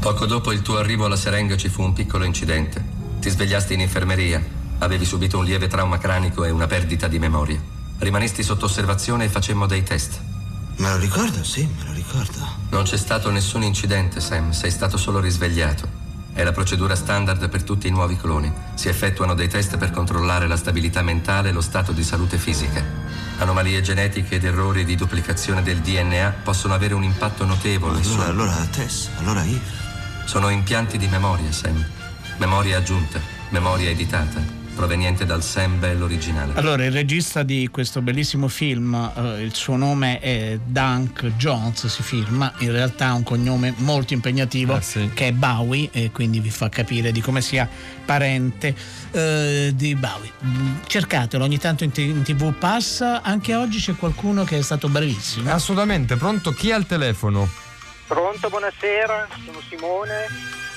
Poco 0.00 0.26
dopo 0.26 0.52
il 0.52 0.62
tuo 0.62 0.78
arrivo 0.78 1.04
alla 1.04 1.16
Serenga 1.16 1.56
ci 1.56 1.68
fu 1.68 1.82
un 1.82 1.92
piccolo 1.92 2.24
incidente. 2.24 2.84
Ti 3.20 3.30
svegliasti 3.30 3.74
in 3.74 3.80
infermeria, 3.80 4.42
avevi 4.78 5.04
subito 5.04 5.38
un 5.38 5.44
lieve 5.44 5.68
trauma 5.68 5.98
cranico 5.98 6.44
e 6.44 6.50
una 6.50 6.66
perdita 6.66 7.06
di 7.06 7.18
memoria. 7.18 7.60
Rimanisti 7.98 8.42
sotto 8.42 8.64
osservazione 8.64 9.26
e 9.26 9.28
facemmo 9.28 9.66
dei 9.66 9.84
test. 9.84 10.31
Me 10.82 10.90
lo 10.90 10.96
ricordo, 10.96 11.44
sì, 11.44 11.64
me 11.78 11.84
lo 11.84 11.92
ricordo. 11.92 12.40
Non 12.70 12.82
c'è 12.82 12.96
stato 12.96 13.30
nessun 13.30 13.62
incidente, 13.62 14.20
Sam, 14.20 14.50
sei 14.50 14.72
stato 14.72 14.96
solo 14.96 15.20
risvegliato. 15.20 15.88
È 16.32 16.42
la 16.42 16.50
procedura 16.50 16.96
standard 16.96 17.48
per 17.48 17.62
tutti 17.62 17.86
i 17.86 17.90
nuovi 17.92 18.16
cloni. 18.16 18.52
Si 18.74 18.88
effettuano 18.88 19.34
dei 19.34 19.46
test 19.46 19.76
per 19.76 19.92
controllare 19.92 20.48
la 20.48 20.56
stabilità 20.56 21.00
mentale 21.02 21.50
e 21.50 21.52
lo 21.52 21.60
stato 21.60 21.92
di 21.92 22.02
salute 22.02 22.36
fisica. 22.36 22.84
Anomalie 23.38 23.80
genetiche 23.80 24.34
ed 24.34 24.44
errori 24.44 24.84
di 24.84 24.96
duplicazione 24.96 25.62
del 25.62 25.78
DNA 25.78 26.38
possono 26.42 26.74
avere 26.74 26.94
un 26.94 27.04
impatto 27.04 27.44
notevole 27.44 28.00
Allora, 28.00 28.24
su... 28.24 28.28
allora 28.28 28.66
Tess, 28.68 29.08
allora 29.18 29.44
io. 29.44 29.60
Sono 30.24 30.48
impianti 30.48 30.98
di 30.98 31.06
memoria, 31.06 31.52
Sam. 31.52 31.80
Memoria 32.38 32.78
aggiunta, 32.78 33.20
memoria 33.50 33.88
editata, 33.88 34.40
proveniente 34.74 35.24
dal 35.24 35.42
Sam 35.42 35.78
Bell 35.78 36.02
originale. 36.02 36.52
Allora, 36.54 36.84
il 36.84 36.92
regista 36.92 37.42
di 37.42 37.68
questo 37.70 38.00
bellissimo 38.00 38.48
film, 38.48 38.94
eh, 38.94 39.42
il 39.42 39.54
suo 39.54 39.76
nome 39.76 40.18
è 40.18 40.58
Dunk 40.64 41.26
Jones, 41.36 41.86
si 41.86 42.02
firma, 42.02 42.52
in 42.58 42.72
realtà 42.72 43.08
ha 43.08 43.14
un 43.14 43.22
cognome 43.22 43.74
molto 43.78 44.12
impegnativo 44.14 44.80
che 45.14 45.28
è 45.28 45.32
Bowie 45.32 45.90
e 45.92 46.10
quindi 46.10 46.40
vi 46.40 46.50
fa 46.50 46.68
capire 46.68 47.12
di 47.12 47.20
come 47.20 47.40
sia 47.40 47.68
parente 48.04 48.74
eh, 49.10 49.72
di 49.74 49.94
Bowie. 49.94 50.30
Mm, 50.44 50.76
Cercatelo, 50.86 51.44
ogni 51.44 51.58
tanto 51.58 51.84
in, 51.84 51.92
t- 51.92 51.98
in 51.98 52.22
tv 52.22 52.52
passa, 52.52 53.22
anche 53.22 53.54
oggi 53.54 53.78
c'è 53.78 53.94
qualcuno 53.94 54.44
che 54.44 54.58
è 54.58 54.62
stato 54.62 54.88
bravissimo. 54.88 55.50
Assolutamente, 55.50 56.16
pronto? 56.16 56.52
Chi 56.52 56.72
ha 56.72 56.76
il 56.76 56.86
telefono? 56.86 57.48
Pronto, 58.06 58.48
buonasera, 58.48 59.28
sono 59.44 59.60
Simone. 59.68 60.26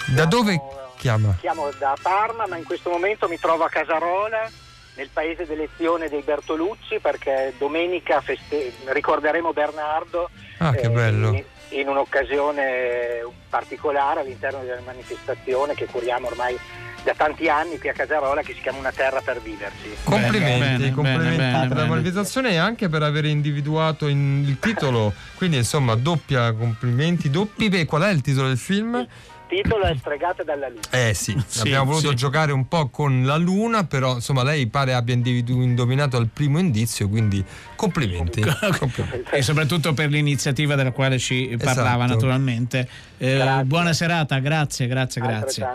Da 0.08 0.26
dove 0.26 0.60
chiama? 0.98 1.36
Chiamo 1.40 1.70
da 1.78 1.96
Parma, 2.02 2.46
ma 2.48 2.58
in 2.58 2.64
questo 2.64 2.90
momento 2.90 3.28
mi 3.28 3.40
trovo 3.40 3.64
a 3.64 3.70
Casarola, 3.70 4.50
nel 4.96 5.10
paese 5.12 5.46
d'elezione 5.46 6.08
dei 6.10 6.22
Bertolucci, 6.22 7.00
perché 7.02 7.54
domenica 7.58 8.22
feste- 8.22 8.72
ricorderemo 8.86 9.52
Bernardo 9.54 10.30
Ah, 10.60 10.72
che 10.72 10.86
eh, 10.86 10.90
bello. 10.90 11.34
in, 11.34 11.44
in 11.80 11.88
un'occasione 11.90 13.24
particolare 13.50 14.22
all'interno 14.22 14.62
della 14.64 14.80
manifestazione 14.86 15.74
che 15.74 15.86
curiamo 15.86 16.28
ormai 16.28 16.58
da 17.04 17.14
tanti 17.14 17.48
anni 17.50 17.78
qui 17.78 17.90
a 17.90 17.94
Casarola 17.94 18.42
che 18.42 18.54
si 18.54 18.62
chiama 18.62 18.80
Una 18.80 18.92
terra 18.92 19.22
per 19.22 19.40
viverci. 19.42 19.96
Complimenti, 20.04 20.60
Bene, 20.82 20.92
complimenti 20.94 21.36
bene, 21.38 21.52
bene, 21.52 21.68
per 21.68 21.78
la 21.78 21.86
manifestazione 21.86 22.52
e 22.52 22.58
anche 22.58 22.90
per 22.90 23.04
aver 23.04 23.26
individuato 23.26 24.08
in- 24.08 24.44
il 24.48 24.58
titolo. 24.60 25.14
Quindi, 25.36 25.58
insomma, 25.58 25.94
doppia 25.96 26.52
complimenti, 26.54 27.30
doppi. 27.30 27.70
Beh, 27.70 27.86
qual 27.86 28.04
è 28.04 28.10
il 28.10 28.22
titolo 28.22 28.48
del 28.48 28.58
film? 28.58 29.06
Il 29.48 29.62
titolo 29.62 29.84
è 29.84 29.96
Stregate 29.96 30.44
dalla 30.44 30.68
Luna. 30.70 30.82
Eh 30.90 31.14
sì, 31.14 31.36
Sì, 31.46 31.62
abbiamo 31.62 31.86
voluto 31.92 32.10
sì. 32.10 32.16
giocare 32.16 32.52
un 32.52 32.68
po' 32.68 32.90
con 32.90 33.26
la 33.26 33.38
luna, 33.38 33.86
però 33.86 34.16
insomma 34.16 34.44
lei 34.44 34.68
pare 34.68 34.94
abbia 34.94 35.14
individu- 35.14 35.62
indovinato 35.62 36.18
al 36.18 36.28
primo 36.34 36.58
indizio, 36.58 37.08
quindi 37.08 37.44
complimenti. 37.76 38.42
Complimenti. 38.80 39.30
E 39.32 39.42
soprattutto 39.42 39.94
per 39.94 40.10
l'iniziativa 40.10 40.76
della 40.76 40.92
quale 40.92 41.20
ci 41.20 41.56
parlava 41.62 42.06
Esatto. 42.06 42.14
naturalmente. 42.14 42.90
Eh, 43.18 43.62
buona 43.66 43.94
serata, 43.94 44.40
grazie, 44.40 44.88
grazie, 44.88 45.22
grazie. 45.22 45.66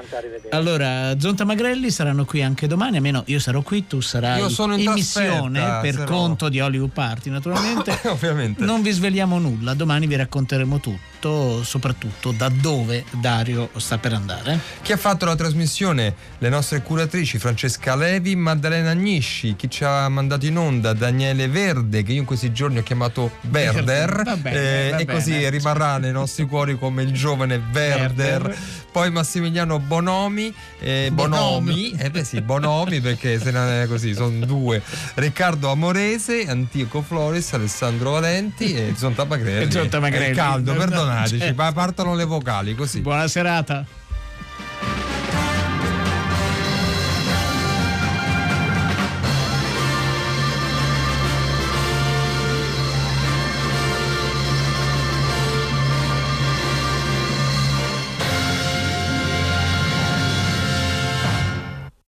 Allora, 0.51 1.18
Zonta 1.18 1.45
Magrelli 1.45 1.91
saranno 1.91 2.24
qui 2.24 2.43
anche 2.43 2.66
domani, 2.66 2.97
almeno 2.97 3.22
io 3.26 3.38
sarò 3.38 3.62
qui, 3.62 3.86
tu 3.86 4.01
sarai 4.01 4.41
Io 4.41 4.49
sono 4.49 4.76
in 4.76 4.91
missione 4.93 5.78
per 5.80 5.95
sarò- 5.95 6.05
conto 6.11 6.49
di 6.49 6.61
Hollywood 6.61 6.91
Party, 6.91 7.30
naturalmente. 7.30 7.99
Ovviamente. 8.09 8.64
Non 8.64 8.82
vi 8.82 8.91
sveliamo 8.91 9.38
nulla, 9.38 9.74
domani 9.74 10.07
vi 10.07 10.16
racconteremo 10.16 10.80
tutto, 10.80 11.62
soprattutto 11.64 12.32
da 12.32 12.49
dove 12.49 13.05
Dario 13.12 13.70
sta 13.76 13.99
per 13.99 14.12
andare. 14.12 14.59
Chi 14.82 14.93
ha 14.93 14.97
fatto 14.97 15.24
la 15.24 15.34
trasmissione? 15.36 16.14
Le 16.38 16.49
nostre 16.49 16.82
curatrici 16.82 17.38
Francesca 17.38 17.95
Levi, 17.97 18.34
Maddalena 18.36 18.91
Agnisci, 18.91 19.57
chi 19.57 19.70
ci 19.70 19.84
ha 19.84 20.09
mandato 20.09 20.47
in 20.47 20.57
onda? 20.59 20.93
Daniele 20.93 21.49
Verde, 21.49 22.03
che 22.03 22.12
io 22.12 22.20
in 22.20 22.26
questi 22.26 22.53
giorni 22.53 22.78
ho 22.78 22.82
chiamato 22.82 23.30
Verder, 23.43 24.22
Va 24.24 24.36
bene, 24.36 24.57
eh, 24.57 24.91
va 24.91 24.97
e 24.99 25.05
così 25.07 25.32
bene. 25.32 25.51
rimarrà 25.51 25.99
nei 25.99 26.12
nostri 26.12 26.45
cuori 26.47 26.76
come 26.78 27.03
il 27.03 27.12
giovane 27.31 27.61
Verder. 27.70 28.12
Verder. 28.43 28.59
Poi 28.91 29.11
Massimiliano 29.11 29.78
Bonomi, 29.78 30.53
eh, 30.81 31.11
Bonomi, 31.12 31.93
eh 31.97 32.11
beh 32.11 32.24
sì, 32.24 32.41
Bonomi 32.41 33.01
perché 33.01 33.39
se 33.39 33.53
non 33.53 33.68
è 33.68 33.87
così, 33.87 34.14
sono 34.14 34.45
due. 34.45 34.83
Riccardo 35.14 35.70
Amorese, 35.70 36.47
Antico 36.49 37.01
Floris, 37.01 37.53
Alessandro 37.53 38.12
Valenti 38.12 38.74
e 38.74 38.95
Zonta 38.97 39.24
Magrelli. 39.24 39.68
E 39.68 39.70
Zonta 39.70 40.01
Magrelli. 40.01 40.33
È 40.33 40.35
caldo, 40.35 40.74
perdonateci, 40.74 41.39
Certo. 41.39 41.62
ma 41.62 41.72
partono 41.72 42.14
le 42.14 42.24
vocali 42.24 42.74
così. 42.74 43.01
Buona 43.01 43.28
serata. 43.28 43.87